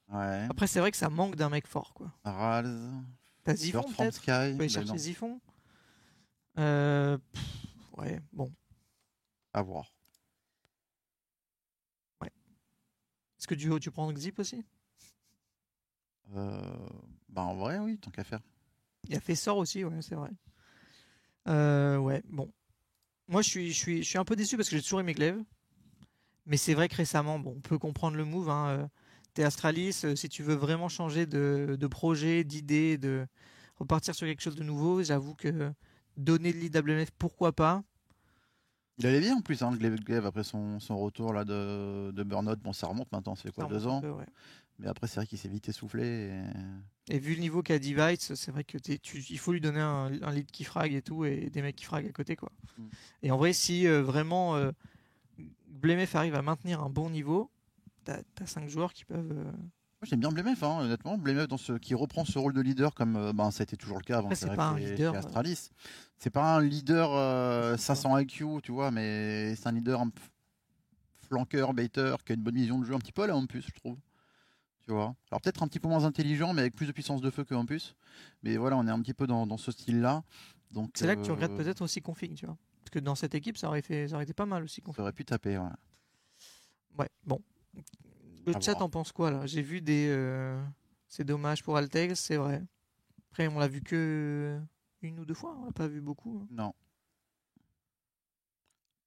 [0.08, 0.48] Ouais.
[0.50, 2.14] Après, c'est vrai que ça manque d'un mec fort, quoi.
[2.24, 2.94] Rals.
[3.44, 4.14] T'as from peut-être?
[4.16, 4.70] Sky.
[4.70, 5.42] Chercher non, Zifon.
[6.60, 7.44] Euh, pff,
[7.98, 8.50] ouais, bon.
[9.52, 9.92] à voir.
[13.38, 14.64] Est-ce que du haut, tu prends Xip aussi?
[16.34, 18.42] Bah en vrai, oui, tant qu'à faire.
[19.08, 20.32] Il y a Fessor aussi, ouais, c'est vrai.
[21.48, 22.52] Euh, ouais, bon.
[23.28, 25.14] Moi, je suis, je, suis, je suis un peu déçu parce que j'ai toujours aimé
[25.14, 25.42] Glaive.
[26.46, 28.50] Mais c'est vrai que récemment, bon, on peut comprendre le move.
[28.50, 28.68] Hein.
[28.70, 28.88] euh,
[29.34, 33.28] T'es Astralis, euh, si tu veux vraiment changer de, de projet, d'idée, de
[33.78, 35.74] repartir sur quelque chose de nouveau, j'avoue que
[36.18, 37.84] donner de l'IWF, pourquoi pas
[38.98, 42.24] Il allait bien en plus, hein, Glaive, Glaive, après son, son retour là de, de
[42.24, 42.60] Burnout.
[42.60, 44.28] Bon, ça remonte maintenant, c'est quoi, Ça deux ans peu, ouais.
[44.80, 46.04] Mais après, c'est vrai qu'il s'est vite essoufflé.
[47.10, 49.00] et- Et vu le niveau qu'a Device, c'est vrai que tu-
[49.30, 51.86] il faut lui donner un, un lead qui frag et tout, et des mecs qui
[51.86, 52.36] frag à côté.
[52.36, 52.52] quoi.
[52.78, 52.84] Mm.
[53.24, 54.72] Et en vrai, si euh, vraiment euh,
[55.68, 57.50] Blemef arrive à maintenir un bon niveau,
[58.04, 59.32] t'as 5 joueurs qui peuvent.
[59.32, 61.18] euh, Moi, j'aime bien Blemef, hein, honnêtement.
[61.18, 63.78] Blemef dans ce, qui reprend ce rôle de leader comme euh, ben, ça a été
[63.78, 65.16] toujours le cas avant c'est pas un leader.
[65.16, 65.70] Astralis.
[66.18, 67.96] C'est pas un leader euh, C'est ça.
[67.96, 70.10] 500 IQ, tu vois, mais c'est un leader un
[71.28, 73.66] flanqueur, baiter, qui a une bonne vision de jeu, un petit peu à la Hampus,
[73.68, 73.98] je trouve.
[74.86, 75.16] Tu vois.
[75.32, 77.56] Alors peut-être un petit peu moins intelligent, mais avec plus de puissance de feu que
[77.56, 77.96] Hampus.
[78.44, 80.24] Mais voilà, on est un petit peu dans, dans ce style-là.
[80.72, 82.58] Donc C'est là que tu euh, regrettes peut-être aussi Config, tu vois.
[82.82, 84.82] Parce que dans cette équipe, ça aurait, fait, ça aurait été pas mal aussi.
[84.82, 84.98] Config.
[84.98, 85.70] Ça aurait pu taper, ouais.
[87.00, 87.42] Ouais, bon.
[88.46, 88.84] Le À chat voir.
[88.84, 89.46] en pense quoi là?
[89.48, 90.08] J'ai vu des.
[90.10, 90.64] euh,
[91.08, 92.64] C'est dommage pour Alteg, c'est vrai.
[93.32, 94.60] Après, on l'a vu que
[95.02, 96.42] une ou deux fois, on l'a pas vu beaucoup.
[96.44, 96.48] hein.
[96.52, 96.74] Non.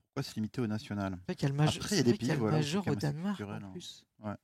[0.06, 1.12] Pourquoi se limiter au national?
[1.20, 2.28] C'est vrai qu'il y a le major, Après, il y a des y a pays,
[2.30, 3.72] le voilà, où major au Danemark culturel, en hein.
[3.72, 4.04] plus.
[4.20, 4.34] Ouais.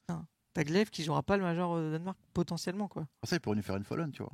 [0.00, 0.26] Putain.
[0.56, 3.06] T'as Glaive qui jouera pas le major au Danemark potentiellement quoi.
[3.20, 4.32] Pour ça, il pourrait nous faire une Fallen, tu vois.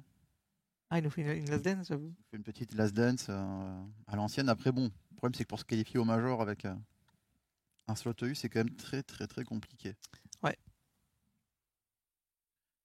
[0.88, 2.14] Ah, il nous fait une, une last dance, j'avoue.
[2.30, 4.48] fait une petite last dance euh, à l'ancienne.
[4.48, 6.76] Après, bon, le problème, c'est que pour se qualifier au major avec euh,
[7.88, 9.96] un slot EU, c'est quand même très, très, très compliqué.
[10.44, 10.56] Ouais.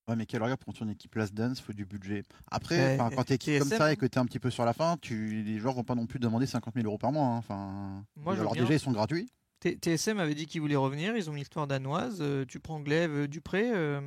[0.08, 2.24] Ouais, mais quel regard pour construire une équipe last dance, faut du budget.
[2.50, 4.72] Après, Ouais, quand t'es équipe comme ça et que t'es un petit peu sur la
[4.72, 7.26] fin, tu, les joueurs vont pas non plus demander 50 000 euros par mois.
[7.26, 7.36] hein.
[7.36, 8.62] Enfin, Moi, alors bien.
[8.62, 9.30] déjà, ils sont gratuits.
[9.60, 12.18] T- TSM avait dit qu'ils voulaient revenir, ils ont mis l'histoire danoise.
[12.20, 13.70] euh, tu prends Glaive, euh, Dupré.
[13.74, 14.00] euh,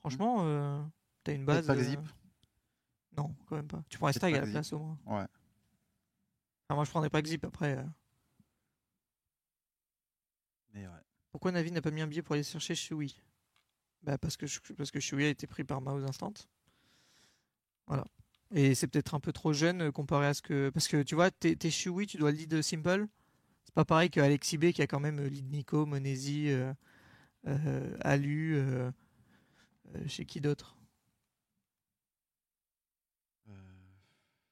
[0.00, 0.82] franchement, euh,
[1.24, 1.66] t'as une base.
[1.66, 2.00] pas Xip.
[3.16, 3.82] Non, quand même pas.
[3.88, 4.98] Tu prends Estag à la place au moins.
[5.06, 5.26] Ouais.
[6.68, 7.82] Enfin, moi, je prendrais pas Xip après.
[10.74, 10.92] Mais ouais.
[11.30, 13.20] Pourquoi Navi n'a pas mis un billet pour aller chercher Shui
[14.02, 16.32] bah parce que parce que Shui a été pris par Mao Instant.
[17.88, 18.04] Voilà.
[18.52, 21.30] Et c'est peut-être un peu trop jeune comparé à ce que parce que tu vois
[21.32, 23.06] t'es t'es Shui, tu dois le lead Simple.
[23.66, 26.72] C'est pas pareil que Alexis B qui a quand même euh, lead Nico, Monesi, euh,
[27.48, 28.62] euh, Alu,
[30.06, 30.76] chez qui d'autre?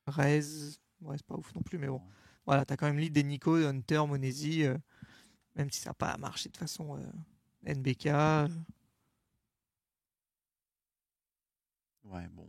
[0.07, 2.01] Rez, ouais c'est pas ouf non plus mais bon.
[2.47, 4.65] Voilà, t'as quand même lead des Nico, Hunter, Monesi,
[5.57, 6.99] même si ça n'a pas marché de façon
[7.67, 8.09] NBK.
[12.05, 12.49] Ouais, bon.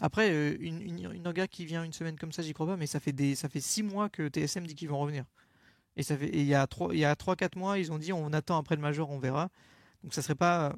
[0.00, 2.76] Après, euh, une, une, une orga qui vient une semaine comme ça, j'y crois pas,
[2.76, 5.24] mais ça fait des, ça fait six mois que TSM dit qu'ils vont revenir.
[5.96, 7.92] Et ça fait, et il y a trois, il y a trois, quatre mois, ils
[7.92, 9.50] ont dit on attend après le major, on verra.
[10.02, 10.74] Donc ça serait pas,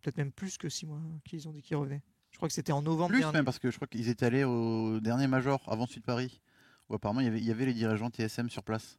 [0.00, 2.02] peut-être même plus que six mois qu'ils ont dit qu'ils revenaient.
[2.30, 3.34] Je crois que c'était en novembre Plus dernier.
[3.38, 6.40] même, parce que je crois qu'ils étaient allés au dernier major avant de Paris,
[6.88, 8.98] où apparemment il y avait, il y avait les dirigeants TSM sur place,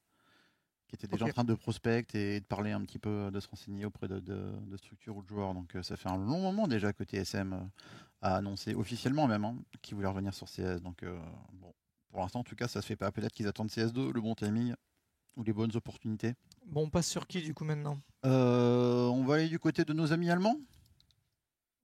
[0.88, 3.48] qui étaient déjà en train de prospect et de parler un petit peu, de se
[3.48, 5.54] renseigner auprès de, de- de structures ou de joueurs.
[5.54, 7.60] Donc euh, ça fait un long moment déjà que TSM euh,
[8.22, 10.82] a annoncé, officiellement même, hein, qu'ils voulaient revenir sur CS.
[10.82, 11.20] Donc euh,
[11.54, 11.74] bon,
[12.10, 13.12] pour l'instant en tout cas ça se fait pas.
[13.12, 14.74] Peut-être qu'ils attendent CS2, le bon timing
[15.36, 16.34] ou les bonnes opportunités.
[16.68, 18.00] Bon, on passe sur qui du coup maintenant?
[18.26, 20.58] Euh, on va aller du côté de nos amis allemands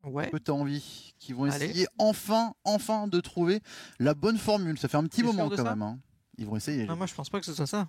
[0.04, 0.32] Ouais.
[0.32, 1.66] que tu as envie, qui vont Allez.
[1.66, 3.62] essayer enfin, enfin de trouver
[4.00, 4.80] la bonne formule.
[4.80, 5.82] Ça fait un petit moment quand même.
[5.84, 6.00] hein.
[6.40, 6.88] Ils vont essayer.
[6.88, 7.88] Non, moi je pense pas que ce soit ça.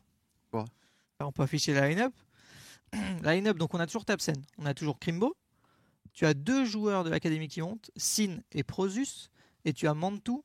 [0.50, 0.66] Quoi?
[1.26, 2.12] On peut afficher la line-up.
[3.22, 5.34] La line-up, donc on a toujours Tapsen, on a toujours Krimbo.
[6.12, 9.30] Tu as deux joueurs de l'académie qui montent, Sin et Prosus,
[9.64, 10.44] et tu as Mantou,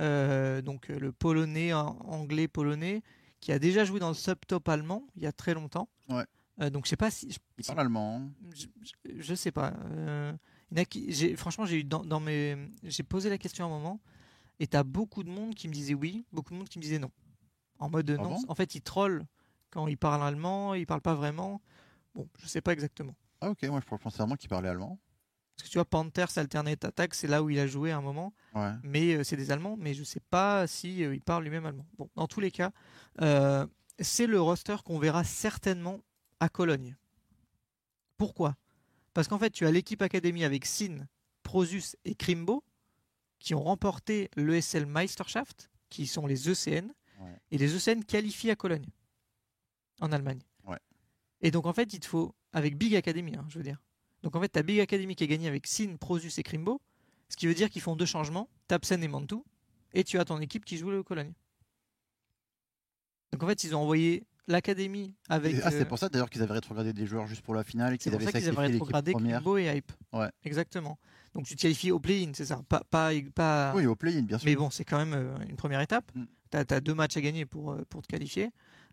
[0.00, 3.02] euh, donc le polonais, an- anglais polonais,
[3.40, 5.88] qui a déjà joué dans le subtop allemand il y a très longtemps.
[6.08, 6.24] Ouais.
[6.60, 8.16] Euh, donc je sais pas si, je- Ils si- parlent allemand.
[8.16, 8.30] hein.
[8.52, 9.72] je, je- je sais pas.
[9.92, 10.32] Euh,
[10.72, 13.38] il y en a qui- j'ai- franchement, j'ai eu dans, dans mes, j'ai posé la
[13.38, 14.00] question à un moment,
[14.58, 16.98] et t'as beaucoup de monde qui me disait oui, beaucoup de monde qui me disait
[16.98, 17.10] non.
[17.78, 18.30] En mode Ah non.
[18.30, 18.44] bon?
[18.48, 19.24] en fait, ils trollent
[19.74, 21.60] quand ils parlent allemand, ils parlent pas vraiment.
[22.14, 23.14] Bon, je sais pas exactement.
[23.40, 24.98] Ah ok, moi je pensais vraiment qu'ils parlaient allemand.
[25.56, 28.00] Parce que tu vois, Panthers Alternate Attack, c'est là où il a joué à un
[28.00, 28.32] moment.
[28.54, 28.72] Ouais.
[28.82, 31.86] mais euh, c'est des Allemands, mais je sais pas si euh, il parle lui-même allemand.
[31.98, 32.70] Bon, dans tous les cas,
[33.20, 33.66] euh,
[34.00, 36.00] c'est le roster qu'on verra certainement
[36.40, 36.96] à Cologne.
[38.16, 38.56] Pourquoi?
[39.12, 41.06] Parce qu'en fait, tu as l'équipe académie avec Sin,
[41.42, 42.64] Prosus et Krimbo
[43.38, 47.38] qui ont remporté l'ESL Meisterschaft, qui sont les ECN, Ouais.
[47.52, 48.86] et les ECN qualifient à Cologne,
[50.00, 50.40] en Allemagne.
[50.66, 50.78] Ouais.
[51.40, 53.80] Et donc en fait, il te faut, avec Big Academy, hein, je veux dire.
[54.22, 56.80] Donc en fait, tu as Big Academy qui a gagné avec Sin, Prosus et Krimbo,
[57.28, 59.44] ce qui veut dire qu'ils font deux changements, Tapsen et Mantou,
[59.92, 61.32] et tu as ton équipe qui joue le Cologne.
[63.32, 65.56] Donc en fait, ils ont envoyé l'académie avec.
[65.62, 67.94] Ah, c'est euh, pour ça d'ailleurs qu'ils avaient rétrogradé des joueurs juste pour la finale
[67.94, 69.12] et c'est qu'ils pour avaient ça qu'ils avaient rétrogradé.
[69.12, 69.92] Krimbo et Hype.
[70.12, 70.30] Ouais.
[70.44, 70.98] Exactement.
[71.34, 72.62] Donc tu te qualifies au play-in, c'est ça.
[72.68, 73.72] Pas, pas, pas...
[73.74, 74.48] Oui, au play-in, bien sûr.
[74.48, 76.10] Mais bon, c'est quand même euh, une première étape.
[76.14, 76.24] Mm.
[76.52, 78.50] Tu as, deux matchs à gagner pour, euh, pour te qualifier.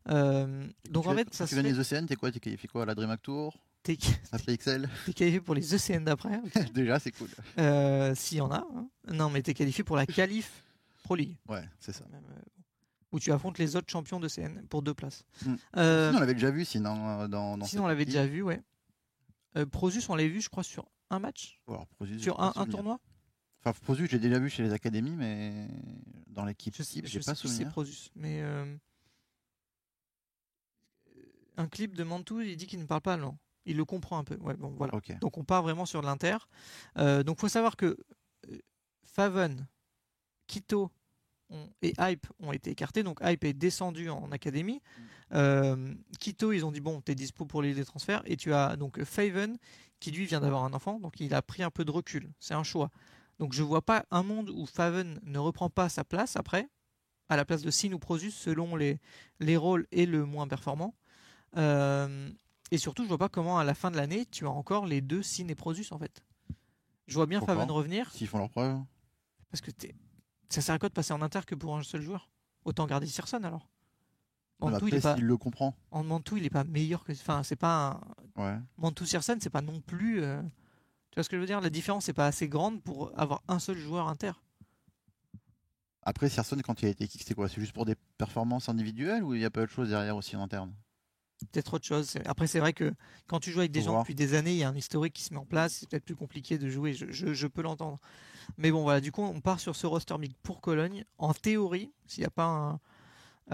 [0.10, 1.74] Euh, donc tu en fait, ça tu gagnes fait.
[1.74, 3.98] les ECN, t'es quoi T'es qualifié quoi à la DreamHack Tour T'es
[5.16, 6.40] qualifié pour les ECN d'après.
[6.74, 7.30] Déjà, c'est cool.
[7.58, 8.66] Euh, s'il y en a.
[8.76, 8.88] hein.
[9.12, 10.64] Non, mais t'es qualifié pour la qualif
[11.04, 11.36] Pro League.
[11.48, 12.04] Ouais, c'est ça.
[12.12, 12.42] même, euh,
[13.12, 15.24] où tu affrontes les autres champions de CN pour deux places.
[15.46, 15.56] Mm.
[15.78, 18.62] Euh, Sinon, on l'avait déjà vu, sinon, dans, dans sinon, on l'avait déjà vu, ouais.
[19.72, 21.86] Prosus, on l'avait vu, je crois, sur un match, Alors,
[22.20, 22.70] sur un, un souvenir.
[22.72, 23.00] tournoi.
[23.66, 25.68] Enfin, Prosus, j'ai déjà vu chez les académies, mais
[26.28, 26.74] dans l'équipe
[27.10, 27.72] j'ai sais pas si c'est souvenir.
[27.72, 28.42] Prosus, mais
[31.62, 33.38] un clip de Mantou, il dit qu'il ne parle pas allemand.
[33.66, 34.36] Il le comprend un peu.
[34.38, 34.94] Ouais, bon, voilà.
[35.22, 36.38] Donc on part vraiment sur l'Inter.
[36.98, 37.98] Euh, donc faut savoir que
[38.50, 38.58] euh,
[39.04, 39.68] Faven,
[40.48, 40.92] Quito
[41.82, 43.04] et Hype ont été écartés.
[43.04, 44.82] Donc Hype est descendu en académie.
[45.34, 48.24] Euh, Quito, ils ont dit bon, t'es dispo pour les transferts.
[48.26, 49.58] Et tu as donc Faven
[50.00, 52.30] qui lui vient d'avoir un enfant, donc il a pris un peu de recul.
[52.40, 52.90] C'est un choix.
[53.38, 56.68] Donc je vois pas un monde où Faven ne reprend pas sa place après,
[57.30, 59.00] à la place de Sin ou Prosus selon les,
[59.40, 60.96] les rôles et le moins performant.
[61.58, 62.30] Euh,
[62.72, 65.02] et surtout, je vois pas comment à la fin de l'année tu as encore les
[65.02, 66.24] deux Sin et Prosus en fait.
[67.08, 68.80] Je vois bien Pourquoi revenir S'ils font leur preuve.
[69.50, 69.94] parce que t'es-
[70.50, 72.30] ça sert à quoi de passer en inter que pour un seul joueur?
[72.64, 73.68] Autant garder Searson alors.
[74.60, 75.76] Mantou, il est pas, le comprend.
[75.90, 77.12] en Mantou, il est pas meilleur que.
[77.14, 78.00] Enfin, c'est pas
[78.38, 78.58] un, Ouais.
[78.78, 80.22] Mantou Searson, c'est pas non plus.
[80.22, 80.42] euh,
[81.10, 81.60] Tu vois ce que je veux dire?
[81.62, 84.32] La différence n'est pas assez grande pour avoir un seul joueur inter.
[86.04, 87.50] Après, Serson, quand il a été kick, c'était quoi?
[87.50, 90.36] C'est juste pour des performances individuelles ou il y a pas autre chose derrière aussi
[90.36, 90.74] en interne?
[91.52, 92.14] Peut-être autre chose.
[92.26, 92.94] Après, c'est vrai que
[93.28, 94.04] quand tu joues avec des gens voir.
[94.04, 95.74] depuis des années, il y a un historique qui se met en place.
[95.80, 96.94] C'est peut-être plus compliqué de jouer.
[96.94, 98.00] Je, je- je peux l'entendre.
[98.58, 99.02] Mais bon, voilà.
[99.02, 101.04] Du coup, on part sur ce roster big pour Cologne.
[101.18, 102.74] En théorie, s'il n'y a pas un-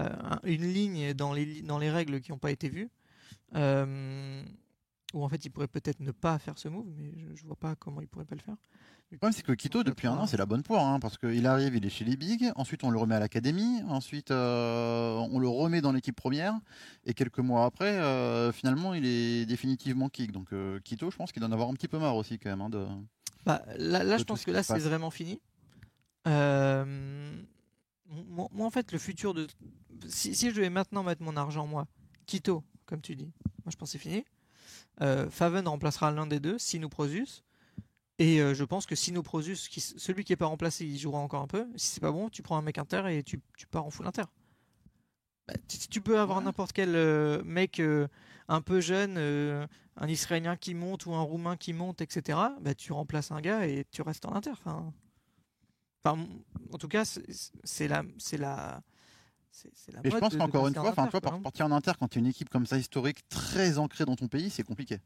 [0.00, 2.90] euh, un- une ligne dans les, li- dans les règles qui n'ont pas été vues,
[3.54, 4.42] euh,
[5.14, 7.56] ou en fait, il pourrait peut-être ne pas faire ce move, mais je, ne vois
[7.56, 8.56] pas comment il pourrait pas le faire.
[9.10, 10.84] Le problème, c'est que Quito, depuis un an, c'est la bonne poire.
[10.84, 12.52] hein, parce qu'il arrive, il est chez les Bigs.
[12.56, 13.80] Ensuite, on le remet à l'académie.
[13.88, 16.60] Ensuite, euh, on le remet dans l'équipe première.
[17.06, 20.30] Et quelques mois après, euh, finalement, il est définitivement kick.
[20.30, 22.50] Donc, euh, Quito, je pense qu'il doit en avoir un petit peu marre aussi, quand
[22.50, 22.60] même.
[22.60, 22.86] hein, de...
[23.46, 25.40] Bah, là, là de je pense que là, c'est vraiment fini.
[26.26, 27.32] Euh,
[28.26, 29.46] moi, moi, en fait, le futur de.
[30.06, 31.86] Si, si je devais maintenant mettre mon argent, moi,
[32.26, 33.32] Quito, comme tu dis,
[33.64, 34.22] moi, je pense que c'est fini.
[35.00, 37.44] Euh, Faven remplacera l'un des deux, Sino Prosus.
[38.18, 41.20] Et euh, je pense que Sino Prosus, qui, celui qui n'est pas remplacé, il jouera
[41.20, 41.66] encore un peu.
[41.76, 44.06] Si c'est pas bon, tu prends un mec inter et tu, tu pars en full
[44.06, 44.24] inter.
[45.46, 46.44] Bah, tu, tu peux avoir Ouais.
[46.44, 48.08] n'importe quel euh, mec euh,
[48.48, 52.38] un peu jeune, euh, un Israélien qui monte ou un Roumain qui monte, etc.
[52.60, 54.52] Bah, tu remplaces un gars et tu restes en inter.
[54.52, 54.92] Enfin,
[56.72, 58.82] en tout cas, c'est la, c'est la,
[59.60, 62.08] c'est c'est la Et je pense qu'encore une fois, enfin, toi, partir en inter quand
[62.08, 65.00] tu es une équipe comme ça historique, très ancrée dans ton pays, c'est compliqué.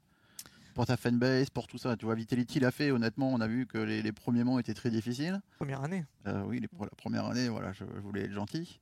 [0.75, 1.97] Pour ta fanbase, pour tout ça.
[1.97, 4.75] Tu vois, Vitality l'a fait, honnêtement, on a vu que les, les premiers mois étaient
[4.75, 5.41] très difficiles.
[5.57, 6.05] première année.
[6.27, 8.81] Euh, oui, les- pour la première année, voilà, je, je voulais être gentil.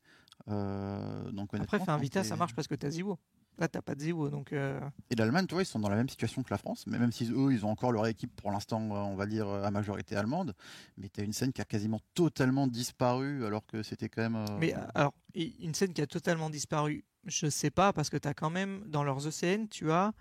[0.48, 3.18] Euh, donc, Après, je un Vita, ça marche parce que t'as Ziwo.
[3.61, 4.55] Là, t'as pas de donc.
[4.55, 4.81] euh,
[5.11, 7.12] Et l'Allemagne, tu vois, ils sont dans la même situation que la France, mais même
[7.12, 9.70] si eux, ils ont encore leur équipe pour l'instant, euh, on va dire, euh, à
[9.70, 10.55] majorité allemande,
[10.97, 14.37] mais tu as une scène qui a quasiment totalement disparu alors que c'était quand même.
[14.37, 18.27] euh, Mais alors, une scène qui a totalement disparu, je sais pas, parce que tu
[18.28, 20.12] as quand même, dans leurs ECN, tu as,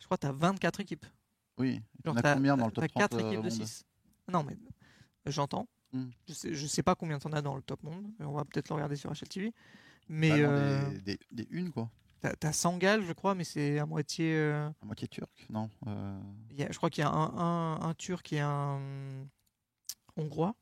[0.00, 1.06] je crois, tu as 24 équipes.
[1.58, 3.20] oui, il y en Genre, a t'as- combien dans le t'as top 30 4 euh,
[3.20, 3.84] équipes de monde 6.
[4.26, 4.56] Non, mais
[5.26, 5.68] j'entends.
[5.92, 6.08] Hmm.
[6.26, 8.10] Je, sais, je sais pas combien t'en as dans le top monde.
[8.18, 9.52] On va peut-être le regarder sur HLTV.
[10.08, 11.88] Mais Bah euh, des, des, des unes, quoi.
[12.38, 14.34] T'as Sangal, je crois, mais c'est à moitié.
[14.34, 16.20] euh, À moitié turc, non euh,
[16.50, 18.80] il y a- je crois qu'il y a un, un, un Turc et un
[20.16, 20.54] Hongrois.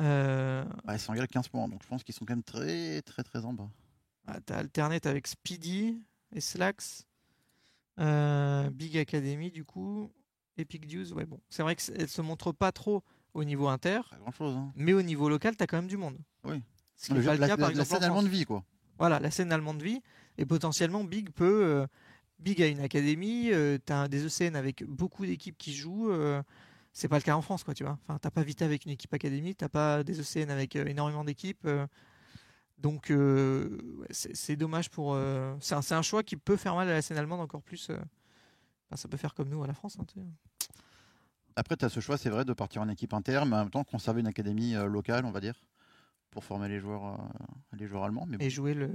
[0.00, 0.64] Euh,
[0.98, 3.52] sont à 15 points, donc je pense qu'ils sont quand même très, très, très en
[3.52, 3.70] bas.
[4.26, 6.02] Ah, T'as Alternate avec Speedy
[6.32, 7.04] et Slacks.
[8.00, 10.10] Euh, Big Academy, du coup.
[10.56, 11.40] Epic Dues, ouais, bon.
[11.48, 13.02] C'est vrai qu'elle se montre pas trop
[13.34, 14.56] au niveau inter, Pas grand chose.
[14.56, 14.72] Hein.
[14.76, 16.16] mais au niveau local, t'as quand même du monde.
[16.44, 16.62] Oui.
[16.96, 18.44] Ce qui n'est pas le la, cas, par la- la exemple, en scène allemande vie,
[18.44, 18.64] quoi.
[18.98, 20.00] Voilà, la scène allemande vie.
[20.38, 21.86] Et potentiellement, Big peut, euh,
[22.38, 26.10] Big a une académie, euh, tu as des ECN avec beaucoup d'équipes qui jouent.
[26.10, 26.42] euh,
[26.92, 27.98] c'est pas le cas en France, quoi, tu vois.
[28.02, 31.68] Enfin, t'as pas Vita avec une équipe académique, t'as pas des ECN avec énormément d'équipes.
[32.78, 33.12] donc,
[34.10, 35.18] c'est dommage pour.
[35.60, 37.90] c'est un, choix qui peut faire mal à la scène allemande encore plus.
[38.94, 39.98] ça peut faire comme nous à la France.
[39.98, 40.22] hein.
[41.56, 43.70] Après, tu as ce choix, c'est vrai, de partir en équipe inter, mais en même
[43.70, 45.60] temps conserver une académie locale, on va dire,
[46.34, 48.26] pour former les joueurs, euh, les joueurs allemands.
[48.26, 48.90] Mais bon, Et jouer le,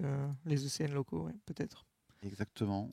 [0.46, 1.86] les ECN locaux, ouais, peut-être.
[2.22, 2.92] exactement.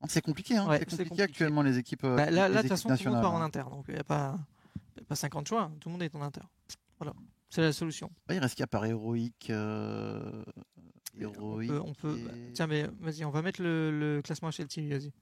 [0.00, 1.22] Ah, C'est compliqué, hein, Ouais, c'est c'est compliqué, compliqué.
[1.22, 2.04] actuellement les équipes.
[2.04, 3.44] euh, Bah, là, de toute façon, tout le monde part en hein.
[3.46, 3.64] inter.
[3.70, 4.38] Donc, il n'y a, pas-
[4.96, 5.72] y a pas 50 choix.
[5.80, 6.42] Tout le monde est en inter.
[6.98, 7.14] Voilà.
[7.50, 8.10] C'est la solution.
[8.28, 9.48] Ouais, il reste qu'à part héroïque.
[9.50, 10.44] euh,
[11.18, 11.70] héroïque.
[11.70, 15.12] peut- on peut- et- Tiens, mais vas-y, on va mettre le, le classement HLTV, vas-y.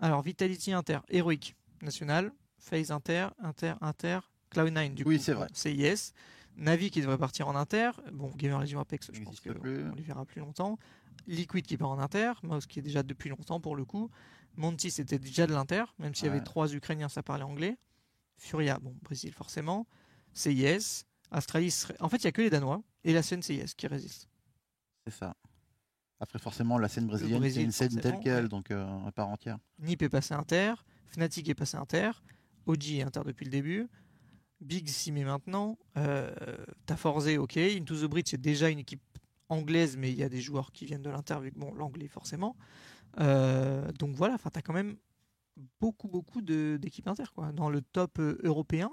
[0.00, 4.18] Alors, Vitality Inter, Heroic, National, FaZe Inter, Inter, Inter,
[4.52, 5.48] Cloud9, du Oui, coup, c'est vrai.
[5.52, 6.12] CIS,
[6.58, 10.24] Navi qui devrait partir en Inter, bon, Gamer Legion Apex, je pense qu'on les verra
[10.24, 10.78] plus longtemps,
[11.26, 14.10] Liquid qui part en Inter, Mouse qui est déjà depuis longtemps pour le coup,
[14.56, 17.78] Monty c'était déjà de l'Inter, même s'il y avait trois Ukrainiens, ça parlait anglais,
[18.36, 19.86] Furia, bon, Brésil forcément,
[20.32, 23.86] CIS, Astralis, en fait, il n'y a que les Danois et la scène CIS qui
[23.86, 24.28] résistent.
[25.06, 25.36] C'est ça.
[26.20, 29.28] Après, forcément, la scène brésilienne, c'est Brésil, une scène telle quelle, donc euh, à part
[29.28, 29.58] entière.
[29.78, 30.74] Nip est passé Inter,
[31.06, 32.10] Fnatic est passé Inter,
[32.66, 33.88] OG est Inter depuis le début,
[34.60, 36.34] Big s'y met maintenant, euh,
[36.86, 39.02] t'as Forze, ok, Into the Bridge c'est déjà une équipe
[39.48, 42.08] anglaise, mais il y a des joueurs qui viennent de l'Inter, vu que bon, l'anglais
[42.08, 42.56] forcément.
[43.20, 44.96] Euh, donc voilà, enfin t'as quand même
[45.80, 47.52] beaucoup beaucoup de- d'équipes Inter quoi.
[47.52, 48.90] Dans le top euh, européen,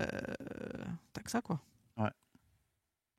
[0.00, 0.06] euh,
[1.12, 1.60] t'as que ça quoi.
[1.96, 2.10] Ouais.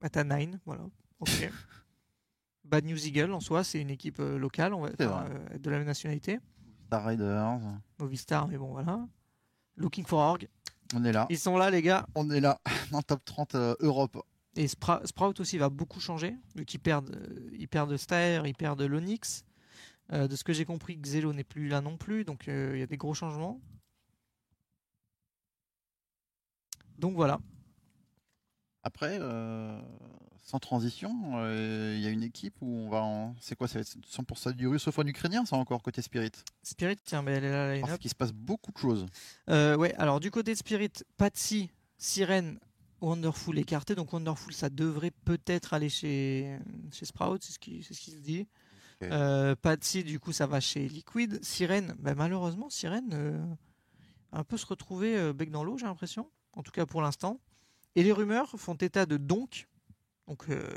[0.01, 0.85] Bah, t'as Nine, voilà,
[1.19, 1.29] ok.
[2.65, 6.39] Bad News Eagle en soi, c'est une équipe locale, on va, de la même nationalité.
[6.87, 7.59] Star Raiders,
[7.99, 9.07] Movistar, mais bon, voilà.
[9.77, 10.47] Looking for Org.
[10.95, 11.27] on est là.
[11.29, 12.07] Ils sont là, les gars.
[12.15, 12.59] On est là,
[12.91, 14.17] dans le top 30 euh, Europe.
[14.55, 18.55] Et Spra- Sprout aussi va beaucoup changer, vu qu'ils perdent, euh, ils perdent Staer, ils
[18.55, 19.43] perdent l'Onyx.
[20.13, 22.79] Euh, de ce que j'ai compris, Xelo n'est plus là non plus, donc euh, il
[22.79, 23.59] y a des gros changements.
[26.97, 27.39] Donc voilà.
[28.83, 29.81] Après, euh,
[30.45, 33.35] sans transition, euh, il y a une équipe où on va en.
[33.41, 36.31] C'est quoi Ça va être 100% du russophone ukrainien, ça encore, côté Spirit?
[36.61, 39.07] Spirit, tiens, mais elle est là, Parce qu'il se passe beaucoup de choses.
[39.49, 42.59] Euh, ouais, alors du côté de Spirit, Patsy, Sirène,
[43.01, 43.95] Wonderful écarté.
[43.95, 46.59] Donc Wonderful, ça devrait peut-être aller chez,
[46.91, 48.47] chez Sprout, c'est ce qui, ce qui se dit.
[49.01, 49.09] Ok.
[49.11, 51.43] Euh, Patsy, du coup, ça va chez Liquid.
[51.43, 53.43] Sirène, bah, malheureusement, Sirène euh,
[54.31, 56.29] un peu se retrouver bec dans l'eau, j'ai l'impression.
[56.53, 57.39] En tout cas pour l'instant.
[57.95, 59.67] Et les rumeurs font état de Donk,
[60.27, 60.67] donc euh,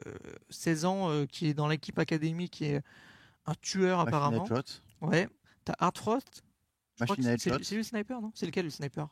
[0.51, 2.83] 16 ans, euh, qui est dans l'équipe académique, qui est
[3.47, 4.45] un tueur Machine apparemment.
[4.45, 4.81] Headshot.
[5.01, 5.29] Ouais.
[5.65, 5.75] T'as
[7.07, 7.63] que Machine Headshot.
[7.63, 8.33] c'est lui le sniper, non?
[8.35, 9.09] C'est lequel le sniper?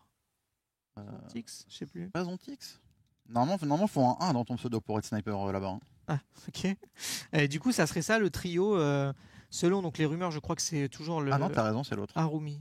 [0.98, 2.08] Euh, Tix, je sais plus.
[2.10, 2.80] pas Zontix?
[3.28, 5.68] Normalement, normalement, faut un 1 dans ton pseudo pour être sniper euh, là-bas.
[5.70, 5.80] hein.
[6.08, 6.18] Ah,
[6.48, 6.76] ok.
[7.32, 8.76] Et du coup, ça serait ça le trio.
[8.76, 9.12] euh,
[9.50, 11.96] selon donc les rumeurs, je crois que c'est toujours le Ah non, t'as raison, c'est
[11.96, 12.12] l'autre.
[12.16, 12.60] Harumi.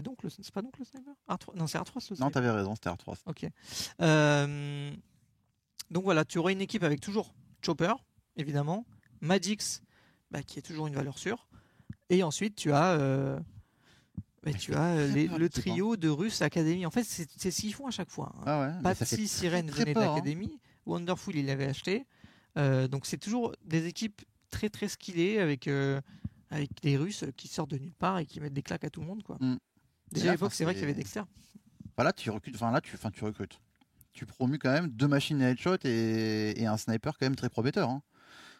[0.00, 2.30] C'est donc le, c'est pas donc le sniper R3 Non, c'est R3 le Non, sniper.
[2.32, 3.16] t'avais raison, c'était R3.
[3.26, 3.46] Ok.
[4.00, 4.90] Euh,
[5.90, 7.92] donc voilà, tu auras une équipe avec toujours Chopper,
[8.36, 8.86] évidemment,
[9.20, 9.82] Magix,
[10.30, 11.48] bah, qui est toujours une valeur sûre,
[12.08, 13.38] et ensuite tu as, euh,
[14.42, 15.48] bah, tu as euh, les- le hein.
[15.48, 16.86] trio de Russe Academy.
[16.86, 18.32] En fait, c'est ce qu'ils font à chaque fois.
[18.38, 18.42] hein.
[18.46, 20.14] Ah ouais, Patsy, Sirène très venait de peur, hein.
[20.16, 20.58] l'Académie.
[20.86, 22.06] Wonderful, il l'avait acheté.
[22.56, 26.00] Euh, donc c'est toujours des équipes très très skillées avec, euh,
[26.50, 29.00] avec des Russes qui sortent de nulle part et qui mettent des claques à tout
[29.00, 29.22] le monde.
[29.22, 29.36] Quoi.
[29.40, 29.58] Mm.
[30.12, 31.22] Déjà à l'époque, c'est vrai qu'il y avait Dexter.
[31.92, 32.54] Enfin, là, tu recrutes.
[32.56, 33.60] Enfin, là, tu, enfin, tu recrutes.
[34.12, 37.48] Tu promues quand même deux machines à headshot et, et un sniper quand même très
[37.48, 37.88] prometteur.
[37.90, 38.02] hein.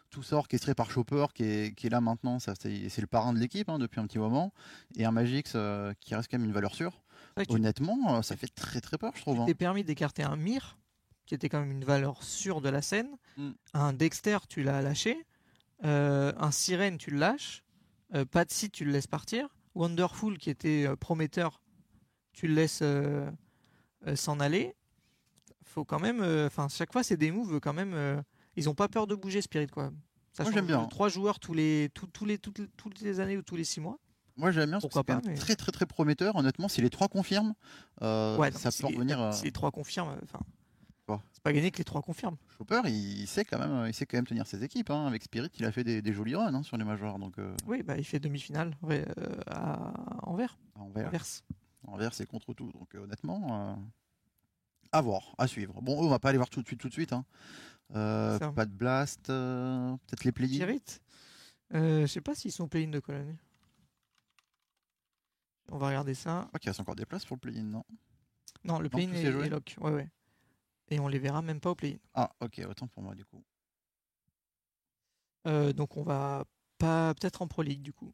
[0.09, 2.37] Tout ça orchestré par Chopper qui est, qui est là maintenant.
[2.39, 4.53] C'est, le parrain de l'équipe hein, depuis un petit moment.
[4.97, 7.01] Et un Magix euh, qui reste quand même une valeur sûre.
[7.37, 9.39] Tu Honnêtement, euh, ça fait très très peur, je trouve.
[9.39, 9.45] hein.
[9.45, 10.77] t'es permis d'écarter un Mir,
[11.25, 13.09] qui était quand même une valeur sûre de la scène.
[13.37, 13.51] Mm.
[13.73, 15.25] Un Dexter, tu l'as lâché.
[15.85, 17.63] Euh, un Sirène, tu le lâches.
[18.31, 19.47] Patsy, tu le laisses partir.
[19.75, 21.61] Wonderful, qui était euh, prometteur,
[22.33, 23.29] tu le laisses euh,
[24.07, 24.75] euh, s'en aller.
[25.63, 26.21] Faut quand même.
[26.45, 28.23] Enfin, chaque fois, c'est des moves quand même.
[28.57, 29.91] ils ont pas peur de bouger, Spirit, quoi.
[30.33, 30.83] Ça Moi, j'aime bien.
[30.83, 33.55] de Trois joueurs tous les, tous, tous les, toutes, les- toutes les années ou tous
[33.55, 33.97] les six mois.
[34.37, 36.35] Moi, j'aime bien parce que Pourquoi c'est pas, même mais- très très très prometteur.
[36.35, 37.53] Honnêtement, si les trois confirment,
[38.01, 39.19] euh, ouais, ça si peut les- revenir.
[39.21, 40.37] euh, Si les trois confirment, euh,
[41.33, 42.37] c'est pas gagné que les trois confirment.
[42.57, 44.89] Chopper, il sait quand même, il sait quand même tenir ses équipes.
[44.91, 45.07] hein.
[45.07, 47.17] Avec Spirit, il a fait des, des jolis runs hein, sur les majors.
[47.19, 50.57] Donc, euh, Oui, bah, il fait demi-finale ouais, euh, à Anvers.
[50.75, 51.07] Anvers.
[51.07, 51.25] Anvers.
[51.87, 52.71] Envers, c'est contre tout.
[52.71, 53.75] Donc euh, honnêtement, euh,
[54.91, 55.81] à voir, à suivre.
[55.81, 57.13] Bon, eux, on va pas aller voir tout de suite, tout de suite.
[57.13, 57.25] hein.
[57.93, 60.83] Pas de blast, peut-être les play Spirit
[61.73, 63.35] Je sais pas s'ils sont play-in de Cologne.
[65.71, 66.41] On va regarder ça.
[66.43, 67.83] Je crois qu'il reste encore des places pour le play-in, non?
[68.63, 69.75] Non, le play-in est, est lock.
[69.79, 70.09] Ouais, ouais.
[70.91, 71.97] Et on les verra même pas au play-in.
[72.13, 73.41] Ah, ok, autant pour moi du coup.
[75.47, 76.43] Euh, donc on va
[76.77, 78.13] pas peut-être en Pro League du coup.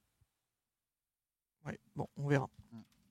[1.66, 2.50] Ouais, bon, on verra.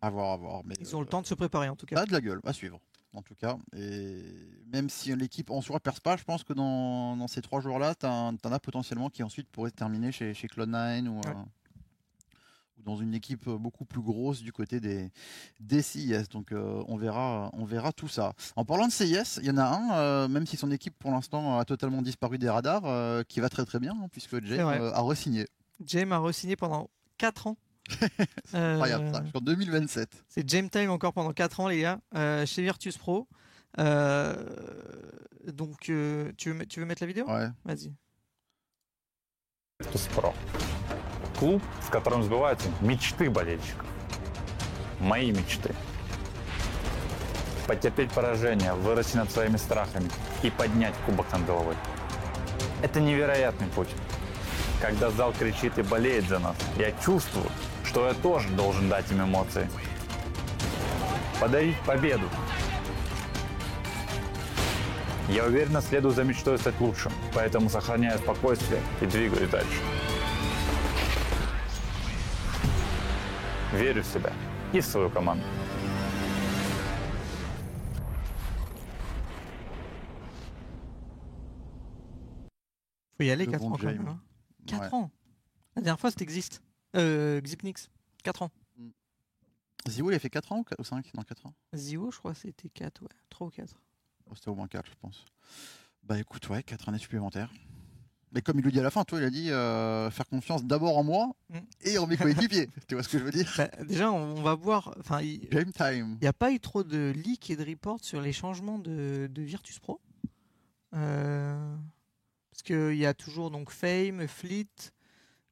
[0.00, 0.62] À voir, à voir.
[0.64, 1.96] Mais, Ils ont le euh, temps de se préparer en tout cas.
[1.96, 2.80] Ça a de la gueule, à suivre.
[3.12, 4.22] En tout cas, et
[4.66, 7.94] même si l'équipe en soi perce pas, je pense que dans, dans ces trois jours-là,
[7.94, 11.26] t'en t'en as potentiellement qui ensuite pourraient terminer chez, chez Cloud9 ou, Ouais.
[11.28, 11.65] euh, ou
[12.86, 15.10] dans une équipe beaucoup plus grosse du côté des,
[15.60, 16.28] des CIS.
[16.30, 18.32] Donc euh, on, verra, on verra tout ça.
[18.54, 21.10] En parlant de CIS, il y en a un, euh, même si son équipe pour
[21.10, 24.92] l'instant a totalement disparu des radars, euh, qui va très très bien, hein, puisque euh,
[24.94, 25.46] a re-signé.
[25.84, 26.88] James a re-signé pendant
[27.18, 27.56] 4 ans.
[28.52, 30.24] Incroyable ça, jusqu'en 2027.
[30.28, 33.28] C'est James Time encore pendant 4 ans, les gars, euh, chez Virtus Pro.
[33.78, 34.34] Euh,
[35.52, 37.26] donc, euh, tu, veux, tu veux mettre la vidéo?
[37.28, 37.48] Ouais.
[37.64, 37.92] Vas-y.
[41.38, 43.86] Клуб, в котором сбываются мечты болельщиков.
[45.00, 45.74] Мои мечты.
[47.66, 50.08] Потерпеть поражение, вырасти над своими страхами
[50.42, 51.74] и поднять кубок над головой.
[52.82, 53.88] Это невероятный путь.
[54.80, 57.46] Когда зал кричит и болеет за нас, я чувствую,
[57.84, 59.68] что я тоже должен дать им эмоции.
[61.40, 62.28] Подарить победу.
[65.28, 69.80] Я уверенно следую за мечтой стать лучшим, поэтому сохраняю спокойствие и двигаюсь дальше.
[73.75, 74.31] Верю в себя
[74.73, 75.43] и в свою команду.
[83.17, 83.97] Faut y aller Le 4 bon ans quand même.
[83.97, 84.07] James.
[84.09, 84.21] hein.
[84.67, 84.93] 4 Ouais.
[84.93, 85.11] ans
[85.75, 86.61] La dernière fois, c'était Exist.
[86.95, 87.89] Euh, Xipnix.
[88.23, 88.51] 4 ans.
[89.87, 91.53] Zio, il a fait 4 ans ou 5 Non, 4 ans.
[91.73, 93.07] Zio, je crois, c'était 4, ouais.
[93.29, 93.73] 3 ou 4.
[94.29, 95.25] Oh, C'était au moins 4, je pense.
[96.03, 97.51] Bah écoute, ouais, 4 années supplémentaires.
[98.36, 100.62] Mais comme il le dit à la fin, toi, il a dit euh, faire confiance
[100.62, 101.58] d'abord en moi Mm.
[101.86, 102.68] et en mes coéquipiers.
[102.88, 103.50] tu vois ce que je veux dire?
[103.56, 104.94] Bah, déjà, on, va voir.
[105.00, 106.18] Enfin, il Game time.
[106.20, 109.42] n'y a pas eu trop de leaks et de reports sur les changements de, de
[109.42, 110.00] Virtus Pro.
[110.94, 111.76] Euh,
[112.50, 114.66] parce qu'il y a toujours donc Fame, Fleet.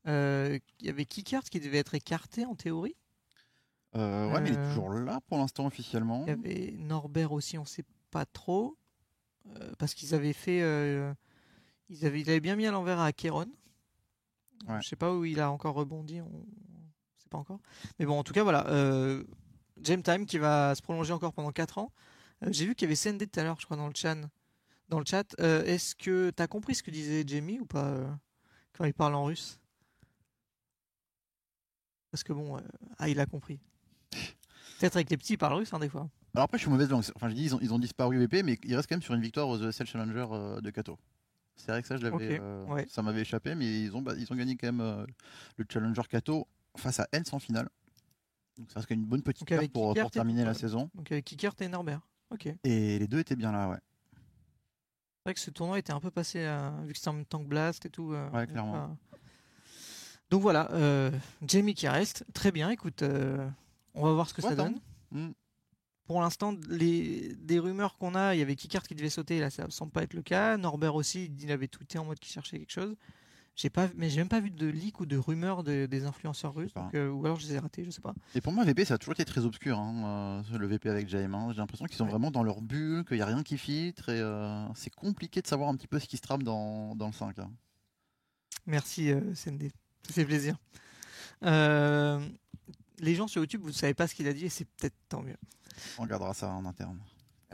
[0.07, 2.97] euh, Il y avait Kickard qui devait être écarté en théorie.
[3.97, 6.25] Euh, ouais, mais il est toujours là pour l'instant officiellement.
[6.27, 8.77] Il y avait Norbert aussi, on sait pas trop.
[9.79, 10.61] parce qu'ils avaient fait.
[11.89, 13.11] Ils, avaient, ils avaient bien mis à l'envers à.
[14.69, 14.81] Ouais.
[14.81, 16.45] Je sais pas où il a encore rebondi, on ne
[17.19, 17.61] sait pas encore.
[17.99, 18.67] Mais bon, en tout cas, voilà.
[18.69, 19.25] Euh,
[19.83, 21.93] Time qui va se prolonger encore pendant 4 ans.
[22.43, 24.17] Euh, J'ai vu qu'il y avait CND tout à l'heure, je crois, dans le chat.
[24.89, 25.35] Dans le chat.
[25.41, 28.07] Euh, Est-ce que tu as compris ce que disait Jamie ou pas euh,
[28.73, 29.61] quand il parle en russe?
[32.11, 32.59] Parce que bon,
[32.99, 33.59] ah, il a compris.
[34.79, 36.09] Peut-être avec les petits, ils parlent russe, hein, des fois.
[36.35, 37.05] Alors après, je suis mauvaise langue.
[37.17, 39.15] Enfin, je dis, ils ont, ils ont disparu VP, mais ils restent quand même sur
[39.15, 40.97] une victoire aux ESL Challenger de Kato.
[41.57, 42.87] C'est vrai que ça, je l'avais, euh, ouais.
[42.89, 45.07] ça m'avait échappé, mais ils ont, bah, ils ont gagné quand même euh,
[45.57, 47.69] le Challenger Kato face à Hens en finale.
[48.59, 50.91] Donc ça même une bonne petite carte pour, terminer la saison.
[50.95, 52.01] Donc avec Kickert et Norbert.
[52.31, 52.49] Ok.
[52.49, 53.79] C'est Et les deux étaient bien là, ouais.
[55.25, 56.75] vrai que ce tournoi était un peu passé à.
[56.85, 58.13] Vu que c'était en même temps que Blast et tout.
[58.13, 58.97] euh, Ouais, clairement.
[60.31, 61.11] Donc voilà, euh,
[61.47, 62.25] Jamie qui reste.
[62.35, 63.49] Très bien, écoute, euh,
[63.95, 64.81] on va voir ce que Ouais, ça donne.
[66.07, 69.49] Pour l'instant, les, des rumeurs qu'on a, il y avait Kickart qui devait sauter, là
[69.51, 70.57] ça semble pas être le cas.
[70.59, 72.95] Norbert aussi, il avait tweeté en mode qu'il cherchait quelque chose.
[73.57, 76.53] J'ai pas, mais j'ai même pas vu de leak ou de rumeurs de- des influenceurs
[76.55, 78.13] russes, donc, euh, ou alors je les ai ratés, je sais pas.
[78.35, 81.09] Et pour moi, VP, ça a toujours été très obscur, hein, euh, le VP avec
[81.09, 81.35] Jaime.
[81.37, 81.51] hein.
[81.53, 82.11] J'ai l'impression qu'ils sont Ouais.
[82.11, 85.47] vraiment dans leur bulle, qu'il n'y a rien qui filtre, et euh, c'est compliqué de
[85.47, 87.39] savoir un petit peu ce qui se trame dans, dans le 5.
[87.39, 87.51] hein.
[88.67, 89.71] Merci CND,
[90.07, 90.57] ça fait plaisir.
[93.01, 94.95] Les gens sur YouTube, vous ne savez pas ce qu'il a dit et c'est peut-être
[95.09, 95.37] tant mieux.
[95.99, 96.99] On regardera ça en interne.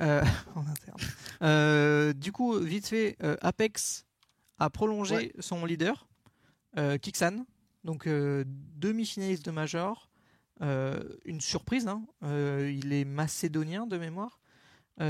[0.01, 0.23] Euh,
[0.55, 1.01] en interne.
[1.43, 4.07] Euh, du coup, vite fait, euh, Apex
[4.59, 5.33] a prolongé Ouais.
[5.41, 6.09] son leader,
[7.03, 7.45] Kixan,
[7.85, 10.11] donc demi-finaliste de Major.
[10.61, 12.05] Une surprise, hein.
[12.23, 14.39] Il est macédonien de mémoire.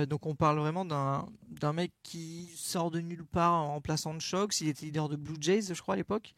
[0.08, 4.60] Donc on parle vraiment d'un mec qui sort de nulle part en remplaçant de Shox.
[4.60, 6.34] Il était leader de Blue Jays, je crois, à l'époque.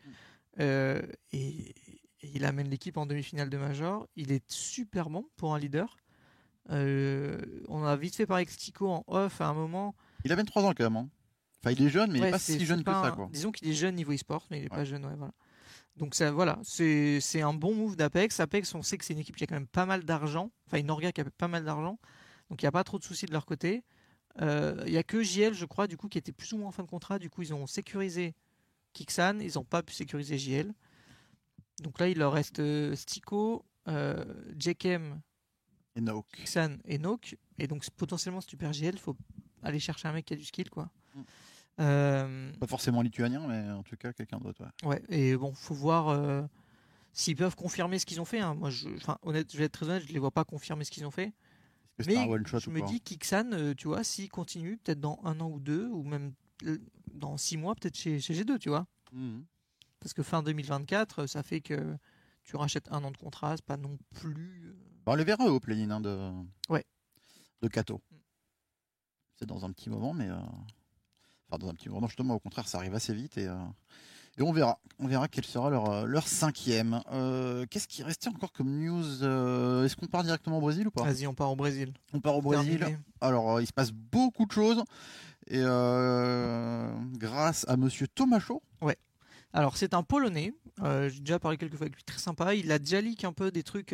[0.60, 1.68] Euh, et,
[2.22, 4.06] et il amène l'équipe en demi-finale de Major.
[4.16, 5.96] Il est super bon pour un leader.
[6.70, 9.94] Euh, on a vite fait parler avec Stico en off à un moment.
[10.24, 10.96] Il a 23 ans quand même.
[10.96, 11.08] hein.
[11.64, 13.08] Enfin, il est jeune, mais il n'est pas si jeune que pas ça.
[13.08, 13.28] un- Quoi.
[13.32, 14.76] Disons qu'il est jeune niveau e-sport, mais il est Ouais.
[14.78, 15.32] pas jeune, ouais, voilà.
[15.96, 18.40] Donc ça, voilà, c'est un bon move d'Apex.
[18.40, 20.50] Apex, on sait que c'est une équipe qui a quand même pas mal d'argent.
[20.66, 21.98] Enfin, une orga qui a pas mal d'argent.
[22.50, 23.84] Donc il n'y a pas trop de soucis de leur côté.
[24.40, 26.68] Euh, Il y a que JL, je crois, du coup, qui était plus ou moins
[26.68, 27.18] en fin de contrat.
[27.18, 28.34] Du coup, ils ont sécurisé
[28.94, 29.38] Kixan.
[29.40, 30.72] Ils n'ont pas pu sécuriser JL.
[31.82, 34.24] Donc là, il leur reste euh, Stico, euh,
[34.58, 35.20] Jekem,
[35.96, 36.26] Et Noak.
[36.44, 37.36] Xan et Nook.
[37.58, 39.16] Et donc, potentiellement, si tu perds GL, faut
[39.62, 40.90] aller chercher un mec qui a du skill, quoi.
[41.14, 41.20] Mm.
[41.80, 44.62] Euh, Pas forcément lituanien, mais en tout cas quelqu'un d'autre.
[44.82, 44.88] ouais.
[44.88, 46.42] ouais, et bon, faut voir euh,
[47.12, 48.40] s'ils peuvent confirmer ce qu'ils ont fait.
[48.40, 48.54] hein.
[48.54, 48.88] Moi, je,
[49.22, 51.32] honnête, je vais être très honnête, je les vois pas confirmer ce qu'ils ont fait.
[52.06, 54.76] Mais un one shot je ou me pas dis qu'Ixan, euh, tu vois, s'il continue,
[54.78, 56.32] peut-être dans un an ou deux, ou même
[57.12, 58.86] dans six mois, peut-être chez, chez G2, tu vois.
[59.12, 59.44] Mhm.
[60.00, 61.96] Parce que fin 2024, ça fait que
[62.44, 64.74] tu rachètes un an de contrat, c'est pas non plus.
[65.04, 66.30] Bon, on les verra au hein, de,
[66.68, 66.84] Ouais.
[67.62, 68.00] de Kato.
[69.38, 70.28] C'est dans un petit moment, mais.
[70.28, 70.36] euh,
[71.48, 73.54] Enfin, dans un petit moment, justement, au contraire, ça arrive assez vite et, euh,
[74.38, 74.78] et on verra.
[74.98, 77.02] On verra quel sera leur, euh, leur cinquième.
[77.12, 80.90] Euh, Qu'est-ce qui restait encore comme news euh, Est-ce qu'on part directement au Brésil ou
[80.90, 81.02] pas?
[81.02, 81.92] Vas-y, on part au Brésil.
[82.14, 82.78] On part au Brésil.
[82.78, 82.98] Terminé.
[83.20, 84.82] Alors, il se passe beaucoup de choses.
[85.48, 88.62] Et euh, grâce à monsieur Tomacho,
[89.52, 90.54] Alors, c'est un Polonais.
[90.82, 92.54] J'ai déjà parlé quelques fois avec lui, très sympa.
[92.54, 93.92] Il a déjà leak un peu des trucs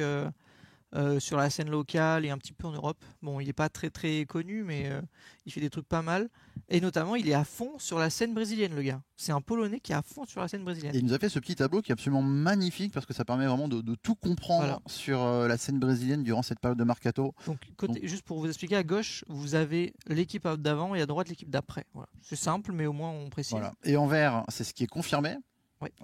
[0.95, 3.05] euh, sur la scène locale et un petit peu en Europe.
[3.23, 5.01] Bon, il n'est pas très très connu, mais euh,
[5.47, 6.29] il fait des trucs pas mal.
[6.71, 9.01] Et notamment, il est à fond sur la scène brésilienne, le gars.
[9.17, 10.95] C'est un Polonais qui est à fond sur la scène brésilienne.
[10.95, 13.25] Et il nous a fait ce petit tableau qui est absolument magnifique parce que ça
[13.25, 14.81] permet vraiment de, de tout comprendre Voilà.
[14.87, 17.35] sur euh, la scène brésilienne durant cette période de mercato.
[17.47, 21.29] Donc, côté, juste pour vous expliquer, à gauche, vous avez l'équipe d'avant et à droite,
[21.29, 21.85] l'équipe d'après.
[21.95, 22.09] Voilà.
[22.23, 23.53] C'est simple, mais au moins on précise.
[23.53, 23.73] Voilà.
[23.85, 25.37] Et en vert, c'est ce qui est confirmé.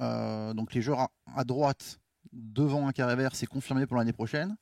[0.01, 1.99] Euh, donc les joueurs à, à droite,
[2.33, 4.57] devant un carré vert, c'est confirmé pour l'année prochaine.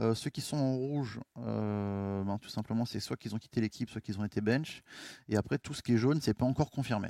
[0.00, 3.60] Euh, ceux qui sont en rouge, euh, ben, tout simplement, c'est soit qu'ils ont quitté
[3.60, 4.82] l'équipe, soit qu'ils ont été bench.
[5.28, 7.08] Et après, tout ce qui est jaune, c'est pas encore confirmé.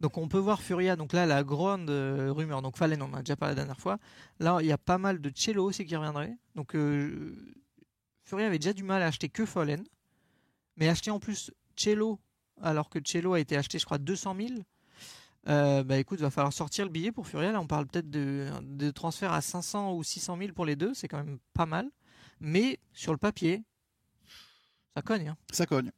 [0.00, 3.14] Donc on peut voir Furia, donc là la grande euh, rumeur, donc Fallen on en
[3.14, 3.98] a déjà parlé la dernière fois,
[4.40, 6.72] là il y a pas mal de Cello aussi qui reviendrait, donc
[8.24, 9.84] Furia avait déjà du mal à acheter que Fallen,
[10.76, 12.18] mais acheter en plus Cello,
[12.60, 14.48] alors que Cello a été acheté je crois 200 000,
[15.48, 18.48] euh, bah écoute, va falloir sortir le billet pour Furia, là on parle peut-être de,
[18.62, 21.90] de transfert à 500 ou 600 000 pour les deux, c'est quand même pas mal,
[22.40, 23.64] mais sur le papier,
[24.96, 25.28] ça cogne.
[25.28, 25.36] hein.
[25.52, 25.90] Ça cogne.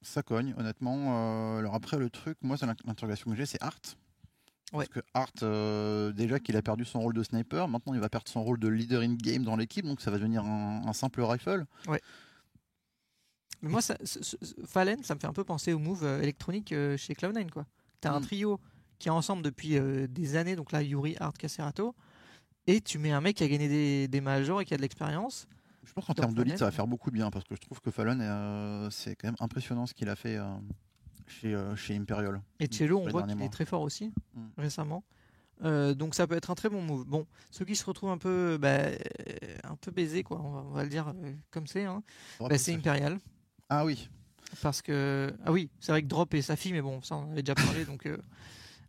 [0.00, 0.96] Ça cogne, honnêtement.
[1.56, 3.80] Euh, alors après, le truc, moi, c'est l'in- l'interrogation que j'ai, c'est Art.
[4.72, 4.86] Ouais.
[4.86, 8.08] Parce que Art, euh, déjà qu'il a perdu son rôle de sniper, maintenant il va
[8.08, 10.92] perdre son rôle de leader in game dans l'équipe, donc ça va devenir un, un
[10.92, 11.66] simple rifle.
[13.60, 13.96] Mais moi, ça,
[14.66, 17.50] Fallen, ça me fait un peu penser au move électronique chez Cloud9.
[17.50, 17.66] quoi.
[18.00, 18.24] T'as un Mm.
[18.24, 18.60] trio
[18.98, 21.94] qui est ensemble depuis euh, des années, donc là, Yuri, Art, Cacerato,
[22.66, 24.82] et tu mets un mec qui a gagné des, des majors et qui a de
[24.82, 25.46] l'expérience.
[25.84, 27.60] Je pense qu'en termes de lead, ça va faire beaucoup de bien, parce que je
[27.60, 30.44] trouve que Fallon, euh, c'est quand même impressionnant ce qu'il a fait euh,
[31.26, 32.42] chez, chez Imperial.
[32.60, 34.46] Et Cello, on voit qu'il est très fort aussi, Mm.
[34.58, 35.04] récemment.
[35.64, 37.04] Euh, donc ça peut être un très bon move.
[37.04, 38.78] Bon, ceux qui se retrouvent un peu, bah,
[39.64, 42.02] un peu baisés, quoi, on va, on va le dire euh, comme c'est, hein,
[42.38, 42.74] bah, c'est.
[42.74, 43.18] Imperial.
[43.68, 44.08] Ah oui,
[44.62, 45.34] Parce que.
[45.44, 47.54] Ah oui, c'est vrai que Drop et Safi, mais bon, ça on en avait déjà
[47.56, 48.06] parlé, donc.
[48.06, 48.18] euh,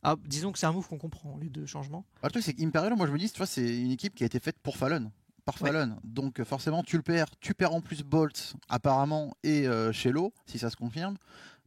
[0.04, 2.06] ah, disons que c'est un move qu'on comprend, les deux changements.
[2.22, 4.24] Ah, le truc, c'est qu'Imperial, moi je me dis, tu vois, c'est une équipe qui
[4.24, 5.12] a été faite pour Fallon.
[5.46, 5.72] Par Ouais.
[5.72, 5.98] Fallon.
[6.04, 7.30] Donc euh, forcément, tu le perds.
[7.40, 11.18] Tu perds en plus Bolt, apparemment, et euh, Shello, si ça se confirme.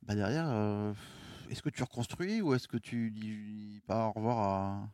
[0.05, 0.93] Bah derrière, euh,
[1.51, 4.89] est-ce que tu reconstruis ou est-ce que tu dis pas au revoir à,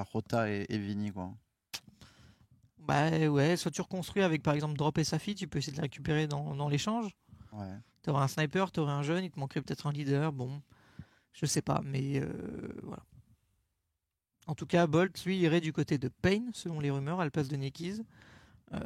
[0.00, 1.32] à Rota et, et Vini, quoi?
[2.78, 5.76] Bah ouais, soit tu reconstruis avec par exemple Drop et Safi, tu peux essayer de
[5.76, 7.10] les récupérer dans, dans l'échange.
[7.52, 7.66] Ouais.
[8.02, 10.62] T'aurais un sniper, t'aurais un jeune, il te manquerait peut-être un leader, bon,
[11.40, 12.28] je sais pas, mais euh,
[12.82, 13.02] voilà.
[14.46, 17.30] En tout cas, Bolt, lui, irait du côté de Payne, selon les rumeurs, à la
[17.30, 18.02] place de Nekiz.
[18.72, 18.80] Euh,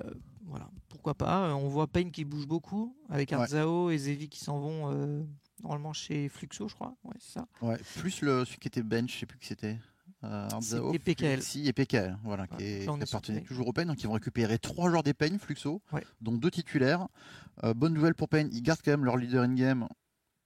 [0.45, 1.49] voilà, pourquoi pas.
[1.49, 3.37] Euh, On voit Payne qui bouge beaucoup, avec Ouais.
[3.37, 5.23] Arzao et Zevi qui s'en vont euh,
[5.63, 6.97] normalement chez Fluxo, je crois.
[7.05, 7.47] Ouais, c'est ça.
[7.61, 9.79] Ouais, plus le, celui qui était bench, je sais plus qui c'était.
[10.25, 11.33] Euh, C'était PKL.
[11.41, 14.07] Fluxi et PKL, voilà, qui, Ouais, est, qui est appartenait toujours au Payne, donc ils
[14.07, 15.83] vont récupérer trois joueurs des Payne, Fluxo,
[16.21, 17.09] dont deux titulaires.
[17.75, 19.89] Bonne nouvelle pour Payne, ils gardent quand même leur leader in-game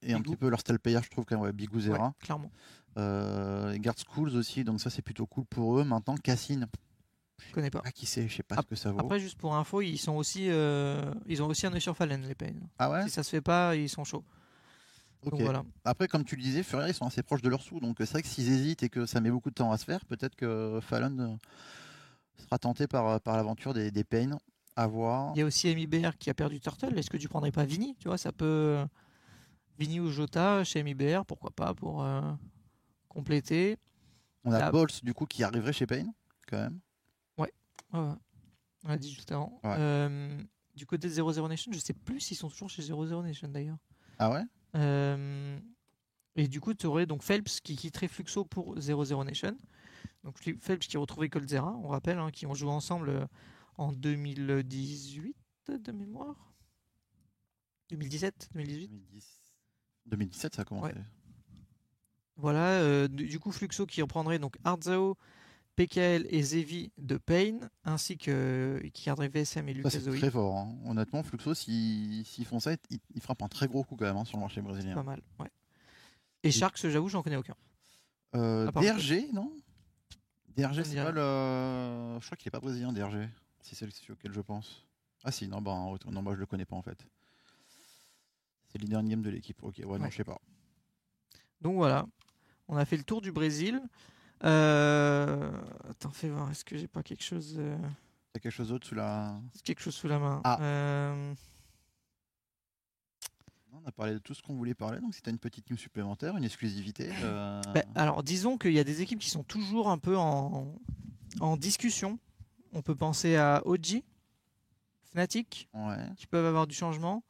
[0.06, 2.06] et un petit peu leur style player, je trouve, quand même, ouais, Bigou Zera.
[2.08, 2.50] Ouais, clairement.
[2.98, 5.84] Euh, gardent Schools aussi, donc ça c'est plutôt cool pour eux.
[5.84, 6.66] Maintenant, Cassine,
[7.46, 7.82] Je connais pas.
[7.84, 9.00] ah, qui sait, je sais pas ce que ça vaut.
[9.00, 12.22] Après, juste pour info, ils sont aussi, euh, ils ont aussi un œil sur Fallen,
[12.26, 12.66] les Payne.
[12.78, 13.02] ah ouais?
[13.04, 14.24] Si ça se fait pas, ils sont chauds.
[15.24, 15.32] Ok.
[15.32, 15.62] Donc voilà.
[15.84, 18.10] Après, comme tu le disais, Furia, ils sont assez proches de leur sous, donc c'est
[18.12, 20.34] vrai que s'ils hésitent et que ça met beaucoup de temps à se faire, peut-être
[20.36, 21.36] que Fallon euh,
[22.44, 24.38] sera tenté par, par l'aventure des, des Payne.
[24.78, 25.32] À voir.
[25.34, 26.98] Il y a aussi MIBR qui a perdu Turtle.
[26.98, 28.84] Est-ce que tu prendrais pas Vini Tu vois, ça peut.
[29.78, 32.32] Vini ou Jota chez MIBR, pourquoi pas, pour euh,
[33.08, 33.76] compléter.
[34.44, 34.70] On a.
[34.70, 36.12] Bolt du coup qui arriverait chez Payne
[36.48, 36.80] quand même.
[37.36, 37.52] Ouais,
[37.92, 38.12] ouais.
[38.84, 39.60] On l'a dit juste avant.
[39.64, 39.74] Ouais.
[39.78, 40.40] Euh,
[40.74, 43.78] du côté de 00 Nation, je sais plus s'ils sont toujours chez 00 Nation d'ailleurs.
[44.18, 44.42] Ah ouais?
[44.76, 45.58] Euh,
[46.36, 49.56] et du coup, tu aurais donc Phelps qui quitterait Fluxo pour 00 Nation.
[50.24, 53.28] Donc Phelps qui retrouvait Coldzera, on rappelle, hein, qui ont joué ensemble
[53.76, 55.36] en 2018
[55.68, 56.52] de mémoire?
[57.90, 58.88] 2017, 2018.
[58.88, 59.45] 2010.
[60.06, 60.92] 2017 ça a commencé.
[60.92, 61.02] Ouais.
[62.36, 65.16] Voilà, euh, du coup Fluxo qui reprendrait donc Ardzao,
[65.76, 70.56] PKL et Zevi de Payne, ainsi que qui garderait VSM et Lucas c'est très fort.
[70.56, 70.74] hein.
[70.86, 74.36] Honnêtement, Fluxo, s'ils font ça, ils, frappent un très gros coup quand même hein, sur
[74.36, 75.02] le marché Pas brésilien.
[75.02, 75.50] mal, ouais.
[76.42, 77.54] Et Sharks, j'avoue, j'en connais aucun.
[78.34, 79.52] Euh, DRG, non?
[80.56, 82.18] DRG, c'est pas le.
[82.20, 83.28] Je crois qu'il est pas brésilien, DRG.
[83.60, 84.86] Si c'est celui auquel je pense.
[85.24, 85.74] Ah si, non, bah,
[86.10, 87.06] non, moi je le connais pas en fait.
[88.76, 89.62] C'est le leader in game de l'équipe.
[89.62, 90.38] Ok, ouais, non, je sais pas.
[91.62, 92.06] Donc voilà,
[92.68, 93.80] on a fait le tour du Brésil.
[94.44, 95.50] Euh...
[95.88, 96.50] Attends, fais voir.
[96.50, 97.76] Est-ce que j'ai pas quelque chose, euh,
[98.34, 99.40] T'as quelque chose d'autre sous la.
[99.64, 100.58] quelque chose sous la main Ah.
[100.60, 101.34] Euh,
[103.72, 105.76] On a parlé de tout ce qu'on voulait parler, donc si t'as une petite news
[105.78, 107.10] supplémentaire, une exclusivité.
[107.22, 110.74] euh, bah, alors, disons qu'il y a des équipes qui sont toujours un peu en,
[111.40, 112.18] en discussion.
[112.72, 114.02] On peut penser à OG,
[115.12, 115.96] Fnatic, Ouais.
[116.18, 117.22] qui peuvent avoir du changement.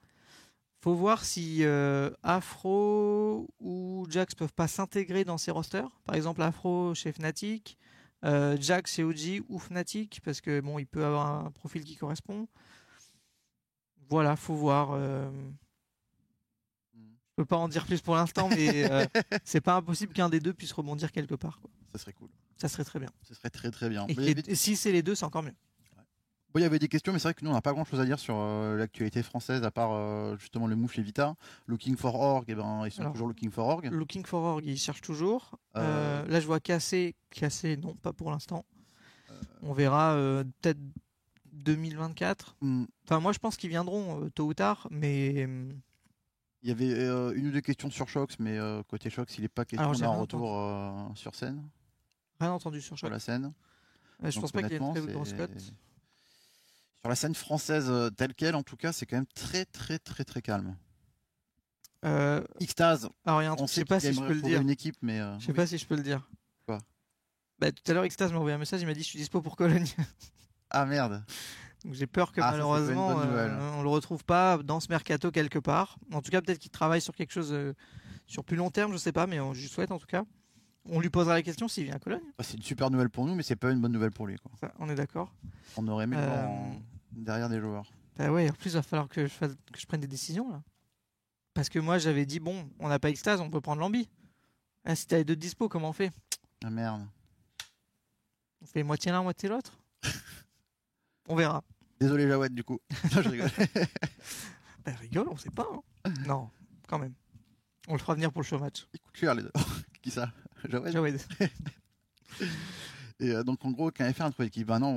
[0.87, 5.91] Faut voir si euh, Afro ou Jax peuvent pas s'intégrer dans ces rosters.
[6.05, 7.77] Par exemple, Afro chez Fnatic,
[8.25, 11.97] euh, Jax chez OG ou Fnatic, parce que bon, il peut avoir un profil qui
[11.97, 12.47] correspond.
[14.09, 14.91] Voilà, faut voir.
[14.93, 15.29] euh,
[16.95, 17.01] Je
[17.35, 19.05] peux pas en dire plus pour l'instant, mais euh,
[19.45, 21.59] c'est pas impossible qu'un des deux puisse rebondir quelque part.
[21.59, 21.69] quoi.
[21.91, 22.29] Ça serait cool.
[22.59, 23.11] Ça serait très bien.
[23.23, 24.07] Ce serait très très bien.
[24.07, 25.55] Et, et si c'est les deux, c'est encore mieux.
[26.59, 28.01] Il y avait des questions, mais c'est vrai que nous on n'a pas grand chose
[28.01, 31.35] à dire sur euh, l'actualité française à part euh, justement le move chez Vita.
[31.67, 33.87] Looking for Org, eh ben, ils sont Alors, toujours Looking for Org.
[33.91, 35.59] Looking for Org, ils cherchent toujours.
[35.77, 37.15] Euh, là, je vois Cassé.
[37.31, 38.65] Cassé, non, pas pour l'instant.
[39.63, 40.15] On verra
[40.63, 40.79] peut-être
[41.53, 42.57] 2024.
[42.61, 45.73] Hmm, Enfin, moi, je pense qu'ils viendront tôt ou tard, mais euh,
[46.63, 48.59] Il y avait une ou deux questions sur Shox, mais
[48.89, 51.63] côté Shox, il n'est pas question d'un retour sur scène,
[52.41, 53.11] rien entendu sur sur Choc.
[53.11, 53.53] la scène.
[54.23, 55.51] Je Donc, pense pas qu'il y ait une très grosse cote.
[57.07, 60.01] Sur la scène française euh, telle qu'elle, en tout cas, c'est quand même très très
[60.01, 60.75] très très calme.
[62.05, 64.43] Euh, Xtase, alors, il y a un on sait sais pas si je peux le
[64.43, 64.61] dire.
[64.61, 66.29] une équipe, mais euh, Je sais pas si je peux le dire.
[66.67, 66.79] Quoi?
[67.61, 69.41] Bah, Tout à l'heure, Extase m'a envoyé un message, il m'a dit Je suis dispo
[69.41, 69.87] pour Cologne.
[70.71, 71.25] ah merde.
[71.85, 75.61] Donc j'ai peur que Ah, malheureusement euh, on le retrouve pas dans ce mercato quelque
[75.61, 76.01] part.
[76.13, 77.73] En tout cas, peut-être qu'il travaille sur quelque chose euh,
[78.27, 80.25] sur plus long terme, je sais pas, mais on, je lui souhaite en tout cas.
[80.89, 82.23] On lui posera la question s'il vient à Cologne.
[82.39, 84.37] Bah, c'est une super nouvelle pour nous, mais c'est pas une bonne nouvelle pour lui.
[84.37, 84.51] Quoi.
[84.61, 85.33] Ça, on est d'accord.
[85.77, 86.47] On aurait aimé Euh,
[87.17, 87.91] derrière des joueurs.
[88.17, 90.51] Bah ouais, en plus, il va falloir que je, fasse- que je prenne des décisions
[90.51, 90.63] là.
[91.55, 94.09] Parce que moi, j'avais dit bon, on n'a pas extase, on peut prendre l'ambi.
[94.85, 96.13] Ah, si t'as les deux dispo, comment on fait?
[96.65, 97.07] Ah merde.
[98.63, 99.79] On fait moitié l'un, moitié l'autre?
[101.29, 101.63] On verra.
[102.01, 102.79] Désolé Jawed du coup.
[103.15, 103.51] Non, je rigole.
[104.85, 105.67] Bah rigole, on sait pas.
[106.05, 106.13] hein.
[106.27, 106.49] non,
[106.87, 107.15] quand même.
[107.89, 108.87] On le fera venir pour le show match.
[108.95, 109.53] Ils coûtent cher les deux.
[110.03, 110.33] Qui ça?
[110.69, 110.93] Jawed?
[110.93, 111.21] Jawed.
[113.19, 114.93] Et euh, donc en gros, qu'un F1 entre équipes, bah non,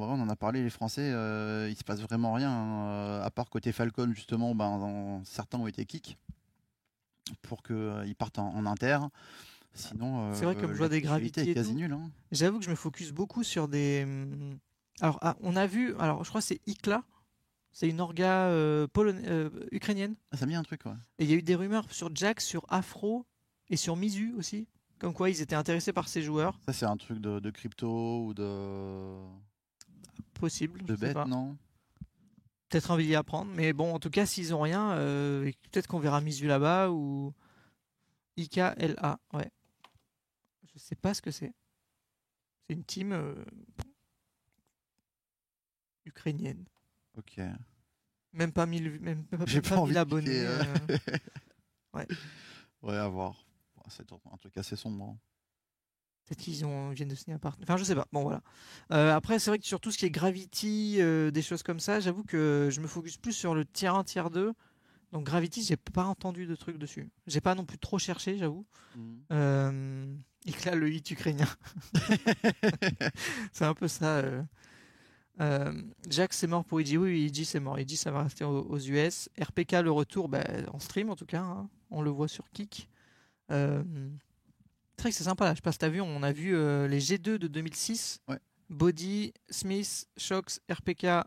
[0.00, 3.22] vrai, on en a parlé, les Français, euh, il se passe vraiment rien, hein, euh,
[3.24, 6.16] à part côté Falcon justement, ben, en- certains ont été kick
[7.42, 8.98] pour qu'ils partent en, en inter.
[9.74, 11.92] Sinon, C'est vrai, euh, comme je vois des gravités est quasi nulle.
[11.92, 12.10] hein.
[12.32, 14.02] J'avoue que je me focus beaucoup sur des.
[14.04, 14.58] hum,
[15.00, 15.94] Alors, ah, on a vu.
[15.98, 17.04] Alors, je crois que c'est ICLA.
[17.70, 20.16] C'est une orga euh, euh, ukrainienne.
[20.32, 20.92] Ah, ça me dit un truc, ouais.
[21.18, 23.24] Et il y a eu des rumeurs sur Jack, sur Afro
[23.68, 24.66] et sur Mizu aussi.
[24.98, 26.58] Comme quoi ils étaient intéressés par ces joueurs.
[26.66, 29.16] Ça, c'est un truc de, de crypto ou de,
[30.34, 30.84] Possible.
[30.84, 31.56] de bête, non?
[32.68, 33.50] Peut-être envie d'y apprendre.
[33.54, 37.32] Mais bon, en tout cas, s'ils ont rien, euh, peut-être qu'on verra Mizu là-bas ou
[38.36, 39.18] IKLA.
[39.32, 39.50] Ouais.
[40.74, 41.52] Je sais pas ce que c'est.
[42.66, 43.34] C'est une team euh,
[46.04, 46.64] ukrainienne.
[47.16, 47.40] Ok.
[48.32, 50.40] Même pas 1000 même pas, J'ai même pas pas envie 1000 de abonnés.
[50.46, 50.62] euh.
[50.90, 50.98] euh,
[51.94, 52.06] Ouais,
[52.96, 53.44] à voir.
[53.90, 55.04] C'est un truc assez sombre.
[55.04, 55.18] hein.
[56.26, 57.64] Peut-être qu'ils ont, viennent de signer un partenaire.
[57.68, 58.06] Enfin, je sais pas.
[58.12, 58.42] Bon, voilà.
[58.92, 61.80] Euh, après, c'est vrai que sur tout ce qui est Gravity, euh, des choses comme
[61.80, 64.52] ça, j'avoue que je me focus plus sur le tiers 1, tiers 2.
[65.12, 67.08] Donc, Gravity, j'ai pas entendu de trucs dessus.
[67.26, 68.66] J'ai pas non plus trop cherché, j'avoue.
[69.32, 71.48] Euh, Ikla, le hit ukrainien.
[73.52, 74.20] c'est un peu ça.
[75.40, 76.98] Euh, Jack, c'est mort pour Iji.
[76.98, 77.78] Oui, Iji, c'est mort.
[77.78, 79.30] Iji, ça va rester aux, aux US.
[79.40, 81.42] RPK, le retour, bah, en stream en tout cas.
[81.42, 81.68] hein.
[81.90, 82.88] On le voit sur Kick.
[83.50, 83.82] Euh,
[84.96, 85.44] c'est vrai que c'est sympa.
[85.44, 85.52] Là.
[85.52, 88.20] Je sais pas si t'as vu, on a vu euh, les G2 de 2006.
[88.28, 88.38] Ouais.
[88.68, 91.22] Body, Smith, Shox, RPK, euh,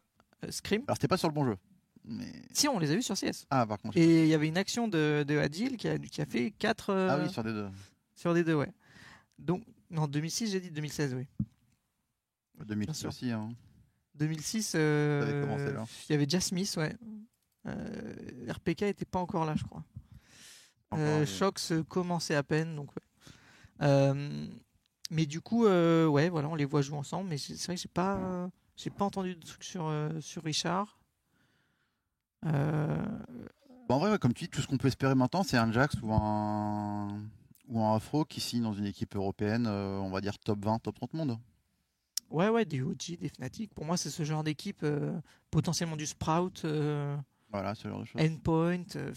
[0.50, 0.84] Scream.
[0.88, 1.58] Alors, c'était pas sur le bon jeu.
[2.04, 2.32] Mais...
[2.52, 3.46] Si, on les a vus sur CS.
[3.50, 3.98] Ah, par contre.
[3.98, 6.94] Et il y avait une action de, de Adil qui a, qui a fait 4
[6.94, 7.70] Ah oui, sur des deux.
[8.16, 8.72] sur des deux, ouais.
[9.40, 11.28] Donc, non, 2006, j'ai dit 2016, oui.
[12.66, 13.10] 2006 sûr.
[13.10, 13.32] aussi.
[13.32, 13.50] Hein.
[14.16, 16.96] 2006, euh, il y avait déjà Smith, ouais.
[17.68, 19.84] Euh, RPK était pas encore là, je crois.
[20.94, 23.02] Euh, mais- Shox euh, commençait à peine, donc ouais.
[23.88, 24.48] Euh,
[25.10, 27.30] mais du coup, euh, ouais, voilà, on les voit jouer ensemble.
[27.30, 30.98] Mais c'est vrai que j'ai pas, j'ai pas entendu de trucs sur sur Richard.
[32.44, 35.72] Bon, en vrai, ouais, comme tu dis, tout ce qu'on peut espérer maintenant, c'est un
[35.72, 37.20] Jax ou un
[37.68, 40.96] ou un Afro qui signe dans une équipe européenne, on va dire top 20, top
[40.96, 41.38] 30 monde.
[42.30, 43.74] ouais, ouais, des OG, des Fnatic.
[43.74, 44.86] Pour moi, c'est ce genre d'équipe,
[45.50, 46.66] potentiellement du Sprout.
[47.54, 48.22] Euh, Voilà, ce genre de choses.
[48.22, 48.84] endpoint.
[48.96, 49.14] euh,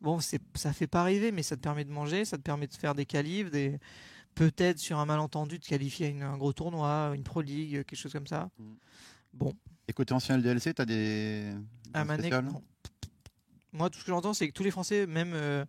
[0.00, 2.74] bon, ça fait pas rêver, mais ça te permet de manger, ça te permet de
[2.74, 3.78] faire des qualifs, des,
[4.34, 8.12] peut-être sur un malentendu de qualifier une- un gros tournoi, une Pro League, quelque chose
[8.12, 8.48] comme ça.
[8.58, 8.72] Mm.
[9.34, 9.52] Bon,
[9.88, 11.52] Et côté ancien LDLC, t'as des.
[11.94, 12.62] à des Manek, non.
[13.72, 15.64] Moi, tout ce que j'entends, c'est que tous les Français, même, euh,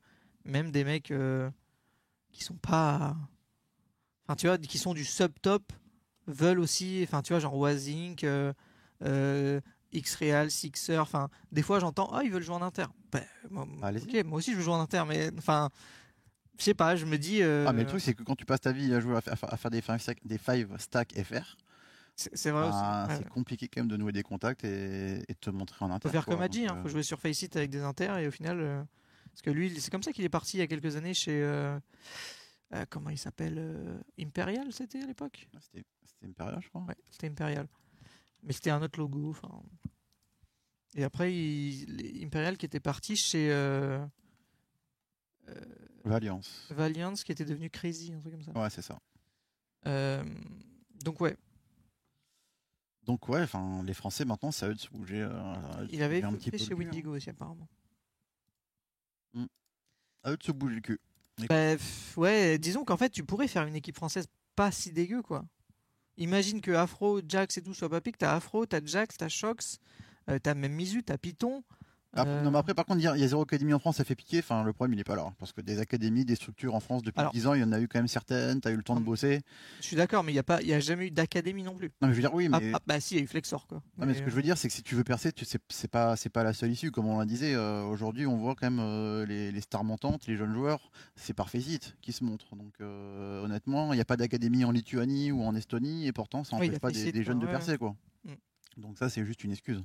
[0.45, 1.49] même des mecs euh,
[2.31, 3.15] qui sont pas.
[4.25, 5.73] enfin tu vois, qui sont du sub-top,
[6.27, 8.53] veulent aussi, enfin tu vois, genre Wazink, euh,
[9.03, 9.59] euh,
[9.97, 12.85] X-Real, Sixer, enfin des fois j'entends, ah ils veulent jouer en inter.
[13.11, 15.69] Ben, moi, aussi je veux jouer en inter, mais enfin,
[16.57, 17.41] je sais pas, je me dis.
[17.41, 19.21] euh, Ah, mais le truc, c'est que quand tu passes ta vie à jouer à,
[19.21, 21.55] fa- à faire des 5 stack, des five stack FR,
[22.15, 22.79] c'est vrai aussi.
[22.79, 23.15] bah, ouais.
[23.17, 26.09] c'est compliqué quand même de nouer des contacts et, et de te montrer en inter.
[26.09, 26.35] Faut faire quoi.
[26.35, 28.83] comme hein, euh, faut jouer sur Faceit avec des inters et au final, euh,
[29.29, 31.41] parce que lui, c'est comme ça qu'il est parti il y a quelques années chez
[31.43, 31.77] euh,
[32.89, 35.47] comment il s'appelle Imperial, c'était à l'époque?
[35.61, 36.81] C'était c'était Imperial, je crois.
[36.87, 37.67] Ouais, c'était Imperial,
[38.43, 39.29] mais c'était un autre logo.
[39.29, 39.61] Enfin,
[40.95, 44.03] et après, il, Imperial qui était parti chez euh,
[45.49, 45.61] euh,
[46.03, 46.67] Valiance.
[46.71, 48.51] Valiance, qui était devenu Crazy, un truc comme ça.
[48.53, 48.99] Ouais, c'est ça.
[49.85, 50.23] Euh,
[51.03, 51.37] donc ouais,
[53.03, 55.27] Donc, ouais, enfin, les Français maintenant, c'est à eux de se bouger.
[55.91, 56.77] il avait un petit fait peu chez hein.
[56.77, 57.67] Windigo aussi apparemment.
[60.23, 60.99] À eux de se bouger le cul.
[61.47, 61.75] Bah,
[62.17, 65.45] ouais, disons qu'en fait, tu pourrais faire une équipe française pas si dégueu, quoi.
[66.17, 68.17] Imagine que Afro, Jax et tout soient pas piques.
[68.17, 69.79] T'as Afro, t'as Jax, t'as Shox,
[70.29, 71.63] euh, t'as même Mizu, t'as Python.
[72.17, 73.97] Après- Euh, Non, mais après, par contre, dire il y a zéro académie en France,
[73.97, 74.39] ça fait piquer.
[74.39, 75.25] Enfin, le problème, il est pas là.
[75.27, 77.63] hein, Parce que des académies, des structures en France, depuis Alors- 10 ans, il y
[77.63, 78.61] en a eu quand même certaines.
[78.61, 79.41] Tu as eu le temps de bosser.
[79.79, 81.87] Je suis d'accord, mais il n'y a, pas- y a jamais eu d'académie non plus.
[82.01, 82.71] Non, mais je veux dire, oui, mais.
[82.73, 83.81] Ah, ah, bah si, il y a eu Flexor, quoi.
[83.97, 85.87] Non, mais ce que je veux dire, c'est que si tu veux percer, tu c'est
[85.91, 87.53] pas c'est pas la seule issue, comme on l'a disait.
[87.55, 91.33] euh, Aujourd'hui, on voit quand même euh, les, les stars montantes, les jeunes joueurs, c'est
[91.33, 92.55] par Faceit qui se montrent.
[92.55, 96.43] Donc euh, honnêtement, il n'y a pas d'académie en Lituanie ou en Estonie, et pourtant,
[96.43, 97.95] ça n'empêche pas des, jeunes de percer, quoi.
[98.25, 98.31] Mm.
[98.81, 99.83] Donc ça, c'est juste une excuse.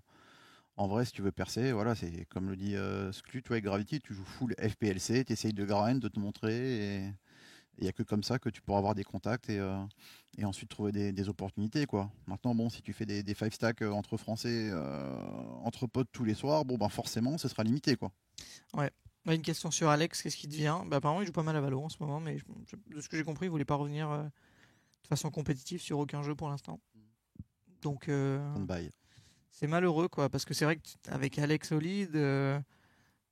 [0.76, 3.64] En vrai, si tu veux percer, voilà, c'est comme le dit euh, Sclu, toi avec
[3.64, 7.12] Gravity, tu joues full FPLC, tu essayes de grind, de te montrer, et
[7.78, 9.78] il n'y a que comme ça que tu pourras avoir des contacts et, euh,
[10.38, 11.84] et ensuite trouver des, des opportunités.
[11.86, 12.10] quoi.
[12.26, 15.14] Maintenant, bon, si tu fais des, des five stacks euh, entre Français, euh,
[15.62, 17.96] entre potes tous les soirs, bon, ben forcément, ce sera limité.
[17.96, 18.10] quoi.
[19.24, 20.78] Bah, une question sur Alex, qu'est-ce qui devient?
[20.86, 23.08] Bah, Apparemment, il joue pas mal à Valo en ce moment, mais je- de ce
[23.08, 26.80] que j'ai compris, il voulait pas revenir de façon compétitive sur aucun jeu pour l'instant.
[27.82, 28.40] Donc, euh.
[29.52, 32.58] C'est malheureux, quoi, parce que c'est vrai qu'avec Alex Solide, euh,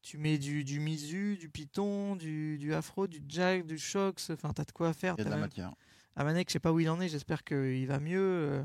[0.02, 4.52] tu mets du, du Mizu, du Python, du, du Afro, du Jack, du Shox, enfin,
[4.52, 5.14] t'as de quoi faire.
[5.16, 5.74] Il y a de t'as la même- matière.
[6.16, 8.20] Amanek, je sais pas où il en est, j'espère qu'il va mieux.
[8.20, 8.64] euh,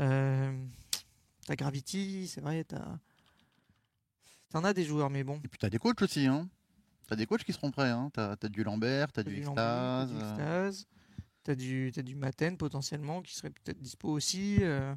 [0.00, 0.66] euh,
[1.46, 2.98] t'as Gravity, c'est vrai, t'as.
[4.50, 5.40] T'en as des joueurs, mais bon.
[5.44, 6.26] Et puis, tu as des coachs aussi.
[6.26, 6.48] Hein.
[7.08, 7.90] Tu as des coachs qui seront prêts.
[7.90, 8.10] Hein.
[8.14, 10.08] Tu as, du Lambert, tu as T'as du Lambeau, t'as Extase.
[10.18, 10.86] du euh, Extase,
[11.42, 14.58] T'as du, t'as du Maten potentiellement qui serait peut-être dispo aussi.
[14.60, 14.94] euh.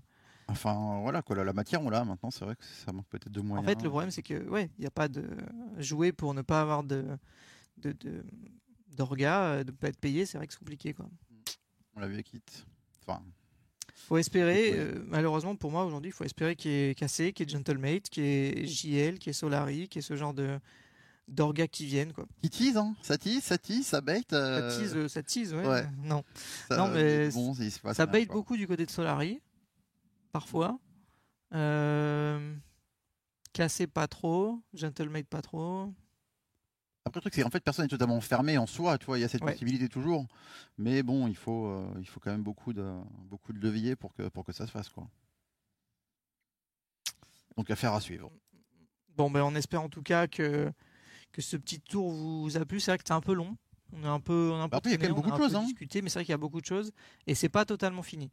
[0.50, 2.04] Enfin, voilà, quoi, la, la matière, on l'a.
[2.06, 3.68] Maintenant, c'est vrai que ça manque peut-être de En moyens.
[3.68, 5.24] fait, le problème, c'est que, ouais, il n'y a pas de.
[5.78, 7.06] Jouer pour ne pas avoir de.
[7.78, 8.24] de, de
[8.96, 10.94] d'orga, euh, de ne pas être payé, c'est vrai que c'est compliqué.
[10.94, 11.06] Quoi.
[11.96, 12.66] On l'a vu avec Hit.
[13.08, 13.22] Enfin,
[13.96, 17.48] faut espérer, euh, malheureusement pour moi aujourd'hui, il faut espérer qu'il y ait Cassé, qu'il
[17.48, 20.16] y ait Gentlemate, qu'il y ait JL, qu'il y ait Solari, qu'il y ait ce
[20.16, 20.60] genre de
[21.28, 22.12] d'orgas qui viennent.
[22.12, 22.26] Quoi.
[22.42, 22.96] qui tease, hein.
[23.04, 24.24] Ça tease, ça tease, ça bait.
[24.34, 25.66] euh, Ça tease, euh, ça tease, ouais.
[25.66, 25.86] ouais.
[26.04, 26.24] Non.
[26.68, 29.40] ça- non, mais bon, Ça rien, bait beaucoup du côté de Solari,
[30.32, 30.80] parfois.
[31.54, 32.56] Euh...
[33.54, 35.94] Cassé pas trop, Gentlemate pas trop.
[37.06, 39.22] Après, le truc, c'est en fait, personne n'est totalement fermé en soi, tu vois, il
[39.22, 39.54] y a cette Ouais.
[39.54, 40.28] possibilité toujours.
[40.78, 42.88] Mais bon, il faut, euh, il faut quand même beaucoup de,
[43.24, 45.10] beaucoup de leviers pour que, pour que ça se fasse, quoi.
[47.58, 48.32] Donc, affaire à suivre.
[49.18, 50.72] Bon, ben, on espère en tout cas que,
[51.32, 52.80] que ce petit tour vous a plu.
[52.80, 53.58] C'est vrai que c'est un peu long.
[53.92, 55.16] On a un peu, on a un peu Bah après, il y a quand même
[55.16, 55.64] beaucoup de choses, hein.
[55.64, 56.92] discuté, mais c'est vrai qu'il y a beaucoup de choses
[57.26, 58.32] et c'est pas totalement fini.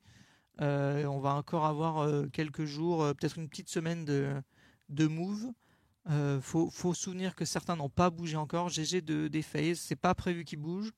[0.61, 4.33] Euh, on va encore avoir euh, quelques jours, euh, peut-être une petite semaine de,
[4.89, 5.53] de move.
[6.09, 8.69] Euh, faut, souvenir que certains n'ont pas bougé encore.
[8.69, 10.93] GG de, des phases, c'est pas prévu qu'ils bougent.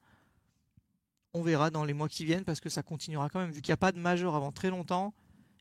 [1.34, 3.50] On verra dans les mois qui viennent parce que ça continuera quand même.
[3.50, 5.14] Vu qu'il n'y a pas de majeur avant très longtemps,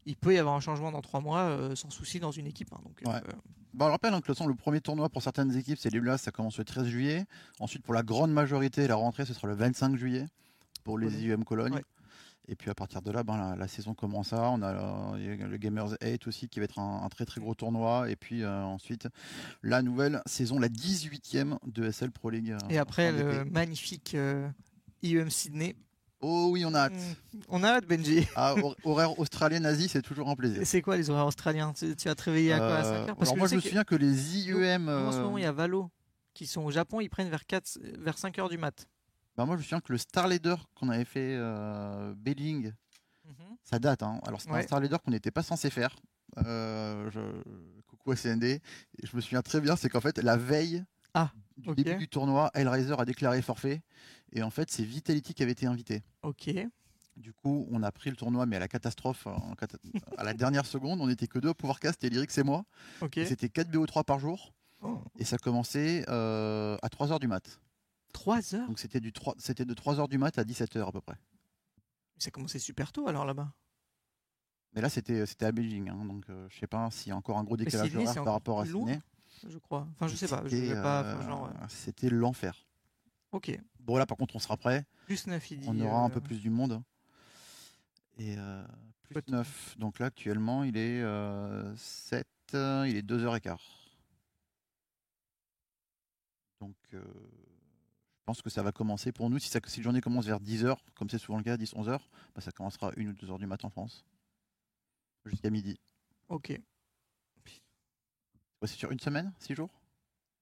[0.05, 2.71] il peut y avoir un changement dans trois mois euh, sans souci dans une équipe.
[2.73, 2.79] hein.
[2.83, 3.15] donc, Ouais.
[3.15, 3.33] euh,
[3.73, 6.57] Bon, on rappelle hein, que le premier tournoi pour certaines équipes, c'est les ça commence
[6.57, 7.25] le 13 juillet.
[7.59, 10.25] Ensuite, pour la grande majorité, la rentrée, ce sera le 25 juillet
[10.83, 11.23] pour les.
[11.23, 11.73] IUM Cologne.
[11.73, 11.83] Ouais.
[12.49, 14.49] Et puis à partir de là, ben, la, la saison commence à.
[14.51, 14.73] On a
[15.17, 18.09] euh, a le Gamers 8 aussi qui va être un, un très très gros tournoi.
[18.09, 19.07] Et puis euh, ensuite,
[19.63, 22.51] la nouvelle saison, la 18e de SL Pro League.
[22.51, 24.47] euh, Et après, le magnifique euh,
[25.03, 25.75] IEM Sydney.
[26.21, 26.93] Oh oui, on a hâte.
[26.93, 28.25] Mm, On a hâte, Benji.
[28.35, 30.63] Ah, hor- horaire australien-asie, c'est toujours un plaisir.
[30.65, 31.73] C'est quoi les horaires australiens?
[31.73, 33.05] Tu, tu vas te réveiller à quoi à 5 Euh, heures?
[33.17, 34.89] Parce alors que moi, je me que souviens que les IEM.
[34.89, 35.91] en ce moment, il y a Valo
[36.33, 38.87] qui sont au Japon, ils prennent vers, 4, vers 5 heures du mat.
[39.37, 42.73] Bah, moi, je me souviens que le Star Leader qu'on avait fait euh, Belling,
[43.25, 43.33] Mhm.
[43.63, 44.03] ça date.
[44.03, 44.19] Hein.
[44.25, 44.61] Alors, c'est un.
[44.63, 45.95] Star Leader qu'on n'était pas censé faire.
[46.45, 48.43] Euh, je- Coucou SND.
[48.43, 48.61] Et
[49.03, 50.83] je me souviens très bien, c'est qu'en fait, la veille
[51.13, 53.81] Ah, du début du tournoi, Hellraiser a déclaré forfait.
[54.33, 56.03] Et en fait, c'est Vitality qui avait été invité.
[56.21, 56.49] Ok.
[57.15, 59.27] Du coup, on a pris le tournoi, mais à la catastrophe,
[59.57, 59.77] cata-
[60.17, 62.63] à la dernière seconde, on était que deux à pouvoir cast, c'était Lyrics et moi.
[63.01, 63.17] Ok.
[63.17, 64.53] Et C'était 4 BO3 par jour.
[64.81, 65.01] Oh.
[65.17, 67.59] Et ça commençait euh, à 3h du mat.
[68.17, 71.01] 3 heures Donc c'était du 3 c'était de 3h du mat à 17h à peu
[71.01, 71.17] près.
[72.17, 73.51] Ça a commencé super tôt alors là-bas.
[74.73, 77.15] Mais là, c'était c'était à Beijing, hein, donc euh, je sais pas s'il y a
[77.15, 78.99] encore un gros décalage horaire par rapport à Sydney.
[79.47, 79.87] Je crois.
[79.93, 80.41] Enfin, je sais pas.
[80.45, 81.01] Je C'était, vais pas.
[81.01, 82.67] enfin, euh, genre, euh, C'était l'enfer.
[83.31, 83.57] Ok.
[83.79, 84.85] Bon, là, par contre, on sera prêt.
[85.05, 85.67] Plus 9, il dit.
[85.69, 86.81] On aura un euh, peu plus du monde.
[88.17, 88.65] Et euh,
[89.03, 89.29] plus Peut-être.
[89.29, 89.75] 9.
[89.77, 92.27] Donc là, actuellement, il est euh, 7.
[92.55, 93.57] euh, il est 2h15.
[96.59, 97.03] Donc, euh,
[98.27, 99.39] pense que ça va commencer pour nous.
[99.39, 101.97] Si, ça, si la journée commence vers 10h, comme c'est souvent le cas, 10-11h,
[102.35, 104.03] bah, ça commencera 1 ou 2h du matin en France.
[105.25, 105.79] Jusqu'à midi.
[106.27, 106.59] Ok.
[108.63, 109.69] C'est sur une semaine 6 jours?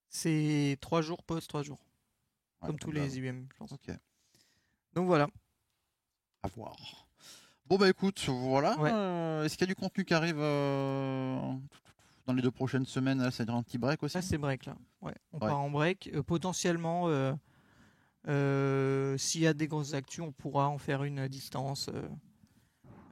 [0.09, 1.77] C'est 3 jours post 3 jours.
[2.61, 3.71] Ouais, comme tous bah, les IBM, je pense.
[3.71, 3.91] Ok,
[4.93, 5.27] Donc voilà.
[6.41, 6.75] à voir.
[7.67, 8.79] Bon, bah écoute, voilà.
[8.79, 8.89] Ouais.
[8.91, 11.53] Euh, Est-ce qu'il y a du contenu qui arrive euh,
[12.25, 13.21] dans les deux prochaines semaines?
[13.21, 14.75] Là, c'est un petit break aussi Ça, c'est break là.
[15.01, 15.13] Ouais.
[15.33, 15.49] On Ouais.
[15.49, 16.09] part en break.
[16.13, 17.07] Euh, potentiellement,
[19.17, 22.07] s'il y a des grosses actus, on pourra en faire une à distance euh,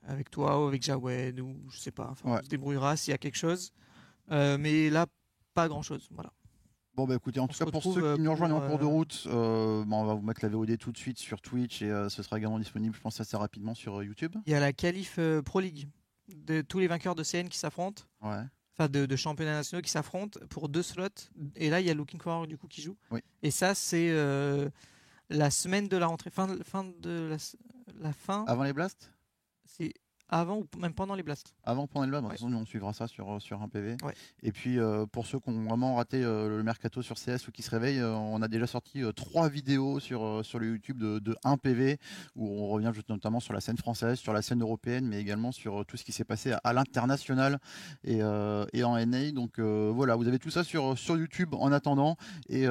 [0.07, 2.10] avec toi ou avec Jawed ou je sais pas.
[2.11, 2.40] Enfin, Ouais.
[2.41, 3.72] On se débrouillera s'il y a quelque chose.
[4.31, 5.06] Euh, mais là,
[5.53, 6.07] pas grand chose.
[6.11, 6.31] Voilà.
[6.95, 8.77] Bon bah écoutez, en On tout cas pour ceux qui euh, nous rejoignent en cours
[8.77, 11.41] de euh, route, euh, bah, on va vous mettre la VOD tout de suite sur
[11.41, 14.35] Twitch et euh, ce sera également disponible, je pense assez rapidement sur euh, YouTube.
[14.45, 15.90] Il y a la qualif euh, Pro League
[16.35, 18.03] de tous les vainqueurs de CN qui s'affrontent.
[18.22, 18.44] Ouais.
[18.77, 21.07] enfin de, de championnats nationaux qui s'affrontent pour deux slots.
[21.56, 22.95] Et là, il y a Looking Forward du coup qui joue.
[23.10, 23.22] Oui.
[23.41, 24.69] Et ça, c'est euh,
[25.34, 27.35] la semaine de la rentrée, fin, de- fin de
[27.99, 28.45] la, fin.
[28.47, 29.11] Avant les blasts?
[29.65, 29.93] C'est
[30.29, 31.53] avant ou même pendant les blasts.
[31.63, 33.67] Avant pendant les blasts, de toute façon nous on suivra ça sur, euh, sur un
[33.67, 33.97] PV.
[34.03, 34.13] Ouais.
[34.41, 37.51] Et puis euh, pour ceux qui ont vraiment raté euh, le mercato sur CS ou
[37.51, 41.19] qui se réveillent, euh, on a déjà sorti trois vidéos sur, sur le YouTube de,
[41.19, 41.97] de 1 PV
[42.35, 45.51] où on revient juste notamment sur la scène française, sur la scène européenne, mais également
[45.51, 47.59] sur tout ce qui s'est passé à, à l'international
[48.03, 48.19] et,
[48.73, 49.31] et en NA.
[49.31, 52.15] Donc voilà, vous avez tout ça sur, sur YouTube en attendant.
[52.49, 52.65] Et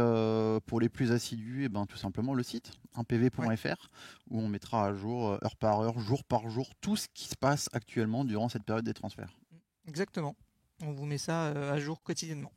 [0.66, 3.88] pour les plus assidus, et ben, tout simplement le site 1pv.fr
[4.32, 7.28] où on mettra à jour euh, heure par heure, jour par jour, tout ce qui
[7.28, 9.38] se passe actuellement durant cette période des transferts.
[9.86, 10.34] Exactement.
[10.82, 12.52] On vous met ça euh, à jour quotidiennement.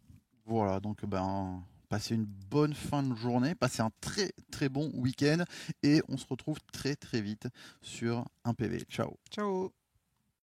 [0.45, 5.43] Voilà, donc ben passez une bonne fin de journée, passez un très très bon week-end
[5.83, 7.47] et on se retrouve très très vite
[7.81, 8.85] sur un PV.
[8.89, 9.84] Ciao Ciao